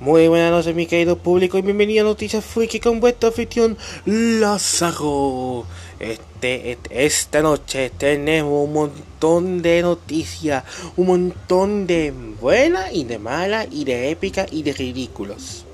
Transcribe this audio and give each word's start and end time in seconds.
Muy 0.00 0.28
buenas 0.28 0.50
noches 0.50 0.74
mi 0.74 0.86
querido 0.86 1.18
público 1.18 1.58
y 1.58 1.62
bienvenido 1.62 2.00
a 2.00 2.08
Noticias 2.08 2.42
Freaky 2.42 2.80
con 2.80 3.00
vuestra 3.00 3.28
afición 3.28 3.76
Lázaro. 4.06 5.66
Este, 5.98 6.72
este, 6.72 7.04
esta 7.04 7.42
noche 7.42 7.90
tenemos 7.90 8.66
un 8.66 8.72
montón 8.72 9.60
de 9.60 9.82
noticias, 9.82 10.64
un 10.96 11.06
montón 11.06 11.86
de 11.86 12.14
buenas 12.40 12.94
y 12.94 13.04
de 13.04 13.18
malas 13.18 13.68
y 13.70 13.84
de 13.84 14.10
épicas 14.10 14.50
y 14.50 14.62
de 14.62 14.72
ridículos. 14.72 15.66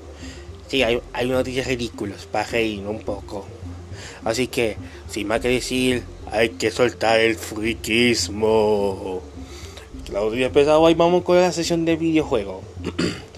Sí, 0.67 0.83
hay, 0.83 0.99
hay 1.13 1.29
noticias 1.29 1.65
ridículas 1.65 2.25
para 2.25 2.49
reír 2.49 2.85
un 2.85 2.99
poco. 2.99 3.45
Así 4.25 4.47
que, 4.47 4.75
sin 5.09 5.27
más 5.27 5.39
que 5.39 5.47
decir, 5.47 6.03
hay 6.29 6.49
que 6.49 6.69
soltar 6.69 7.21
el 7.21 7.37
friquismo. 7.37 9.21
La 10.11 10.19
audiencia 10.19 10.47
empezado, 10.47 10.81
hoy 10.81 10.95
vamos 10.95 11.23
con 11.23 11.37
la 11.37 11.53
sesión 11.53 11.85
de 11.85 11.95
videojuego. 11.95 12.61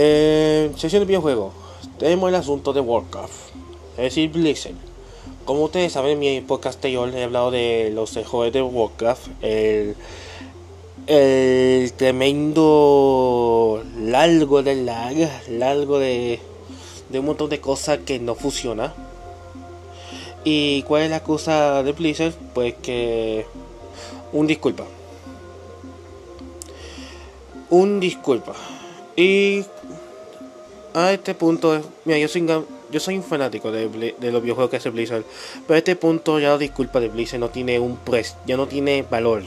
eh, 0.00 0.72
sesión 0.76 1.00
de 1.02 1.06
videojuego. 1.06 1.52
Tenemos 1.98 2.28
el 2.28 2.36
asunto 2.36 2.72
de 2.72 2.80
Warcraft. 2.80 3.32
Es 3.96 4.04
decir, 4.04 4.30
Blizzard. 4.30 4.74
Como 5.44 5.64
ustedes 5.64 5.92
saben, 5.92 6.12
en 6.12 6.18
mi 6.20 6.40
podcast 6.40 6.76
anterior 6.76 7.12
he 7.14 7.24
hablado 7.24 7.50
de 7.50 7.90
los 7.92 8.12
juegos 8.12 8.52
de 8.52 8.62
Warcraft. 8.62 9.26
El, 9.42 9.96
el 11.08 11.92
tremendo 11.94 13.82
largo 14.00 14.62
de 14.62 14.76
lag, 14.76 15.16
largo 15.48 15.98
de, 15.98 16.38
de 17.08 17.18
un 17.18 17.26
montón 17.26 17.50
de 17.50 17.60
cosas 17.60 17.98
que 18.06 18.20
no 18.20 18.36
funciona. 18.36 18.94
¿Y 20.44 20.82
cuál 20.82 21.02
es 21.02 21.10
la 21.10 21.24
cosa 21.24 21.82
de 21.82 21.92
Blizzard? 21.92 22.34
Pues 22.54 22.74
que... 22.74 23.46
Un 24.32 24.46
disculpa. 24.46 24.84
Un 27.70 27.98
disculpa. 27.98 28.54
Y 29.16 29.64
a 30.98 31.12
este 31.12 31.34
punto, 31.34 31.80
mira, 32.04 32.18
yo 32.18 32.28
soy, 32.28 32.46
yo 32.90 33.00
soy 33.00 33.16
un 33.16 33.22
fanático 33.22 33.70
de, 33.70 34.14
los 34.20 34.42
videojuegos 34.42 34.70
que 34.70 34.76
hace 34.76 34.90
Blizzard. 34.90 35.24
Pero 35.66 35.74
a 35.74 35.78
este 35.78 35.96
punto 35.96 36.38
ya 36.38 36.50
la 36.50 36.58
disculpa 36.58 37.00
de 37.00 37.08
Blizzard 37.08 37.40
no 37.40 37.50
tiene 37.50 37.78
un 37.78 37.96
precio, 37.96 38.36
ya 38.46 38.56
no 38.56 38.66
tiene 38.66 39.04
valor. 39.08 39.44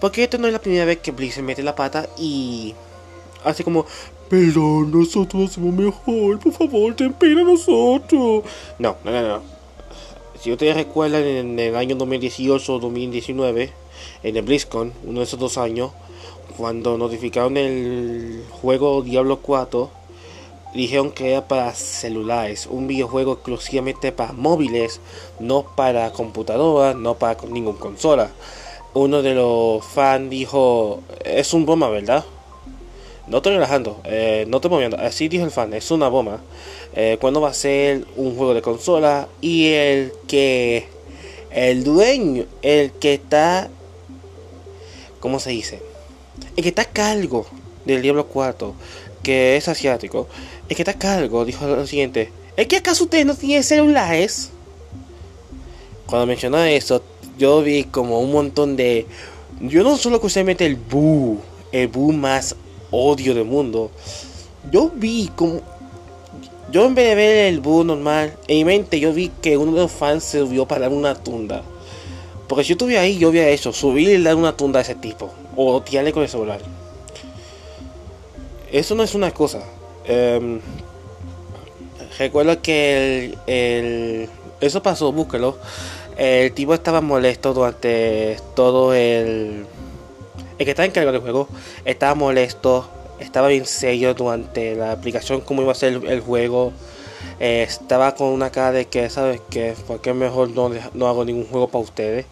Porque 0.00 0.22
esto 0.22 0.38
no 0.38 0.46
es 0.46 0.52
la 0.52 0.60
primera 0.60 0.84
vez 0.84 0.98
que 0.98 1.10
Blizzard 1.10 1.44
mete 1.44 1.62
la 1.62 1.74
pata 1.74 2.08
y 2.18 2.74
hace 3.44 3.64
como, 3.64 3.84
pero 4.28 4.84
nosotros 4.84 5.50
hacemos 5.50 5.74
mejor, 5.74 6.38
por 6.38 6.52
favor, 6.52 6.94
ten 6.94 7.12
pena 7.14 7.42
nosotros. 7.42 8.44
No, 8.78 8.96
no, 9.04 9.10
no, 9.10 9.22
no. 9.22 9.42
Si 10.40 10.52
ustedes 10.52 10.76
recuerdan 10.76 11.24
en 11.24 11.58
el 11.58 11.74
año 11.74 11.96
2018 11.96 12.74
o 12.74 12.78
2019, 12.78 13.72
en 14.22 14.36
el 14.36 14.42
BlizzCon, 14.42 14.92
uno 15.04 15.18
de 15.18 15.24
esos 15.24 15.40
dos 15.40 15.58
años, 15.58 15.90
cuando 16.56 16.96
notificaron 16.96 17.56
el 17.56 18.44
juego 18.50 19.02
Diablo 19.02 19.40
4, 19.40 19.90
dijeron 20.74 21.10
que 21.12 21.32
era 21.32 21.48
para 21.48 21.74
celulares, 21.74 22.66
un 22.70 22.86
videojuego 22.86 23.34
exclusivamente 23.34 24.12
para 24.12 24.32
móviles, 24.32 25.00
no 25.40 25.62
para 25.62 26.12
computadoras, 26.12 26.96
no 26.96 27.14
para 27.14 27.40
ninguna 27.48 27.78
consola. 27.78 28.30
Uno 28.94 29.22
de 29.22 29.34
los 29.34 29.84
fans 29.84 30.30
dijo, 30.30 31.00
es 31.24 31.52
un 31.54 31.66
broma, 31.66 31.88
¿verdad? 31.88 32.24
No 33.26 33.38
estoy 33.38 33.52
relajando, 33.54 34.00
eh, 34.04 34.46
no 34.48 34.56
estoy 34.56 34.70
moviendo, 34.70 34.96
así 34.98 35.28
dijo 35.28 35.44
el 35.44 35.50
fan, 35.50 35.74
es 35.74 35.90
una 35.90 36.08
bomba. 36.08 36.40
Eh, 36.94 37.18
¿Cuándo 37.20 37.40
va 37.40 37.50
a 37.50 37.54
ser 37.54 38.06
un 38.16 38.36
juego 38.36 38.54
de 38.54 38.62
consola? 38.62 39.28
Y 39.42 39.66
el 39.66 40.12
que, 40.26 40.88
el 41.50 41.84
dueño, 41.84 42.46
el 42.62 42.92
que 42.92 43.14
está, 43.14 43.68
¿cómo 45.20 45.40
se 45.40 45.50
dice? 45.50 45.82
El 46.56 46.62
que 46.62 46.70
está 46.70 46.82
a 46.82 46.86
cargo 46.86 47.46
del 47.84 48.00
Diablo 48.00 48.26
4, 48.26 48.74
que 49.22 49.56
es 49.56 49.68
asiático, 49.68 50.28
el 50.68 50.76
que 50.76 50.82
está 50.82 50.92
a 50.92 50.98
cargo 50.98 51.44
dijo 51.44 51.66
lo 51.66 51.86
siguiente: 51.86 52.30
¿Es 52.56 52.66
que 52.66 52.76
acaso 52.76 53.04
usted 53.04 53.24
no 53.24 53.34
tiene 53.34 53.62
celulares? 53.62 54.50
Cuando 56.06 56.26
mencionó 56.26 56.58
eso, 56.64 57.02
yo 57.38 57.62
vi 57.62 57.84
como 57.84 58.20
un 58.20 58.32
montón 58.32 58.76
de. 58.76 59.06
Yo 59.60 59.84
no 59.84 59.96
solo 59.96 60.20
que 60.20 60.44
mete 60.44 60.66
el 60.66 60.76
bu, 60.76 61.38
el 61.70 61.88
bu 61.88 62.12
más 62.12 62.56
odio 62.90 63.34
del 63.34 63.44
mundo. 63.44 63.90
Yo 64.72 64.90
vi 64.94 65.30
como. 65.36 65.60
Yo 66.72 66.86
en 66.86 66.94
vez 66.94 67.08
de 67.08 67.14
ver 67.14 67.46
el 67.46 67.60
bu 67.60 67.84
normal, 67.84 68.36
en 68.46 68.56
mi 68.56 68.64
mente 68.64 69.00
yo 69.00 69.12
vi 69.12 69.30
que 69.40 69.56
uno 69.56 69.72
de 69.72 69.82
los 69.82 69.92
fans 69.92 70.24
se 70.24 70.40
subió 70.40 70.66
para 70.66 70.82
dar 70.82 70.92
una 70.92 71.14
tunda. 71.14 71.62
Porque 72.48 72.64
si 72.64 72.70
yo 72.70 72.72
estuve 72.74 72.98
ahí, 72.98 73.18
yo 73.18 73.28
había 73.28 73.48
eso, 73.50 73.72
subir 73.72 74.08
y 74.08 74.22
dar 74.22 74.34
una 74.34 74.56
tunda 74.56 74.80
a 74.80 74.82
ese 74.82 74.94
tipo. 74.94 75.30
O 75.56 75.82
tirarle 75.82 76.12
con 76.12 76.22
el 76.22 76.28
celular. 76.28 76.60
Eso 78.70 78.94
no 78.94 79.02
es 79.02 79.14
una 79.14 79.30
cosa. 79.30 79.62
Um, 80.08 80.60
recuerdo 82.18 82.60
que 82.60 83.26
el, 83.26 83.38
el, 83.46 84.30
Eso 84.60 84.82
pasó, 84.82 85.12
búsquelo. 85.12 85.56
El 86.16 86.52
tipo 86.52 86.74
estaba 86.74 87.00
molesto 87.00 87.54
durante 87.54 88.36
todo 88.54 88.92
el... 88.94 89.66
El 90.58 90.64
que 90.64 90.70
estaba 90.70 90.86
encargado 90.86 91.12
del 91.12 91.20
juego 91.20 91.48
estaba 91.84 92.16
molesto, 92.16 92.88
estaba 93.20 93.46
bien 93.46 93.64
serio 93.64 94.12
durante 94.14 94.74
la 94.74 94.90
aplicación, 94.90 95.40
cómo 95.40 95.62
iba 95.62 95.70
a 95.70 95.76
ser 95.76 95.92
el, 95.92 96.06
el 96.08 96.20
juego. 96.20 96.72
Eh, 97.38 97.64
estaba 97.68 98.16
con 98.16 98.28
una 98.28 98.50
cara 98.50 98.72
de 98.72 98.86
que, 98.86 99.08
¿sabes 99.10 99.40
qué? 99.48 99.74
Porque 99.86 100.12
mejor 100.12 100.50
no, 100.50 100.70
no 100.94 101.06
hago 101.06 101.24
ningún 101.24 101.46
juego 101.46 101.68
para 101.68 101.84
ustedes. 101.84 102.26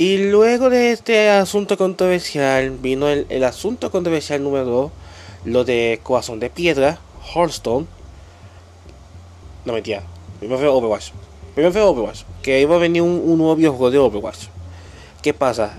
Y 0.00 0.16
luego 0.16 0.70
de 0.70 0.92
este 0.92 1.28
asunto 1.28 1.76
controversial 1.76 2.70
vino 2.70 3.06
el, 3.06 3.44
asunto 3.44 3.90
controversial 3.90 4.42
número 4.42 4.64
2, 4.64 4.90
lo 5.44 5.64
de 5.64 6.00
Corazón 6.02 6.40
de 6.40 6.48
Piedra, 6.48 6.98
Hearthstone. 7.34 7.86
No 9.66 9.74
mentira, 9.74 10.02
primero 10.38 10.58
fue 10.58 10.68
Overwatch. 10.68 11.10
Primero 11.52 11.70
fue 11.70 11.82
Overwatch, 11.82 12.22
que 12.40 12.62
iba 12.62 12.76
a 12.76 12.78
venir 12.78 13.02
un, 13.02 13.10
un 13.10 13.36
nuevo 13.36 13.54
videojuego 13.56 13.90
de 13.90 13.98
Overwatch. 13.98 14.46
¿Qué 15.20 15.34
pasa? 15.34 15.78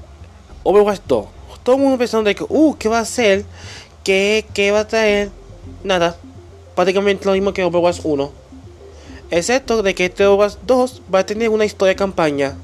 Overwatch 0.62 1.02
2. 1.08 1.26
Todo 1.64 1.78
el 1.78 1.82
mundo 1.82 1.98
pensando 1.98 2.28
de 2.28 2.36
que, 2.36 2.46
uh, 2.48 2.76
¿qué 2.78 2.90
va 2.90 3.00
a 3.00 3.02
hacer? 3.02 3.44
¿Qué, 4.04 4.46
¿Qué 4.54 4.70
va 4.70 4.82
a 4.82 4.88
traer? 4.88 5.32
Nada. 5.84 6.16
Prácticamente 6.76 7.26
lo 7.26 7.32
mismo 7.32 7.54
que 7.54 7.64
Overwatch 7.64 8.02
1. 8.04 8.32
Excepto 9.32 9.82
de 9.82 9.96
que 9.96 10.06
este 10.06 10.28
Overwatch 10.28 10.58
2 10.68 11.02
va 11.12 11.20
a 11.20 11.26
tener 11.26 11.50
una 11.50 11.66
historia 11.66 11.94
de 11.94 11.96
campaña. 11.96 12.56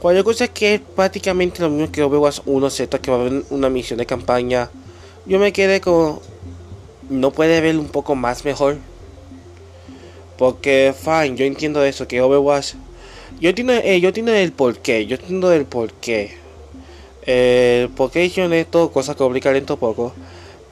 Cualquier 0.00 0.24
cosa 0.24 0.48
que 0.48 0.74
es 0.74 0.80
prácticamente 0.80 1.60
lo 1.60 1.68
mismo 1.68 1.92
que 1.92 2.02
Overwatch 2.02 2.40
1, 2.46 2.66
excepto 2.66 3.00
que 3.00 3.10
va 3.10 3.18
a 3.18 3.20
haber 3.20 3.44
una 3.50 3.68
misión 3.68 3.98
de 3.98 4.06
campaña. 4.06 4.70
Yo 5.26 5.38
me 5.38 5.52
quedé 5.52 5.80
como... 5.80 6.22
¿No 7.10 7.32
puede 7.32 7.60
ver 7.60 7.76
un 7.76 7.88
poco 7.88 8.14
más 8.14 8.44
mejor? 8.44 8.78
Porque, 10.38 10.94
fine, 10.98 11.36
yo 11.36 11.44
entiendo 11.44 11.84
eso, 11.84 12.08
que 12.08 12.22
Overwatch... 12.22 12.74
Yo 13.40 13.50
entiendo, 13.50 13.74
eh, 13.74 14.00
yo 14.00 14.08
entiendo 14.08 14.32
el 14.32 14.52
porqué, 14.52 15.06
yo 15.06 15.16
entiendo 15.16 15.52
el 15.52 15.66
porqué. 15.66 16.36
Eh, 17.26 17.88
porque 17.94 18.24
hicieron 18.24 18.52
esto, 18.54 18.90
cosas 18.90 19.16
que 19.16 19.22
obligan 19.22 19.52
lento 19.52 19.76
poco. 19.76 20.14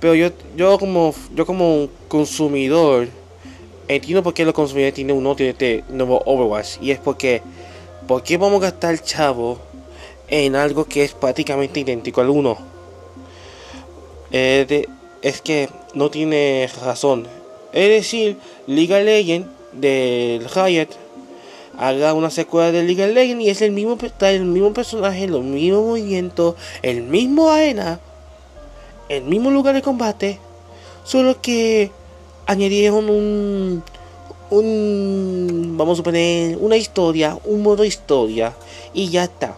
Pero 0.01 0.15
yo, 0.15 0.31
yo 0.57 0.79
como 0.79 1.15
yo 1.35 1.45
como 1.45 1.89
consumidor 2.09 3.09
entiendo 3.89 4.23
por 4.23 4.35
qué 4.35 4.45
los 4.45 4.55
consumidores 4.55 4.95
tienen 4.95 5.17
un 5.17 5.27
odio 5.27 5.47
de 5.47 5.51
este 5.51 5.85
nuevo 5.89 6.23
Overwatch. 6.25 6.79
Y 6.81 6.91
es 6.91 6.99
porque, 6.99 7.43
¿por 8.09 8.23
qué 8.23 8.39
vamos 8.39 8.61
a 8.63 8.71
gastar 8.71 8.99
chavo 9.01 9.59
en 10.29 10.57
algo 10.57 10.87
que 10.87 11.05
es 11.05 11.13
prácticamente 11.13 11.81
idéntico 11.81 12.23
al 12.23 12.31
1? 12.31 12.59
Eh, 14.33 14.65
de, 14.67 14.89
es 15.23 15.43
que 15.43 15.69
no 15.95 16.11
tiene 16.11 16.69
razón. 16.83 17.29
Es 17.73 17.89
decir, 17.89 18.39
Liga 18.67 18.99
Legend 19.01 19.47
del 19.73 20.49
Riot 20.49 20.89
haga 21.79 22.15
una 22.15 22.31
secuela 22.31 22.73
de 22.73 22.83
League 22.83 23.05
of 23.05 23.15
Legends 23.15 23.45
y 23.45 23.51
es 23.51 23.63
el 23.63 23.73
mismo, 23.73 23.99
el 24.21 24.45
mismo 24.45 24.73
personaje, 24.73 25.29
los 25.29 25.45
mismos 25.45 25.85
movimientos, 25.85 26.57
el 26.83 27.03
mismo 27.03 27.51
arena, 27.51 28.01
el 29.11 29.23
mismo 29.25 29.51
lugar 29.51 29.75
de 29.75 29.83
combate, 29.83 30.39
solo 31.05 31.41
que 31.43 31.91
añadieron 32.47 33.11
un, 33.11 33.83
un, 34.51 35.75
vamos 35.77 35.95
a 35.95 35.97
suponer, 35.97 36.57
una 36.59 36.77
historia, 36.77 37.39
un 37.45 37.63
modo 37.63 37.85
historia 37.85 38.55
y 38.95 39.09
ya 39.11 39.25
está. 39.25 39.57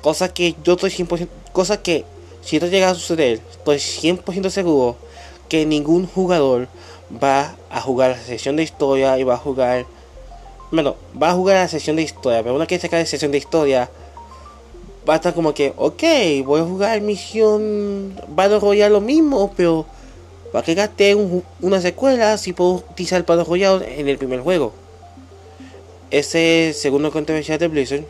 Cosa 0.00 0.32
que 0.32 0.54
yo 0.64 0.74
estoy 0.74 0.90
100%, 0.90 1.28
cosa 1.52 1.82
que 1.82 2.04
si 2.42 2.56
esto 2.56 2.68
llega 2.68 2.90
a 2.90 2.94
suceder, 2.94 3.40
estoy 3.50 3.76
100% 3.76 4.50
seguro 4.50 4.96
que 5.48 5.66
ningún 5.66 6.06
jugador 6.06 6.68
va 7.22 7.56
a 7.70 7.80
jugar 7.80 8.12
la 8.12 8.22
sesión 8.22 8.56
de 8.56 8.62
historia 8.62 9.18
y 9.18 9.24
va 9.24 9.34
a 9.34 9.38
jugar 9.38 9.86
bueno, 10.70 10.94
va 11.20 11.30
a 11.30 11.34
jugar 11.34 11.56
la 11.56 11.68
sesión 11.68 11.96
de 11.96 12.02
historia, 12.02 12.42
pero 12.42 12.54
una 12.54 12.66
que 12.66 12.78
cae 12.78 13.00
de 13.00 13.06
sesión 13.06 13.32
de 13.32 13.38
historia, 13.38 13.90
va 15.08 15.14
a 15.14 15.16
estar 15.16 15.34
como 15.34 15.52
que, 15.52 15.72
ok, 15.76 16.02
voy 16.44 16.60
a 16.60 16.64
jugar 16.64 17.00
misión 17.00 18.14
Battle 18.28 18.60
Royale 18.60 18.92
lo 18.92 19.00
mismo, 19.00 19.52
pero 19.56 19.84
¿para 20.52 20.64
qué 20.64 20.74
gasté 20.74 21.14
un, 21.14 21.42
una 21.60 21.80
secuela 21.80 22.36
si 22.38 22.52
puedo 22.52 22.84
utilizar 22.90 23.18
el 23.18 23.24
Battle 23.24 23.44
Royale 23.44 24.00
en 24.00 24.08
el 24.08 24.18
primer 24.18 24.40
juego? 24.40 24.72
Ese 26.10 26.72
segundo 26.74 27.10
controversial 27.12 27.58
de 27.58 27.68
Blizzard, 27.68 28.04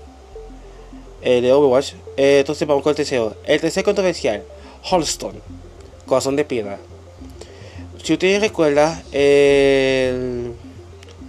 de 1.22 1.52
Overwatch, 1.52 1.92
Eh, 2.16 2.38
entonces 2.40 2.66
vamos 2.66 2.82
con 2.82 2.90
el 2.90 2.96
tercero. 2.96 3.34
El 3.44 3.60
tercer 3.60 3.84
controversial, 3.84 4.42
Holston, 4.90 5.34
Corazón 6.06 6.36
de 6.36 6.44
Piedra. 6.44 6.78
Si 8.02 8.14
ustedes 8.14 8.40
recuerdan, 8.40 9.02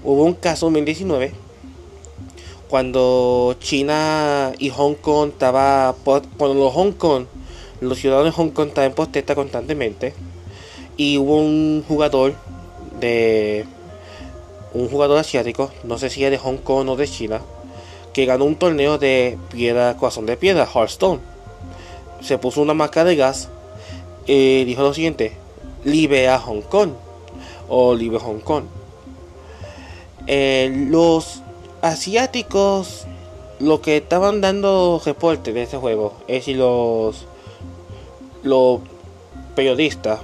hubo 0.04 0.24
un 0.24 0.34
caso 0.36 0.68
en 0.68 0.74
2019 0.74 1.34
cuando 2.70 3.58
China 3.60 4.54
y 4.58 4.70
Hong 4.70 4.96
Kong 4.96 5.32
estaba 5.34 5.94
cuando 6.04 6.54
los 6.54 6.74
Hong 6.74 6.94
Kong 6.94 7.26
los 7.82 8.00
ciudadanos 8.00 8.32
de 8.32 8.32
Hong 8.32 8.52
Kong 8.52 8.70
estaban 8.70 8.92
en 8.92 8.96
protesta 8.96 9.36
constantemente 9.36 10.14
y 11.02 11.18
hubo 11.18 11.38
un 11.38 11.84
jugador 11.88 12.36
de 13.00 13.66
un 14.72 14.88
jugador 14.88 15.18
asiático 15.18 15.72
no 15.84 15.98
sé 15.98 16.12
si 16.12 16.22
era 16.22 16.30
de 16.30 16.38
Hong 16.38 16.58
Kong 16.58 16.90
o 16.90 16.96
de 16.96 17.08
China 17.08 17.42
que 18.14 18.28
ganó 18.28 18.46
un 18.46 18.56
torneo 18.56 19.00
de 19.00 19.40
piedra 19.50 19.98
corazón 19.98 20.28
de 20.28 20.38
piedra 20.38 20.70
Hearthstone. 20.72 21.20
Se 22.22 22.38
puso 22.38 22.62
una 22.62 22.76
marca 22.76 23.04
de 23.04 23.16
gas 23.16 23.50
y 24.28 24.64
dijo 24.66 24.84
lo 24.84 24.94
siguiente 24.94 25.32
libera 25.86 26.38
Hong 26.38 26.62
Kong 26.62 26.92
o 27.68 27.96
libre 27.96 28.20
Hong 28.20 28.42
Kong 28.42 28.66
eh, 30.28 30.72
los 30.88 31.42
asiáticos 31.82 33.08
lo 33.60 33.82
que 33.82 33.98
estaban 33.98 34.40
dando 34.40 35.02
reporte 35.04 35.52
de 35.52 35.64
ese 35.64 35.78
juego 35.78 36.14
es 36.28 36.46
si 36.46 36.54
los 36.54 37.26
los 38.44 38.82
periodistas 39.56 40.20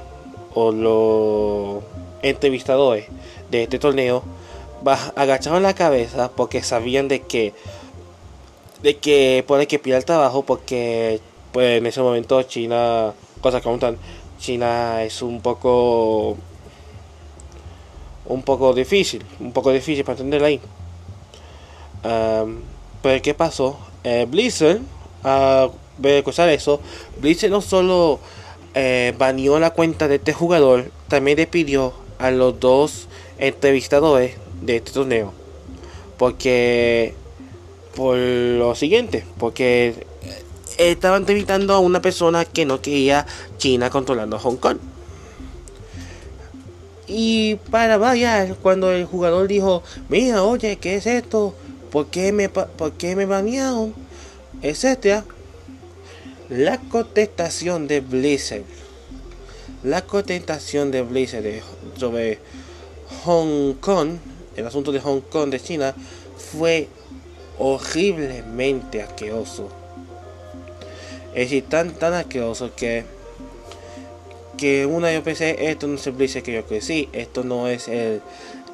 o 0.60 0.72
los 0.72 1.84
entrevistadores 2.24 3.06
de 3.52 3.64
este 3.64 3.78
torneo 3.78 4.24
agachaban 5.16 5.62
la 5.62 5.76
cabeza 5.76 6.32
porque 6.36 6.64
sabían 6.64 7.08
de 7.08 7.22
que 7.22 7.54
de 8.82 8.98
que 8.98 9.44
puede 9.48 9.68
que 9.68 9.78
pierda 9.78 10.00
el 10.00 10.06
trabajo 10.06 10.44
porque 10.44 11.20
pues 11.52 11.78
en 11.78 11.86
ese 11.86 12.02
momento 12.02 12.42
China 12.42 13.14
cosas 13.40 13.62
apuntan 13.62 13.98
China 14.40 15.04
es 15.04 15.22
un 15.22 15.42
poco 15.42 16.38
un 18.26 18.42
poco 18.42 18.74
difícil 18.74 19.24
un 19.40 19.54
poco 19.54 19.72
difícil 19.72 20.04
para 20.04 20.14
entenderla 20.14 20.48
ahí 20.48 20.62
pero 23.02 23.22
¿qué 23.22 23.34
pasó? 23.36 23.78
Eh, 24.04 24.26
Blizzard, 24.28 24.80
a 25.24 25.70
ver 25.98 26.16
escuchar 26.16 26.50
eso, 26.50 26.80
Blizzard 27.20 27.52
no 27.52 27.62
solo 27.62 28.20
eh, 28.80 29.16
baneó 29.18 29.60
la 29.60 29.72
cuenta 29.72 30.08
de 30.08 30.18
este 30.18 30.34
jugador, 30.34 30.92
también 31.08 31.38
le 31.38 31.48
pidió 31.48 31.94
a 32.20 32.30
los 32.30 32.60
dos 32.60 33.08
entrevistadores 33.40 34.36
de 34.62 34.76
este 34.76 34.92
torneo. 34.92 35.34
Porque, 36.20 37.16
por 37.96 38.18
lo 38.18 38.76
siguiente, 38.76 39.26
porque 39.40 40.06
estaban 40.78 41.24
entrevistando 41.24 41.74
a 41.74 41.80
una 41.80 42.04
persona 42.04 42.46
que 42.46 42.66
no 42.66 42.80
quería 42.80 43.26
China 43.58 43.90
controlando 43.90 44.38
Hong 44.38 44.58
Kong. 44.58 44.78
Y 47.08 47.56
para 47.72 47.98
variar, 47.98 48.58
cuando 48.62 48.92
el 48.92 49.06
jugador 49.06 49.48
dijo, 49.48 49.82
mira, 50.08 50.44
oye, 50.44 50.78
¿qué 50.78 50.98
es 50.98 51.08
esto? 51.08 51.56
¿Por 51.92 52.08
qué 52.08 52.32
me, 52.32 52.48
por 52.48 52.92
qué 52.94 53.16
me 53.16 53.26
banearon? 53.26 53.96
Etcétera. 54.62 55.24
La 56.50 56.80
contestación 56.80 57.88
de 57.88 58.00
Blizzard. 58.00 58.64
La 59.84 60.04
contestación 60.04 60.92
de 60.92 61.02
Blizzard 61.02 61.44
sobre 61.98 62.40
Hong 63.26 63.74
Kong, 63.74 64.18
el 64.56 64.66
asunto 64.66 64.92
de 64.94 65.02
Hong 65.02 65.22
Kong 65.22 65.50
de 65.50 65.60
China, 65.60 65.94
fue 66.38 66.88
horriblemente 67.58 69.02
asqueroso. 69.02 69.70
Es 71.34 71.50
decir, 71.50 71.66
tan, 71.68 71.92
tan 71.92 72.14
asqueroso 72.14 72.72
que 72.76 73.04
que 74.58 74.86
una 74.88 75.14
yo 75.14 75.24
pensé, 75.24 75.70
esto 75.70 75.88
no 75.88 75.96
es 75.96 76.08
el 76.08 76.14
Blizzard 76.14 76.44
que 76.44 76.54
yo 76.54 76.66
crecí, 76.66 77.10
esto 77.14 77.44
no 77.44 77.68
es 77.68 77.88
el, 77.88 78.22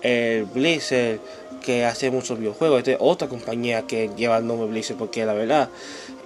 el 0.01 0.45
Blizzard 0.45 1.19
que 1.63 1.85
hace 1.85 2.11
muchos 2.11 2.37
videojuegos. 2.37 2.87
es 2.87 2.97
otra 2.99 3.27
compañía 3.27 3.87
que 3.87 4.11
lleva 4.15 4.37
el 4.37 4.45
nombre 4.45 4.67
Blizzard 4.67 4.97
porque 4.97 5.25
la 5.25 5.33
verdad, 5.33 5.69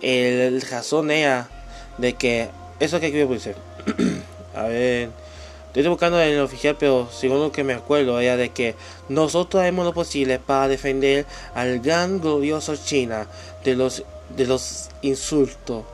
el 0.02 0.62
razón 0.62 1.12
era 1.12 1.50
de 1.98 2.14
que 2.14 2.50
eso 2.82 3.00
que 3.00 3.12
quiero 3.12 3.30
decir. 3.30 3.56
a 4.56 4.64
ver, 4.64 5.10
estoy 5.68 5.88
buscando 5.88 6.22
en 6.22 6.34
el 6.34 6.42
oficial, 6.42 6.76
pero 6.78 7.08
según 7.10 7.40
lo 7.40 7.54
que 7.54 7.64
me 7.64 7.74
acuerdo 7.74 8.20
era 8.20 8.36
de 8.36 8.50
que 8.50 8.76
nosotros 9.08 9.62
haremos 9.62 9.86
lo 9.86 9.94
posible 9.94 10.40
para 10.40 10.68
defender 10.68 11.26
al 11.56 11.80
gran 11.80 12.20
glorioso 12.20 12.76
China 12.76 13.28
de 13.64 13.76
los 13.76 14.04
de 14.36 14.46
los 14.46 14.90
insultos. 15.02 15.86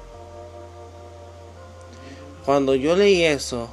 Cuando 2.45 2.73
yo 2.73 2.95
leí 2.95 3.23
eso, 3.23 3.69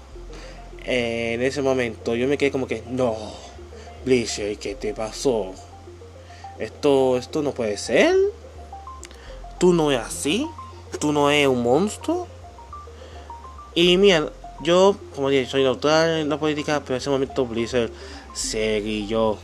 en 0.85 1.43
ese 1.43 1.63
momento, 1.63 2.15
yo 2.15 2.29
me 2.29 2.39
quedé 2.39 2.51
como 2.51 2.67
que 2.67 2.83
no 2.89 3.17
Blizzard, 4.05 4.57
¿qué 4.57 4.75
te 4.75 4.95
pasó? 4.95 5.53
Esto, 6.59 7.17
esto 7.17 7.43
no 7.43 7.53
puede 7.53 7.77
ser. 7.77 8.15
Tú 9.59 9.73
no 9.73 9.91
es 9.93 9.99
así. 9.99 10.47
Tú 10.99 11.13
no 11.13 11.31
eres 11.31 11.49
un 11.49 11.63
monstruo. 11.63 12.27
Y 13.75 13.97
mira, 13.97 14.31
yo, 14.63 14.97
como 15.15 15.31
dije, 15.31 15.47
soy 15.47 15.63
neutral 15.63 16.21
en 16.21 16.29
la 16.29 16.39
política, 16.39 16.81
pero 16.81 16.95
en 16.95 16.99
ese 16.99 17.11
momento 17.11 17.47
Blizzard 17.47 17.91
se 18.35 18.81
guilló. 18.81 19.39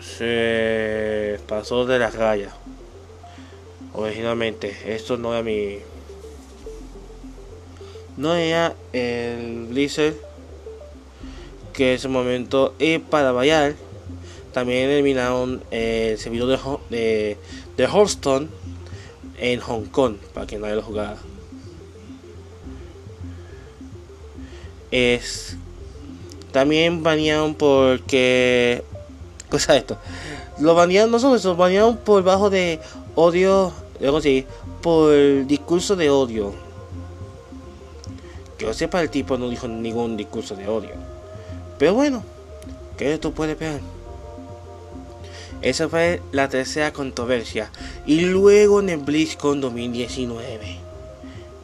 Se 0.00 1.40
pasó 1.46 1.84
de 1.86 1.98
la 1.98 2.10
raya. 2.10 2.52
Originalmente, 3.94 4.76
esto 4.86 5.16
no 5.16 5.32
era 5.32 5.42
mi. 5.42 5.78
No 8.16 8.34
era 8.34 8.74
el 8.92 9.66
Blizzard 9.68 10.27
que 11.78 11.90
en 11.90 11.94
ese 11.94 12.08
momento, 12.08 12.74
y 12.80 12.98
para 12.98 13.30
variar, 13.30 13.76
también 14.52 14.90
eliminaron 14.90 15.62
eh, 15.70 16.08
el 16.14 16.18
servidor 16.18 16.80
de, 16.90 16.96
de, 16.96 17.36
de 17.76 17.84
Hearthstone 17.84 18.48
en 19.38 19.60
Hong 19.60 19.84
Kong, 19.84 20.16
para 20.34 20.44
que 20.44 20.58
nadie 20.58 20.74
lo 20.74 20.82
jugara. 20.82 21.16
Es, 24.90 25.56
también 26.50 27.04
banearon 27.04 27.54
porque. 27.54 28.82
Cosa 29.48 29.76
esto. 29.76 29.98
Lo 30.58 30.74
banearon, 30.74 31.12
no 31.12 31.20
solo 31.20 31.36
eso, 31.36 31.54
banearon 31.54 31.96
por 31.98 32.24
bajo 32.24 32.50
de 32.50 32.80
odio. 33.14 33.72
Luego 34.00 34.20
sí, 34.20 34.44
por 34.82 35.46
discurso 35.46 35.94
de 35.94 36.10
odio. 36.10 36.52
Que 38.58 38.64
yo 38.64 38.74
sepa, 38.74 39.00
el 39.00 39.10
tipo 39.10 39.38
no 39.38 39.48
dijo 39.48 39.68
ningún 39.68 40.16
discurso 40.16 40.56
de 40.56 40.66
odio. 40.66 41.17
Pero 41.78 41.94
bueno, 41.94 42.24
¿qué 42.96 43.18
tú 43.18 43.32
puedes 43.32 43.58
ver? 43.58 43.80
Esa 45.62 45.88
fue 45.88 46.20
la 46.30 46.48
tercera 46.48 46.92
controversia. 46.92 47.70
Y 48.06 48.20
luego 48.20 48.80
en 48.80 48.90
el 48.90 48.98
BlizzCon 48.98 49.60
2019. 49.60 50.78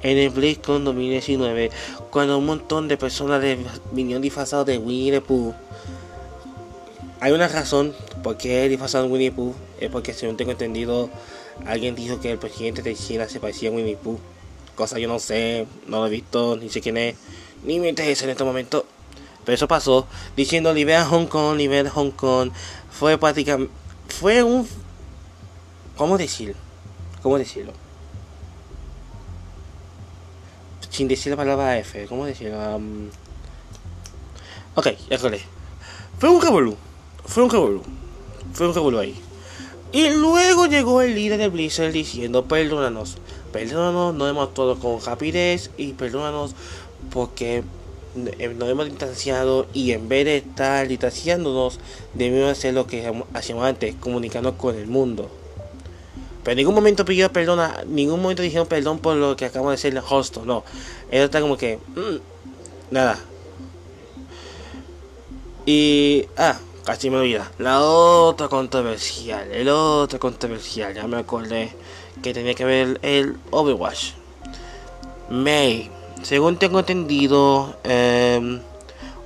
En 0.03 0.19
el 0.19 0.31
BlizzCon 0.31 0.85
2019, 0.85 1.71
cuando 2.11 2.39
un 2.39 2.47
montón 2.47 2.89
de 2.89 2.97
personas 2.97 3.43
vinieron 3.93 4.23
disfrazados 4.23 4.67
de 4.67 4.79
Winnie 4.79 5.13
the 5.13 5.21
Pooh. 5.21 5.55
Hay 7.21 7.33
una 7.33 7.49
razón 7.49 7.95
por 8.23 8.37
qué 8.37 8.69
disfrazado 8.69 9.05
de 9.05 9.11
Winnie 9.11 9.31
the 9.31 9.37
Pooh. 9.37 9.55
Es 9.81 9.91
porque, 9.91 10.13
según 10.13 10.37
tengo 10.37 10.51
entendido, 10.51 11.09
alguien 11.65 11.95
dijo 11.95 12.21
que 12.21 12.33
el 12.33 12.39
presidente 12.39 12.83
de 12.83 12.95
China 12.95 13.29
se 13.29 13.41
parecía 13.41 13.71
a 13.71 13.73
Winnie 13.73 13.95
the 13.95 14.03
Pooh. 14.03 14.19
Cosa 14.75 14.99
yo 14.99 15.09
no 15.09 15.21
sé, 15.21 15.67
no 15.87 16.01
lo 16.01 16.09
he 16.09 16.11
visto, 16.11 16.57
ni 16.57 16.69
sé 16.69 16.81
quién 16.81 16.97
es, 16.97 17.15
ni 17.63 17.79
me 17.79 17.89
interesa 17.89 18.25
en 18.25 18.31
este 18.31 18.43
momento. 18.43 18.85
Pero 19.45 19.55
eso 19.55 19.69
pasó 19.69 20.07
diciendo 20.37 20.73
libera 20.73 21.05
Hong 21.05 21.27
Kong, 21.27 21.57
libera 21.57 21.91
Hong 21.91 22.11
Kong. 22.11 22.51
Fue 22.91 23.19
prácticamente. 23.19 23.73
Fue 24.09 24.43
un. 24.43 24.67
¿Cómo 25.97 26.19
decir? 26.19 26.57
¿Cómo 27.23 27.39
decirlo? 27.39 27.73
Sin 30.91 31.09
decir 31.09 31.31
la 31.31 31.37
palabra 31.37 31.79
F, 31.79 32.07
¿cómo 32.07 32.25
decirlo? 32.25 32.77
Um... 32.77 33.09
Ok, 34.77 34.89
ya 35.09 35.19
Fue 35.19 36.29
un 36.29 36.41
revolú. 36.41 36.77
Fue 37.25 37.43
un 37.43 37.51
revolú. 37.51 37.83
Fue 38.53 38.69
un 38.69 38.75
revolú 38.75 38.99
ahí. 38.99 39.15
Y 39.93 40.11
luego 40.11 40.67
llegó 40.67 41.03
el 41.03 41.15
líder 41.15 41.39
de 41.39 41.49
Blizzard 41.49 41.93
diciendo: 41.93 42.45
Perdónanos, 42.47 43.19
perdónanos, 43.53 44.15
no 44.15 44.29
hemos 44.29 44.53
todo 44.53 44.79
con 44.79 45.01
rapidez 45.01 45.71
y 45.77 45.93
perdónanos 45.93 46.55
porque 47.13 47.63
nos 48.15 48.69
hemos 48.69 48.87
distanciado 48.87 49.67
y 49.73 49.93
en 49.93 50.09
vez 50.09 50.25
de 50.25 50.37
estar 50.39 50.87
distanciándonos 50.87 51.81
debemos 52.15 52.51
hacer 52.51 52.75
lo 52.75 52.87
que 52.87 53.13
hacíamos 53.33 53.65
antes, 53.65 53.95
comunicarnos 53.97 54.55
con 54.55 54.77
el 54.77 54.87
mundo. 54.87 55.31
Pero 56.43 56.53
en 56.53 56.59
ningún 56.59 56.75
momento 56.75 57.05
pidió 57.05 57.33
perdón, 57.33 57.61
en 57.83 57.95
ningún 57.95 58.21
momento 58.21 58.43
dijeron 58.43 58.67
perdón 58.67 58.99
por 58.99 59.17
lo 59.17 59.35
que 59.37 59.47
acabamos 59.47 59.73
de 59.73 59.75
hacer 59.75 59.93
el 59.93 60.03
hosto, 60.09 60.45
no. 60.45 60.63
Eso 61.11 61.25
está 61.25 61.41
como 61.41 61.57
que, 61.57 61.79
mm, 61.79 62.93
nada. 62.93 63.19
Y, 65.67 66.27
ah, 66.37 66.59
casi 66.85 67.09
me 67.09 67.17
olvida. 67.17 67.51
La 67.59 67.81
otra 67.81 68.49
controversial, 68.49 69.51
el 69.51 69.69
otro 69.71 70.19
controversial, 70.21 70.95
ya 70.95 71.07
me 71.07 71.17
acordé 71.17 71.73
que 72.23 72.35
tenía 72.35 72.55
que 72.55 72.65
ver 72.67 73.01
el 73.03 73.37
Overwatch. 73.51 74.13
May, 75.31 75.91
según 76.25 76.57
tengo 76.57 76.79
entendido, 76.79 77.77
eh, 77.85 78.61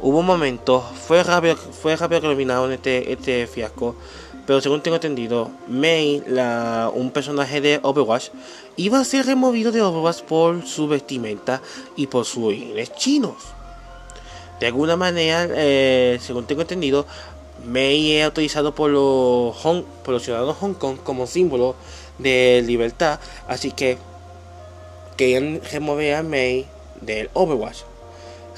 hubo 0.00 0.18
un 0.18 0.26
momento, 0.26 0.80
fue 0.80 1.22
rápido, 1.22 1.56
fue 1.56 1.94
rápido 1.94 2.20
que 2.20 2.26
eliminaron 2.26 2.72
este, 2.72 3.12
este 3.12 3.46
fiasco. 3.46 3.94
Pero 4.46 4.60
según 4.60 4.82
tengo 4.82 4.96
entendido, 4.96 5.50
May, 5.68 6.24
la, 6.26 6.90
un 6.92 7.10
personaje 7.10 7.60
de 7.60 7.78
Overwatch, 7.82 8.30
iba 8.76 8.98
a 8.98 9.04
ser 9.04 9.26
removido 9.26 9.70
de 9.70 9.82
Overwatch 9.82 10.22
por 10.22 10.66
su 10.66 10.88
vestimenta 10.88 11.62
y 11.96 12.08
por 12.08 12.24
sus 12.24 12.44
orígenes 12.44 12.92
chinos. 12.94 13.36
De 14.58 14.66
alguna 14.66 14.96
manera, 14.96 15.46
eh, 15.50 16.18
según 16.20 16.46
tengo 16.46 16.62
entendido, 16.62 17.06
May 17.64 18.12
es 18.12 18.24
autorizado 18.24 18.74
por 18.74 18.90
los, 18.90 19.56
por 20.02 20.14
los 20.14 20.22
ciudadanos 20.22 20.56
de 20.56 20.60
Hong 20.60 20.74
Kong 20.74 20.96
como 21.04 21.26
símbolo 21.26 21.76
de 22.18 22.64
libertad. 22.66 23.20
Así 23.46 23.70
que 23.70 23.98
querían 25.16 25.60
remover 25.70 26.14
a 26.14 26.22
May 26.22 26.66
del 27.00 27.30
Overwatch. 27.34 27.78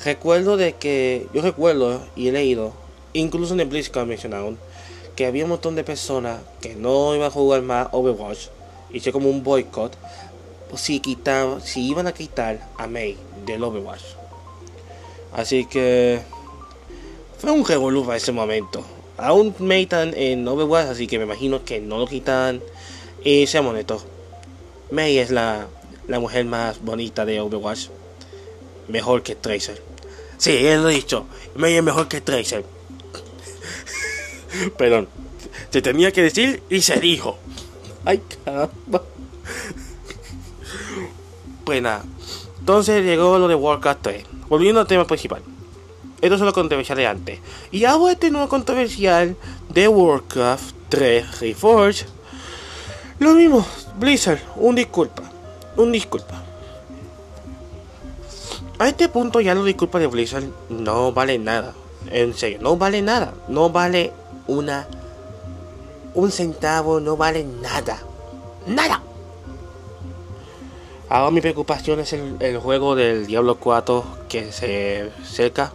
Recuerdo 0.05 0.57
de 0.57 0.75
que, 0.75 1.27
yo 1.35 1.43
recuerdo 1.43 2.01
y 2.17 2.29
he 2.29 2.33
leído, 2.33 2.73
incluso 3.13 3.55
en 3.55 3.61
el 3.61 3.69
BlizzCon 3.69 4.09
mencionaron, 4.09 4.59
que 5.15 5.27
había 5.27 5.45
un 5.45 5.51
montón 5.51 5.75
de 5.75 5.85
personas 5.85 6.41
que 6.63 6.75
no 6.75 7.15
iban 7.15 7.29
a 7.29 7.31
jugar 7.31 7.61
más 7.61 7.89
Overwatch. 7.93 8.47
Hice 8.91 9.13
como 9.13 9.29
un 9.29 9.43
boicot. 9.43 9.93
Si, 10.77 11.01
quitan, 11.01 11.61
si 11.61 11.89
iban 11.91 12.07
a 12.07 12.13
quitar 12.13 12.67
a 12.79 12.87
May 12.87 13.19
del 13.45 13.63
Overwatch. 13.63 14.03
Así 15.33 15.67
que 15.67 16.21
fue 17.39 17.51
un 17.51 17.65
revolú 17.65 18.05
para 18.05 18.17
ese 18.17 18.33
momento. 18.33 18.83
Aún 19.19 19.55
May 19.59 19.83
está 19.83 20.05
en 20.05 20.49
Overwatch, 20.49 20.87
así 20.87 21.07
que 21.07 21.19
me 21.19 21.25
imagino 21.25 21.65
que 21.65 21.81
no 21.81 21.99
lo 21.99 22.07
quitan. 22.07 22.63
Y 23.23 23.47
seamos 23.47 23.73
honestos, 23.73 24.07
May 24.91 25.19
es 25.19 25.31
la, 25.31 25.67
la 26.09 26.19
mujer 26.19 26.47
más 26.47 26.81
bonita 26.83 27.27
de 27.27 27.41
Overwatch. 27.41 27.89
Mejor 28.91 29.23
que 29.23 29.35
Tracer. 29.37 29.81
Sí, 30.37 30.67
él 30.67 30.83
lo 30.83 30.91
he 30.91 30.95
dicho. 30.95 31.27
May 31.55 31.77
es 31.77 31.83
mejor 31.83 32.09
que 32.09 32.21
Tracer. 32.21 32.65
Perdón. 34.79 35.09
Se 35.71 35.81
tenía 35.81 36.13
que 36.13 36.23
decir 36.23 36.63
y 36.69 36.81
se 36.81 36.99
dijo. 36.99 37.39
Ay, 38.05 38.21
caramba. 38.45 39.03
Pues 41.65 41.83
nada. 41.83 42.03
Entonces 42.59 43.05
llegó 43.05 43.39
lo 43.39 43.47
de 43.47 43.55
Warcraft 43.55 44.03
3. 44.03 44.25
Volviendo 44.49 44.81
al 44.81 44.89
tema 44.89 45.07
principal. 45.07 45.41
Esto 46.21 46.35
es 46.35 46.41
lo 46.41 46.53
controversial 46.53 46.99
de 46.99 47.07
antes. 47.07 47.39
Y 47.71 47.85
ahora 47.85 48.15
este 48.15 48.31
nuevo 48.31 48.49
controversial 48.49 49.37
de 49.69 49.87
Warcraft 49.87 50.75
3 50.89 51.41
Reforged. 51.41 52.07
Lo 53.21 53.35
mismo. 53.35 53.65
Blizzard, 53.99 54.41
un 54.57 54.75
disculpa. 54.75 55.23
Un 55.77 55.93
disculpa. 55.93 56.50
A 58.81 58.89
este 58.89 59.11
punto 59.11 59.43
ya 59.43 59.55
lo 59.55 59.63
disculpa 59.63 59.99
de 59.99 60.07
Blizzard 60.07 60.49
no 60.71 61.13
vale 61.13 61.39
nada. 61.39 61.75
En 62.11 62.33
serio, 62.35 62.59
no 62.63 62.79
vale 62.79 63.03
nada. 63.03 63.35
No 63.47 63.69
vale 63.69 64.11
una 64.47 64.89
un 66.15 66.33
centavo 66.33 66.99
no 66.99 67.17
vale 67.17 67.45
nada. 67.45 67.99
Nada. 68.67 69.03
Ahora 71.11 71.31
mi 71.31 71.43
preocupación 71.43 72.01
es 72.01 72.15
el, 72.15 72.59
juego 72.59 72.95
del 72.95 73.27
Diablo 73.27 73.57
4 73.57 74.03
que 74.31 74.51
se 74.51 75.11
cerca. 75.25 75.73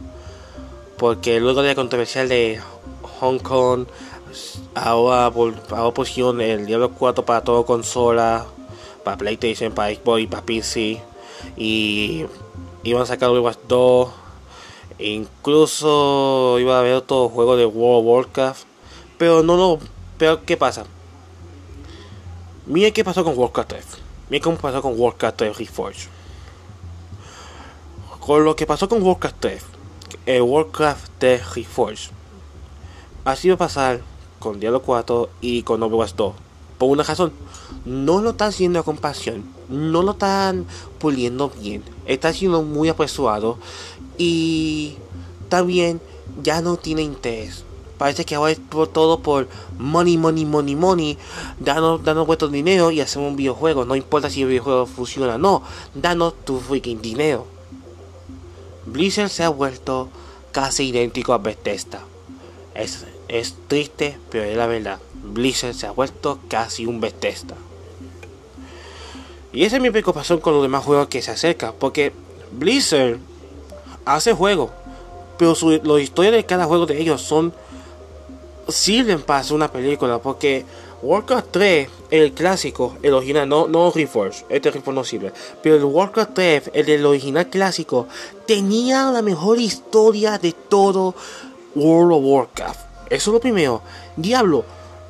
Porque 0.98 1.40
luego 1.40 1.62
de 1.62 1.70
la 1.70 1.76
controversial 1.76 2.28
de 2.28 2.60
Hong 3.20 3.38
Kong, 3.38 3.86
ahora, 4.74 5.26
ahora 5.26 5.94
pusieron 5.94 6.42
el 6.42 6.66
Diablo 6.66 6.92
4 6.92 7.24
para 7.24 7.44
todo 7.44 7.68
consola, 7.68 8.48
para 9.04 9.18
PlayStation, 9.18 9.74
para 9.74 9.94
Xbox 9.94 10.22
y 10.22 10.28
para 10.28 10.44
PC. 10.44 11.02
Y 11.56 12.26
iban 12.86 13.02
a 13.02 13.06
sacar 13.06 13.30
Overwatch 13.30 13.58
2 13.68 14.26
Incluso 14.98 16.58
iba 16.60 16.78
a 16.78 16.80
haber 16.80 16.94
otro 16.94 17.28
juego 17.28 17.58
de 17.58 17.66
World 17.66 18.00
of 18.00 18.06
Warcraft. 18.06 18.64
Pero 19.18 19.44
no 19.44 19.58
lo. 19.58 19.80
Pero 20.18 20.46
¿qué 20.46 20.56
pasa? 20.56 20.86
Miren 22.66 22.94
qué 22.94 23.04
pasó 23.04 23.24
con 23.24 23.38
Warcraft 23.38 23.70
3. 23.70 23.86
Miren 24.30 24.44
cómo 24.44 24.58
pasó 24.58 24.82
con 24.82 24.94
Warcraft 24.98 25.38
3 25.38 25.58
Reforged. 25.58 26.10
Con 28.20 28.46
lo 28.46 28.56
que 28.56 28.66
pasó 28.66 28.88
con 28.88 29.04
Warcraft 29.04 29.36
3. 29.40 29.64
El 30.26 30.42
Warcraft 30.44 31.10
3 31.20 31.56
Reforged. 31.56 32.12
Así 33.26 33.50
va 33.50 33.56
a 33.56 33.60
pasar 33.60 34.02
con 34.40 34.60
Diablo 34.60 34.82
4 34.82 35.30
y 35.42 35.64
con 35.64 35.84
Overwatch 35.84 36.14
2. 36.16 36.34
Por 36.78 36.90
una 36.90 37.04
razón. 37.04 37.34
No 37.86 38.22
lo 38.22 38.32
están 38.32 38.50
haciendo 38.50 38.84
con 38.84 38.98
pasión. 38.98 39.44
No 39.70 40.02
lo 40.02 40.12
están 40.12 40.66
puliendo 41.00 41.50
bien. 41.50 41.84
Está 42.06 42.34
siendo 42.34 42.64
muy 42.64 42.90
apresurado 42.90 43.58
y 44.18 44.96
también 45.50 46.02
ya 46.42 46.62
no 46.62 46.78
tiene 46.78 47.04
interés. 47.04 47.64
Parece 47.98 48.26
que 48.26 48.36
ahora 48.36 48.52
es 48.52 48.60
todo 48.92 49.20
por 49.20 49.48
money, 49.78 50.18
money, 50.18 50.46
money, 50.46 50.76
money. 50.76 51.18
Danos, 51.60 52.04
danos 52.04 52.28
vuestro 52.28 52.50
dinero 52.50 52.92
y 52.92 53.00
hacemos 53.00 53.30
un 53.30 53.38
videojuego. 53.38 53.86
No 53.86 53.96
importa 53.96 54.30
si 54.30 54.42
el 54.42 54.50
videojuego 54.50 54.86
funciona 54.86 55.36
o 55.36 55.38
no. 55.38 55.64
Danos 55.94 56.34
tu 56.44 56.60
freaking 56.60 57.02
dinero. 57.02 57.48
Blizzard 58.86 59.30
se 59.30 59.44
ha 59.44 59.50
vuelto 59.50 60.10
casi 60.52 60.90
idéntico 60.90 61.34
a 61.34 61.38
Bethesda. 61.38 62.02
Es, 62.74 63.06
es 63.30 63.56
triste, 63.68 64.18
pero 64.30 64.44
es 64.44 64.58
la 64.58 64.68
verdad. 64.68 65.00
Blizzard 65.24 65.74
se 65.74 65.88
ha 65.88 65.92
vuelto 65.92 66.40
casi 66.50 66.86
un 66.86 67.00
Bethesda. 67.00 67.56
Y 69.56 69.64
esa 69.64 69.78
es 69.78 69.82
mi 69.82 69.90
preocupación 69.90 70.42
con 70.42 70.54
los 70.54 70.62
demás 70.62 70.84
juegos 70.84 71.08
que 71.08 71.22
se 71.22 71.32
acercan. 71.32 71.74
Porque 71.80 72.12
Blizzard 72.52 73.18
hace 74.04 74.34
juego, 74.34 74.70
pero 75.38 75.56
su, 75.56 75.70
la 75.82 76.02
historia 76.02 76.32
de 76.32 76.46
cada 76.46 76.66
juego 76.66 76.86
de 76.86 77.02
ellos 77.02 77.22
son 77.22 77.54
sirven 78.68 79.22
para 79.22 79.40
hacer 79.40 79.56
una 79.56 79.72
película 79.72 80.20
porque 80.20 80.66
Warcraft 81.02 81.48
3, 81.52 81.90
el 82.10 82.34
clásico, 82.34 82.98
el 83.04 83.14
original, 83.14 83.48
no, 83.48 83.68
no 83.68 83.92
Reforce, 83.92 84.44
este 84.50 84.72
Reforce 84.72 84.96
no 84.96 85.04
sirve, 85.04 85.34
pero 85.62 85.76
el 85.76 85.84
Warcraft 85.84 86.34
3, 86.34 86.72
el 86.74 86.86
del 86.86 87.06
original 87.06 87.48
clásico, 87.48 88.08
tenía 88.48 89.12
la 89.12 89.22
mejor 89.22 89.60
historia 89.60 90.38
de 90.38 90.52
todo 90.52 91.16
World 91.76 92.14
of 92.14 92.24
Warcraft. 92.24 92.80
Eso 93.10 93.30
es 93.30 93.34
lo 93.34 93.40
primero. 93.40 93.82
Diablo, 94.16 94.66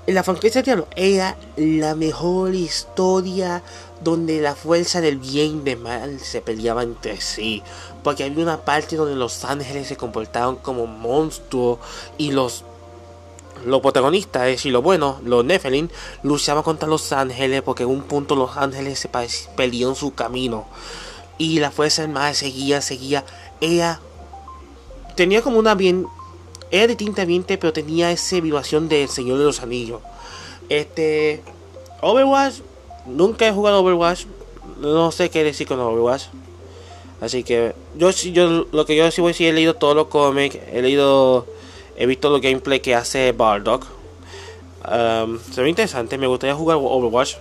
la 0.08 0.24
franquicia 0.24 0.62
de 0.62 0.66
Diablo, 0.66 0.88
era 0.96 1.38
la 1.56 1.96
mejor 1.96 2.54
historia 2.54 3.64
donde 4.02 4.42
la 4.42 4.56
fuerza 4.56 5.02
del 5.02 5.18
bien 5.18 5.58
y 5.58 5.62
del 5.62 5.80
mal 5.80 6.20
se 6.20 6.42
peleaba 6.42 6.84
entre 6.84 7.20
sí. 7.22 7.64
Porque 8.04 8.24
había 8.24 8.44
una 8.44 8.62
parte 8.62 8.96
donde 8.96 9.16
los 9.16 9.44
ángeles 9.46 9.88
se 9.88 9.98
comportaban 9.98 10.58
como 10.58 10.88
monstruos 10.88 11.80
y 12.18 12.32
los 12.32 12.64
los 13.66 13.82
protagonistas, 13.82 14.44
es 14.44 14.58
decir, 14.58 14.72
lo 14.72 14.82
bueno, 14.82 15.20
los 15.24 15.44
Nephilim, 15.44 15.90
luchaban 16.22 16.62
contra 16.62 16.88
los 16.88 17.12
ángeles 17.12 17.64
porque 17.64 17.84
en 17.84 17.90
un 17.90 18.04
punto 18.04 18.36
los 18.36 18.58
ángeles 18.58 19.00
se 19.00 19.10
pelearon 19.56 19.96
su 19.96 20.14
camino. 20.14 20.66
Y 21.38 21.60
la 21.60 21.72
fuerza 21.72 22.04
del 22.04 22.12
mal 22.12 22.36
seguía, 22.36 22.82
seguía. 22.82 23.26
Ella 23.62 24.00
tenía 25.16 25.42
como 25.42 25.58
una 25.58 25.74
bien. 25.76 26.06
Era 26.72 26.88
de 26.88 26.96
tinta 26.96 27.24
ambiente, 27.24 27.58
pero 27.58 27.74
tenía 27.74 28.12
esa 28.12 28.40
vibración 28.40 28.88
del 28.88 29.10
Señor 29.10 29.40
de 29.40 29.46
los 29.46 29.62
Anillos. 29.62 30.02
Este. 30.70 31.44
Overwatch 32.02 32.60
nunca 33.06 33.48
he 33.48 33.52
jugado 33.52 33.82
Overwatch. 33.82 34.26
No 34.80 35.12
sé 35.12 35.30
qué 35.30 35.44
decir 35.44 35.68
con 35.68 35.80
Overwatch. 35.80 36.26
Así 37.22 37.44
que 37.44 37.74
yo, 37.98 38.12
yo 38.12 38.68
lo 38.72 38.86
que 38.86 38.96
yo 38.96 39.10
sí 39.10 39.22
voy 39.22 39.30
a 39.30 39.34
decir, 39.34 39.48
he 39.48 39.54
leído 39.54 39.76
todos 39.76 39.96
los 39.96 40.08
cómics, 40.08 40.58
he 40.72 40.82
leído, 40.82 41.48
he 41.96 42.06
visto 42.06 42.30
los 42.30 42.42
gameplay 42.42 42.82
que 42.82 42.94
hace 42.94 43.32
Bardock. 43.32 43.86
Um, 44.88 45.40
se 45.40 45.62
ve 45.62 45.70
interesante, 45.70 46.18
me 46.18 46.28
gustaría 46.28 46.56
jugar 46.56 46.78
Overwatch, 46.80 47.36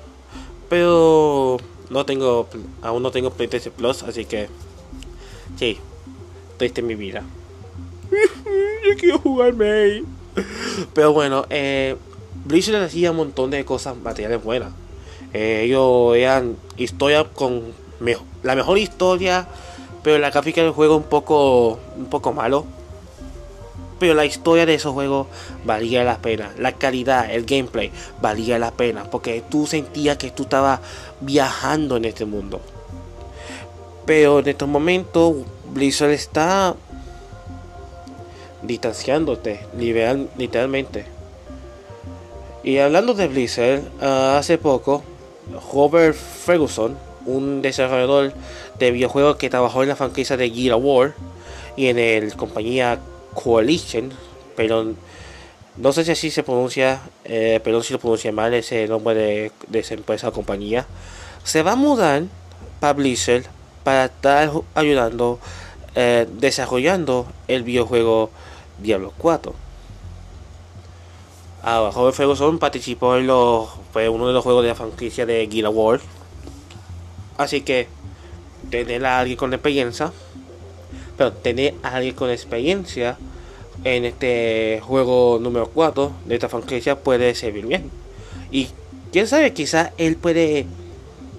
pero 0.71 1.59
no 1.91 2.07
tengo, 2.07 2.49
aún 2.81 3.03
no 3.03 3.11
tengo 3.11 3.31
PlayStation 3.31 3.75
Plus, 3.77 4.03
así 4.05 4.25
que 4.25 4.49
sí, 5.59 5.79
triste 6.57 6.81
mi 6.81 6.95
vida. 6.95 7.23
yo 8.11 8.97
quiero 8.99 9.19
jugar 9.19 9.55
May. 9.55 10.05
Pero 10.95 11.13
bueno, 11.13 11.45
eh, 11.51 11.97
Blizzard 12.45 12.83
hacía 12.83 13.11
un 13.11 13.19
montón 13.19 13.51
de 13.51 13.65
cosas 13.65 13.97
materiales 13.97 14.43
buenas. 14.43 14.73
Eh, 15.35 15.65
ellos 15.65 16.17
eran 16.17 16.57
historia 16.77 17.25
con 17.25 17.75
la 18.43 18.55
mejor 18.55 18.79
historia, 18.79 19.47
pero 20.03 20.19
la 20.19 20.31
gráfica 20.31 20.63
del 20.63 20.71
juego 20.71 20.97
un 20.97 21.03
poco, 21.03 21.79
un 21.97 22.07
poco 22.07 22.33
malo. 22.33 22.65
Pero 23.99 24.15
la 24.15 24.25
historia 24.25 24.65
de 24.65 24.75
esos 24.75 24.93
juegos 24.93 25.27
valía 25.65 26.05
la 26.05 26.19
pena. 26.19 26.53
La 26.59 26.73
calidad, 26.73 27.31
el 27.31 27.47
gameplay 27.47 27.91
valía 28.21 28.59
la 28.59 28.71
pena. 28.71 29.05
Porque 29.11 29.43
tú 29.49 29.67
sentías 29.67 30.19
que 30.19 30.31
tú 30.31 30.45
estabas 30.45 30.81
viajando 31.21 31.97
en 31.97 32.05
este 32.05 32.25
mundo. 32.25 32.61
Pero 34.07 34.41
en 34.41 34.49
estos 34.49 34.69
momentos 34.69 35.37
Blizzard 35.73 36.11
está... 36.11 36.77
distanciándote 38.63 39.67
literalmente. 39.77 41.07
Y 42.63 42.79
hablando 42.79 43.15
de 43.15 43.29
Blizzard, 43.29 43.83
ah, 44.01 44.37
hace 44.39 44.59
poco 44.59 45.03
Robert 45.73 46.15
Ferguson, 46.15 46.97
un 47.27 47.63
desarrollador 47.63 48.33
de 48.79 48.91
videojuegos 48.91 49.37
que 49.37 49.51
trabajó 49.51 49.83
en 49.83 49.89
la 49.89 49.97
franquicia 49.97 50.37
de 50.37 50.51
Gear 50.51 50.77
War 50.77 51.15
y 51.77 51.89
en 51.89 51.99
el 51.99 52.35
compañía 52.37 52.99
Coalition, 53.35 54.13
pero 54.57 54.95
no 55.77 55.93
sé 55.93 56.05
si 56.05 56.13
así 56.13 56.31
se 56.31 56.43
pronuncia, 56.43 57.01
eh, 57.25 57.61
pero 57.65 57.83
si 57.83 57.93
lo 57.93 57.99
pronuncia 57.99 58.33
mal 58.33 58.55
ese 58.55 58.87
nombre 58.87 59.53
de, 59.69 59.79
esa 59.79 59.95
empresa 59.95 60.29
o 60.29 60.33
compañía, 60.33 60.87
se 61.43 61.63
va 61.63 61.73
a 61.73 61.77
mudar 61.77 62.25
para 62.81 62.93
Blizzard 62.93 63.45
para 63.83 64.07
estar 64.07 64.51
ayudando, 64.75 65.41
eh, 65.95 66.27
desarrollando 66.39 67.27
el 67.49 67.65
videojuego 67.65 68.31
Diablo 68.79 69.13
4. 69.19 69.64
Ahora, 71.67 71.93
Robert 71.93 72.15
Ferguson 72.15 72.59
participó 72.59 73.17
en 73.17 73.27
los, 73.27 73.71
fue 73.91 74.11
uno 74.11 74.27
de 74.27 74.35
los 74.35 74.45
juegos 74.45 74.63
de 74.65 74.69
la 74.69 74.75
franquicia 74.75 75.25
de 75.25 75.47
Guild 75.47 75.69
Wars. 75.73 76.03
Así 77.39 77.63
que 77.63 77.89
tener 78.71 79.07
a 79.07 79.21
alguien 79.21 79.39
con 79.39 79.55
experiencia, 79.55 80.13
pero 81.17 81.33
tener 81.33 81.75
a 81.83 81.97
alguien 81.97 82.15
con 82.15 82.29
experiencia 82.29 83.17
en 83.83 84.05
este 84.05 84.83
juego 84.85 85.39
número 85.41 85.69
4 85.69 86.13
de 86.27 86.35
esta 86.35 86.51
franquicia 86.51 87.01
puede 87.01 87.35
servir 87.35 87.67
bien. 87.67 87.91
Y 88.51 88.69
quién 89.11 89.27
sabe, 89.27 89.55
quizás 89.55 89.93
él 89.97 90.17
puede, 90.17 90.67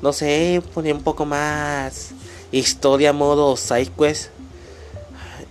no 0.01 0.11
sé, 0.11 0.59
poner 0.73 0.95
un 0.95 1.03
poco 1.03 1.25
más 1.25 2.13
historia, 2.51 3.13
modo 3.13 3.55
side 3.57 3.91
quest 3.95 4.31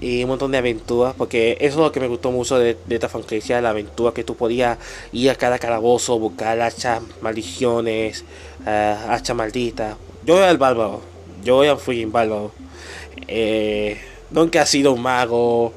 y 0.05 0.23
un 0.23 0.29
montón 0.29 0.53
de 0.53 0.59
aventuras, 0.59 1.15
porque 1.17 1.57
eso 1.61 1.79
es 1.79 1.87
lo 1.87 1.91
que 1.91 1.99
me 1.99 2.09
gustó 2.09 2.31
mucho 2.31 2.59
de, 2.59 2.77
esta 2.91 3.09
franquicia, 3.09 3.63
la 3.63 3.71
aventura 3.71 4.13
que 4.13 4.23
tú 4.23 4.37
podías 4.37 4.77
ir 5.13 5.31
a 5.31 5.35
cada 5.35 5.59
calabozo, 5.59 6.19
buscar 6.19 6.61
hachas, 6.61 7.01
maldiciones, 7.23 8.23
uh, 8.67 9.11
hacha 9.11 9.33
maldita. 9.33 9.97
Yo 10.27 10.37
era 10.37 10.51
el 10.51 10.59
bárbaro, 10.59 11.01
yo 11.43 11.65
era 11.65 11.79
freaking 11.79 12.13
bárbaro. 12.13 12.53
Eh, 13.29 13.99
nunca 14.31 14.61
ha 14.61 14.67
sido 14.67 14.93
un 14.93 15.01
mago. 15.01 15.73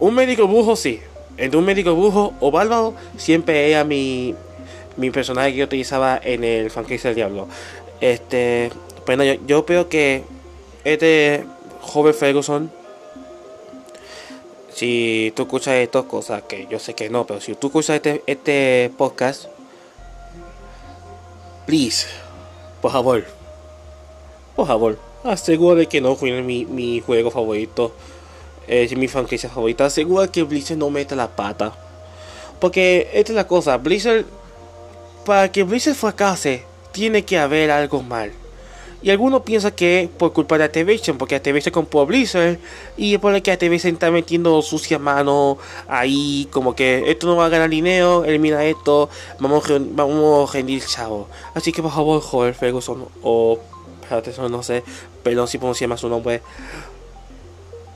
Un 0.00 0.14
médico 0.16 0.48
brujo 0.48 0.74
sí. 0.74 0.98
Entre 1.36 1.56
un 1.56 1.64
médico 1.64 1.94
brujo 1.94 2.34
o 2.40 2.50
bárbaro 2.50 2.94
siempre 3.16 3.70
era 3.70 3.84
mi, 3.84 4.34
mi 4.96 5.12
personaje 5.12 5.52
que 5.52 5.58
yo 5.58 5.66
utilizaba 5.66 6.20
en 6.20 6.42
el 6.42 6.68
franquicia 6.72 7.10
del 7.10 7.14
diablo. 7.14 7.46
Este, 8.00 8.72
bueno, 9.06 9.22
yo, 9.22 9.34
yo 9.46 9.64
creo 9.64 9.88
que 9.88 10.24
este 10.82 11.44
joven 11.80 12.12
Ferguson 12.12 12.72
si 14.76 15.32
tú 15.34 15.44
escuchas 15.44 15.76
estas 15.76 16.04
cosas, 16.04 16.42
que 16.42 16.66
yo 16.70 16.78
sé 16.78 16.92
que 16.92 17.08
no, 17.08 17.26
pero 17.26 17.40
si 17.40 17.54
tú 17.54 17.68
escuchas 17.68 17.96
este, 17.96 18.22
este 18.26 18.92
podcast, 18.98 19.46
please, 21.64 22.06
por 22.82 22.92
favor, 22.92 23.24
por 24.54 24.66
favor, 24.66 24.98
asegúrate 25.24 25.86
que 25.86 26.02
no 26.02 26.14
juegue 26.14 26.42
mi, 26.42 26.66
mi 26.66 27.00
juego 27.00 27.30
favorito, 27.30 27.94
es 28.68 28.94
mi 28.94 29.08
franquicia 29.08 29.48
favorita, 29.48 29.86
asegura 29.86 30.28
que 30.28 30.42
Blizzard 30.42 30.76
no 30.76 30.90
meta 30.90 31.16
la 31.16 31.34
pata. 31.34 31.72
Porque 32.60 33.08
esta 33.14 33.32
es 33.32 33.36
la 33.36 33.46
cosa, 33.46 33.78
Blizzard, 33.78 34.26
para 35.24 35.50
que 35.50 35.62
Blizzard 35.62 35.94
fracase, 35.94 36.64
tiene 36.92 37.24
que 37.24 37.38
haber 37.38 37.70
algo 37.70 38.02
mal. 38.02 38.30
Y 39.02 39.10
algunos 39.10 39.42
piensan 39.42 39.72
que 39.72 40.08
por 40.18 40.32
culpa 40.32 40.58
de 40.58 40.64
Activision, 40.64 41.18
porque 41.18 41.34
Activision 41.36 41.72
compró 41.72 42.06
Blizzard 42.06 42.58
y 42.96 43.18
por 43.18 43.34
el 43.34 43.42
que 43.42 43.52
Activision 43.52 43.94
está 43.94 44.10
metiendo 44.10 44.60
sucia 44.62 44.98
mano 44.98 45.58
ahí, 45.86 46.48
como 46.50 46.74
que 46.74 47.10
esto 47.10 47.26
no 47.26 47.36
va 47.36 47.46
a 47.46 47.48
ganar 47.48 47.68
dinero, 47.68 48.24
elimina 48.24 48.64
esto, 48.64 49.08
vamos, 49.38 49.64
vamos 49.92 50.50
a 50.50 50.52
rendir 50.52 50.84
chavo. 50.84 51.28
Así 51.54 51.72
que 51.72 51.82
por 51.82 51.92
favor, 51.92 52.20
joder, 52.22 52.54
Ferguson, 52.54 53.06
o 53.22 53.60
eso 54.24 54.48
no 54.48 54.62
sé, 54.62 54.82
pero 55.22 55.46
si 55.46 55.58
se 55.58 55.80
llama 55.80 55.96
su 55.96 56.08
nombre. 56.08 56.40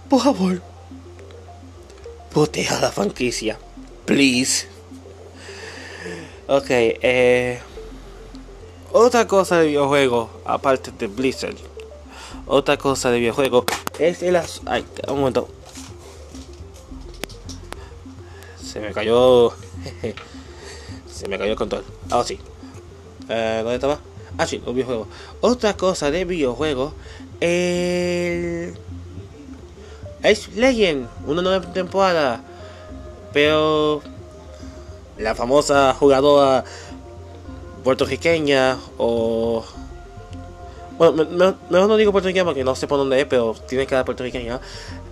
Por 0.09 0.21
favor, 0.21 0.61
proteja 2.33 2.81
la 2.81 2.91
franquicia, 2.91 3.59
please. 4.05 4.67
Ok, 6.49 6.67
eh. 6.69 7.61
Otra 8.93 9.27
cosa 9.27 9.59
de 9.59 9.69
videojuego, 9.69 10.31
aparte 10.45 10.91
de 10.91 11.07
Blizzard, 11.07 11.55
otra 12.47 12.77
cosa 12.77 13.11
de 13.11 13.21
videojuego 13.21 13.65
es 13.99 14.23
el 14.23 14.37
Ay, 14.67 14.85
un 15.07 15.19
momento. 15.21 15.49
Se 18.61 18.81
me 18.81 18.93
cayó. 18.93 19.53
Se 21.13 21.29
me 21.29 21.39
cayó 21.39 21.53
el 21.53 21.57
control. 21.57 21.85
Ahora 22.11 22.27
sí. 22.27 22.39
Eh, 23.29 23.59
¿Dónde 23.59 23.75
estaba? 23.75 24.01
Ah, 24.39 24.47
sí, 24.47 24.61
los 24.65 24.75
videojuegos. 24.75 25.07
Otra 25.41 25.77
cosa 25.77 26.11
de 26.11 26.25
videojuego. 26.25 26.95
El. 27.41 28.77
Es 30.23 30.49
Legend, 30.57 31.09
una 31.27 31.43
nueva 31.43 31.73
temporada. 31.73 32.43
Pero. 33.33 34.03
La 35.19 35.35
famosa 35.35 35.95
jugadora 35.95 36.65
puertorriqueña 37.83 38.79
o... 38.99 39.65
Bueno, 40.99 41.25
mejor 41.71 41.89
no 41.89 41.97
digo 41.97 42.13
puertorriqueña 42.13 42.45
porque 42.45 42.63
no 42.63 42.75
sé 42.75 42.87
por 42.87 42.99
dónde 42.99 43.21
es, 43.21 43.27
pero 43.27 43.55
tiene 43.67 43.87
que 43.87 43.95
dar 43.95 44.05
puertorriqueña. 44.05 44.61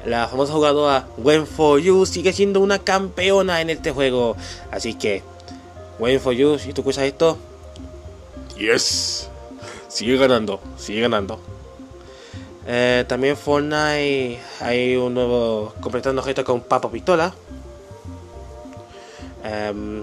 La 0.04 0.28
famosa 0.28 0.52
jugadora 0.52 1.06
Gwen 1.16 1.46
For 1.46 1.80
You 1.80 2.04
sigue 2.04 2.32
siendo 2.32 2.60
una 2.60 2.78
campeona 2.78 3.60
en 3.60 3.70
este 3.70 3.90
juego. 3.90 4.36
Así 4.70 4.94
que, 4.94 5.22
Gwen 5.98 6.20
For 6.20 6.34
You, 6.34 6.58
si 6.58 6.72
tú 6.72 6.82
escuchas 6.82 7.04
esto, 7.04 7.38
yes, 8.58 9.30
sigue 9.88 10.18
ganando, 10.18 10.60
sigue 10.76 11.00
ganando. 11.00 11.40
Eh, 12.70 13.06
también 13.08 13.34
Fortnite 13.34 14.38
hay 14.60 14.94
un 14.96 15.14
nuevo 15.14 15.72
completando 15.80 16.20
objetos 16.20 16.44
con 16.44 16.60
Papa 16.60 16.90
Pistola. 16.90 17.32
Um, 19.42 20.02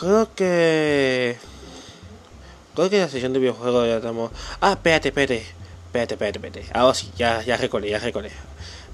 Creo 0.00 0.34
que. 0.34 1.36
Creo 2.74 2.88
que 2.88 2.98
la 3.00 3.08
sesión 3.10 3.34
de 3.34 3.38
videojuegos 3.38 3.86
ya 3.86 3.98
estamos. 3.98 4.30
Ah, 4.58 4.72
espérate, 4.72 5.08
espérate. 5.08 5.44
Espérate, 5.86 6.14
espérate, 6.14 6.38
espérate. 6.38 6.70
Ahora 6.72 6.94
sí, 6.94 7.10
ya, 7.18 7.42
ya 7.42 7.58
recordé, 7.58 7.90
ya 7.90 7.98
recordé. 7.98 8.30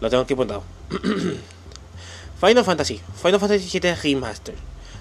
Lo 0.01 0.11
tengo 0.11 0.25
aquí 0.25 0.33
apuntado. 0.33 0.65
Final 2.41 2.65
Fantasy. 2.65 3.01
Final 3.23 3.39
Fantasy 3.39 3.79
VII 3.79 3.95
Remaster. 3.95 4.57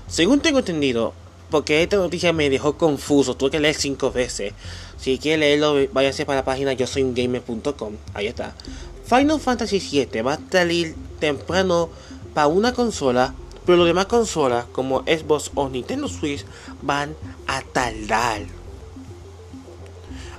Según 0.08 0.42
tengo 0.42 0.60
entendido, 0.60 1.14
porque 1.50 1.82
esta 1.82 1.98
noticia 1.98 2.34
me 2.34 2.52
dejó 2.52 2.78
confuso, 2.78 3.36
tuve 3.36 3.50
que 3.50 3.60
leer 3.60 3.74
cinco 3.74 4.12
veces. 4.12 4.54
Si 4.98 5.18
quiere 5.18 5.40
leerlo, 5.40 5.92
váyase 5.92 6.28
para 6.28 6.42
la 6.42 6.46
página 6.46 6.74
yo 6.74 6.86
soy 6.86 7.02
un 7.02 7.16
gamer.com. 7.16 7.94
Ahí 8.14 8.28
está. 8.28 8.54
Final 9.06 9.40
Fantasy 9.40 9.80
VII 9.80 10.22
va 10.22 10.34
a 10.36 10.40
salir 10.52 10.96
temprano 11.20 11.90
para 12.36 12.46
una 12.46 12.74
consola 12.74 13.34
pero 13.66 13.78
los 13.78 13.88
demás 13.88 14.06
consolas 14.06 14.66
como 14.72 15.02
Xbox 15.02 15.52
o 15.56 15.70
Nintendo 15.70 16.08
Switch 16.08 16.46
van 16.82 17.16
a 17.48 17.62
tardar. 17.62 18.42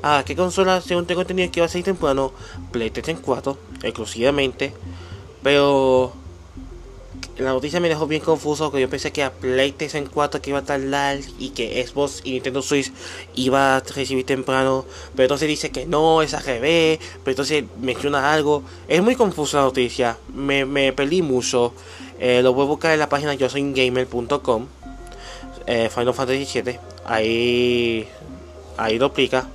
Ah, 0.02 0.22
¿qué 0.24 0.36
consola 0.36 0.80
según 0.80 1.06
tengo 1.06 1.22
entendido 1.22 1.50
que 1.50 1.60
va 1.60 1.66
a 1.66 1.68
ser 1.68 1.82
temprano? 1.82 2.32
PlayStation 2.70 3.16
4, 3.20 3.58
exclusivamente. 3.82 4.72
Pero 5.42 6.12
la 7.38 7.50
noticia 7.52 7.80
me 7.80 7.88
dejó 7.88 8.06
bien 8.06 8.22
confuso 8.22 8.72
que 8.72 8.80
yo 8.80 8.88
pensé 8.88 9.12
que 9.12 9.22
a 9.22 9.32
PlayStation 9.32 10.06
4 10.06 10.40
que 10.40 10.50
iba 10.50 10.60
a 10.60 10.64
tardar 10.64 11.18
y 11.38 11.50
que 11.50 11.84
Xbox 11.86 12.22
y 12.24 12.32
Nintendo 12.32 12.62
Switch 12.62 12.92
iba 13.34 13.76
a 13.76 13.80
recibir 13.80 14.24
temprano, 14.24 14.86
pero 15.14 15.24
entonces 15.24 15.48
dice 15.48 15.70
que 15.70 15.86
no, 15.86 16.22
es 16.22 16.32
revés, 16.44 16.98
pero 17.24 17.32
entonces 17.32 17.64
menciona 17.80 18.32
algo. 18.32 18.62
Es 18.88 19.02
muy 19.02 19.16
confusa 19.16 19.58
la 19.58 19.64
noticia, 19.64 20.16
me, 20.34 20.64
me 20.64 20.92
perdí 20.92 21.20
mucho. 21.20 21.74
Eh, 22.18 22.42
lo 22.42 22.54
voy 22.54 22.64
a 22.64 22.68
buscar 22.68 22.92
en 22.92 22.98
la 22.98 23.08
página 23.08 23.34
yo 23.34 23.48
soy 23.48 23.72
gamer.com. 23.72 24.66
Eh, 25.66 25.90
Final 25.92 26.14
Fantasy 26.14 26.46
7. 26.46 26.80
Ahí, 27.04 28.08
ahí 28.76 28.98
lo 28.98 29.06
explica. 29.06 29.46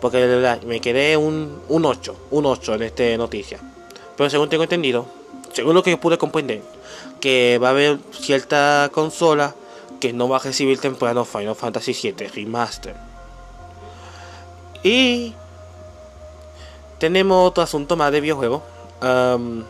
Porque 0.00 0.18
de 0.18 0.26
verdad 0.26 0.62
me 0.62 0.80
quedé 0.80 1.16
un, 1.16 1.60
un 1.68 1.84
8, 1.84 2.16
un 2.30 2.46
8 2.46 2.74
en 2.74 2.82
esta 2.82 3.16
noticia. 3.16 3.58
Pero 4.16 4.30
según 4.30 4.48
tengo 4.48 4.62
entendido, 4.62 5.06
según 5.52 5.74
lo 5.74 5.82
que 5.82 5.90
yo 5.90 6.00
pude 6.00 6.18
comprender, 6.18 6.62
que 7.20 7.58
va 7.58 7.68
a 7.68 7.70
haber 7.70 7.98
cierta 8.12 8.90
consola 8.92 9.54
que 10.00 10.12
no 10.12 10.28
va 10.28 10.36
a 10.36 10.40
recibir 10.40 10.78
temprano 10.78 11.24
Final 11.24 11.56
Fantasy 11.56 11.94
7 11.94 12.28
Remaster. 12.28 12.94
Y 14.82 15.34
tenemos 16.98 17.48
otro 17.48 17.62
asunto 17.62 17.96
más 17.96 18.12
de 18.12 18.20
videojuego. 18.20 18.62
Um, 19.02 19.64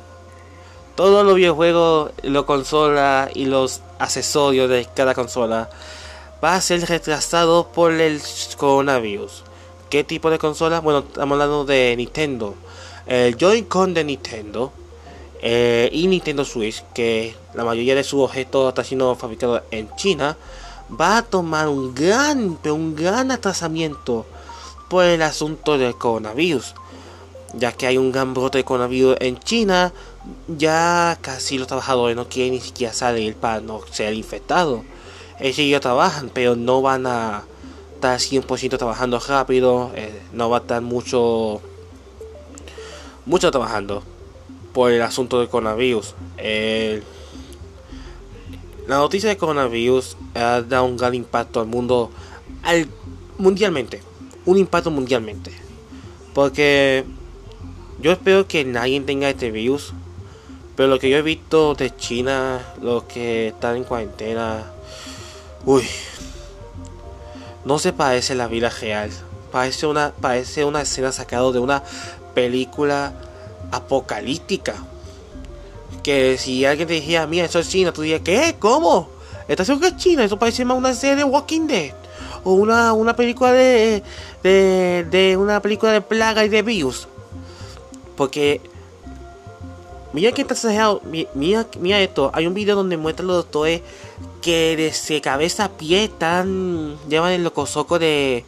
todos 0.99 1.25
los 1.25 1.37
videojuegos, 1.37 2.11
la 2.25 2.43
consola 2.43 3.31
y 3.33 3.45
los 3.45 3.83
accesorios 4.01 4.69
de 4.69 4.85
cada 4.97 5.15
consola 5.15 5.71
va 6.43 6.57
a 6.57 6.61
ser 6.61 6.81
retrasado 6.89 7.69
por 7.69 7.93
el 7.93 8.21
coronavirus. 8.57 9.45
¿Qué 9.91 10.03
tipo 10.03 10.29
de 10.29 10.41
consola? 10.41 10.81
Bueno, 10.81 11.05
estamos 11.07 11.35
hablando 11.35 11.65
de 11.65 11.95
Nintendo. 11.97 12.57
el 13.07 13.37
Joy-Con 13.37 13.95
de 13.95 14.03
Nintendo 14.03 14.73
eh, 15.41 15.89
y 15.93 16.09
Nintendo 16.09 16.45
Switch, 16.45 16.83
que 16.93 17.37
la 17.55 17.63
mayoría 17.63 17.95
de 17.95 18.03
sus 18.03 18.25
objetos 18.25 18.69
está 18.69 18.83
siendo 18.83 19.15
fabricado 19.15 19.63
en 19.71 19.95
China, 19.95 20.37
va 21.01 21.19
a 21.19 21.23
tomar 21.23 21.69
un 21.69 21.95
gran, 21.95 22.59
un 22.65 22.97
gran 22.97 23.31
atrasamiento 23.31 24.27
por 24.89 25.05
el 25.05 25.23
asunto 25.23 25.79
del 25.79 25.95
coronavirus. 25.95 26.75
Ya 27.55 27.71
que 27.71 27.87
hay 27.87 27.97
un 27.97 28.11
gran 28.11 28.35
brote 28.35 28.59
de 28.59 28.65
coronavirus 28.65 29.17
en 29.21 29.39
China, 29.39 29.93
ya 30.57 31.19
casi 31.21 31.59
los 31.59 31.67
trabajadores 31.67 32.17
no 32.17 32.29
quieren 32.29 32.55
ni 32.55 32.61
siquiera 32.61 32.93
salir 32.93 33.35
para 33.35 33.61
no 33.61 33.81
ser 33.91 34.15
infectados. 34.15 34.83
Ellos 35.41 35.81
trabajan, 35.81 36.31
pero 36.33 36.57
no 36.57 36.83
van 36.83 37.07
a 37.07 37.45
estar 37.95 38.19
100% 38.19 38.77
trabajando 38.79 39.21
rápido, 39.21 39.93
eh, 39.95 40.23
no 40.33 40.51
va 40.51 40.59
a 40.59 40.61
estar 40.61 40.83
mucho, 40.83 41.61
mucho 43.27 43.51
trabajando 43.51 44.03
por 44.73 44.91
el 44.91 45.03
asunto 45.03 45.39
del 45.39 45.49
coronavirus. 45.49 46.15
la 48.87 48.97
noticia 48.97 49.29
del 49.29 49.39
coronavirus 49.39 50.17
ha 50.35 50.63
dado 50.63 50.85
un 50.85 50.97
gran 50.97 51.15
impacto 51.15 51.61
al 51.61 51.67
mundo, 51.67 52.11
al, 52.63 52.89
mundialmente, 53.37 54.01
un 54.47 54.59
impacto 54.59 54.91
mundialmente. 54.91 55.53
Porque 56.35 57.05
yo 58.01 58.13
espero 58.13 58.47
que 58.47 58.65
nadie 58.65 59.01
tenga 59.01 59.29
este 59.29 59.51
virus, 59.51 59.93
pero 60.79 60.91
lo 60.91 61.01
que 61.01 61.11
yo 61.11 61.17
he 61.17 61.23
visto 61.23 61.75
de 61.75 61.97
China, 61.97 62.61
los 62.81 63.03
que 63.03 63.49
están 63.49 63.79
en 63.79 63.83
cuarentena, 63.83 64.62
uy, 65.64 65.83
no 67.64 67.81
se 67.81 67.93
parece 67.93 68.37
la 68.37 68.47
vida 68.47 68.71
real. 68.71 69.11
Parece 69.51 69.88
una, 69.88 70.12
parece 70.12 70.64
una 70.64 70.83
escena 70.83 71.11
sacada 71.11 71.51
de 71.51 71.59
una 71.59 71.83
película 72.33 73.12
apocalíptica. 73.73 74.77
Que 76.05 76.38
si 76.38 76.64
alguien 76.64 76.87
te 76.87 76.95
dijera, 76.95 77.27
mira, 77.27 77.47
eso 77.47 77.59
es 77.59 77.69
China, 77.69 77.93
tú 77.93 78.03
dirías, 78.03 78.21
¿qué? 78.25 78.55
¿Cómo? 78.61 79.11
¿Estás 79.49 79.67
seguro 79.67 79.88
que 79.88 79.97
es 79.97 80.01
China? 80.01 80.23
Eso 80.23 80.38
parece 80.38 80.64
más 80.64 80.79
una 80.79 80.95
serie 80.95 81.17
de 81.17 81.25
Walking 81.25 81.67
Dead. 81.67 81.93
O 82.45 82.53
una, 82.53 82.93
una 82.93 83.17
película 83.17 83.51
de, 83.51 84.05
de, 84.45 85.05
de 85.11 85.37
una 85.37 85.61
película 85.61 85.91
de 85.91 86.03
plaga 86.03 86.45
y 86.45 86.49
de 86.49 86.62
virus. 86.62 87.09
Porque 88.17 88.61
Mira 90.12 90.33
que 90.33 90.42
está 90.42 90.55
exagerado. 90.55 91.03
Mira, 91.35 91.66
mira 91.79 92.01
esto. 92.01 92.31
Hay 92.33 92.47
un 92.47 92.55
video 92.55 92.77
donde 92.77 92.97
muestra 92.97 93.27
los 93.27 93.37
doctores 93.37 93.83
que 94.40 94.75
desde 94.77 95.21
cabeza 95.21 95.66
a 95.66 95.68
pie 95.77 96.05
están. 96.05 96.97
Llevan 97.09 97.33
el 97.33 97.44
locosoco 97.44 97.99
de. 97.99 98.44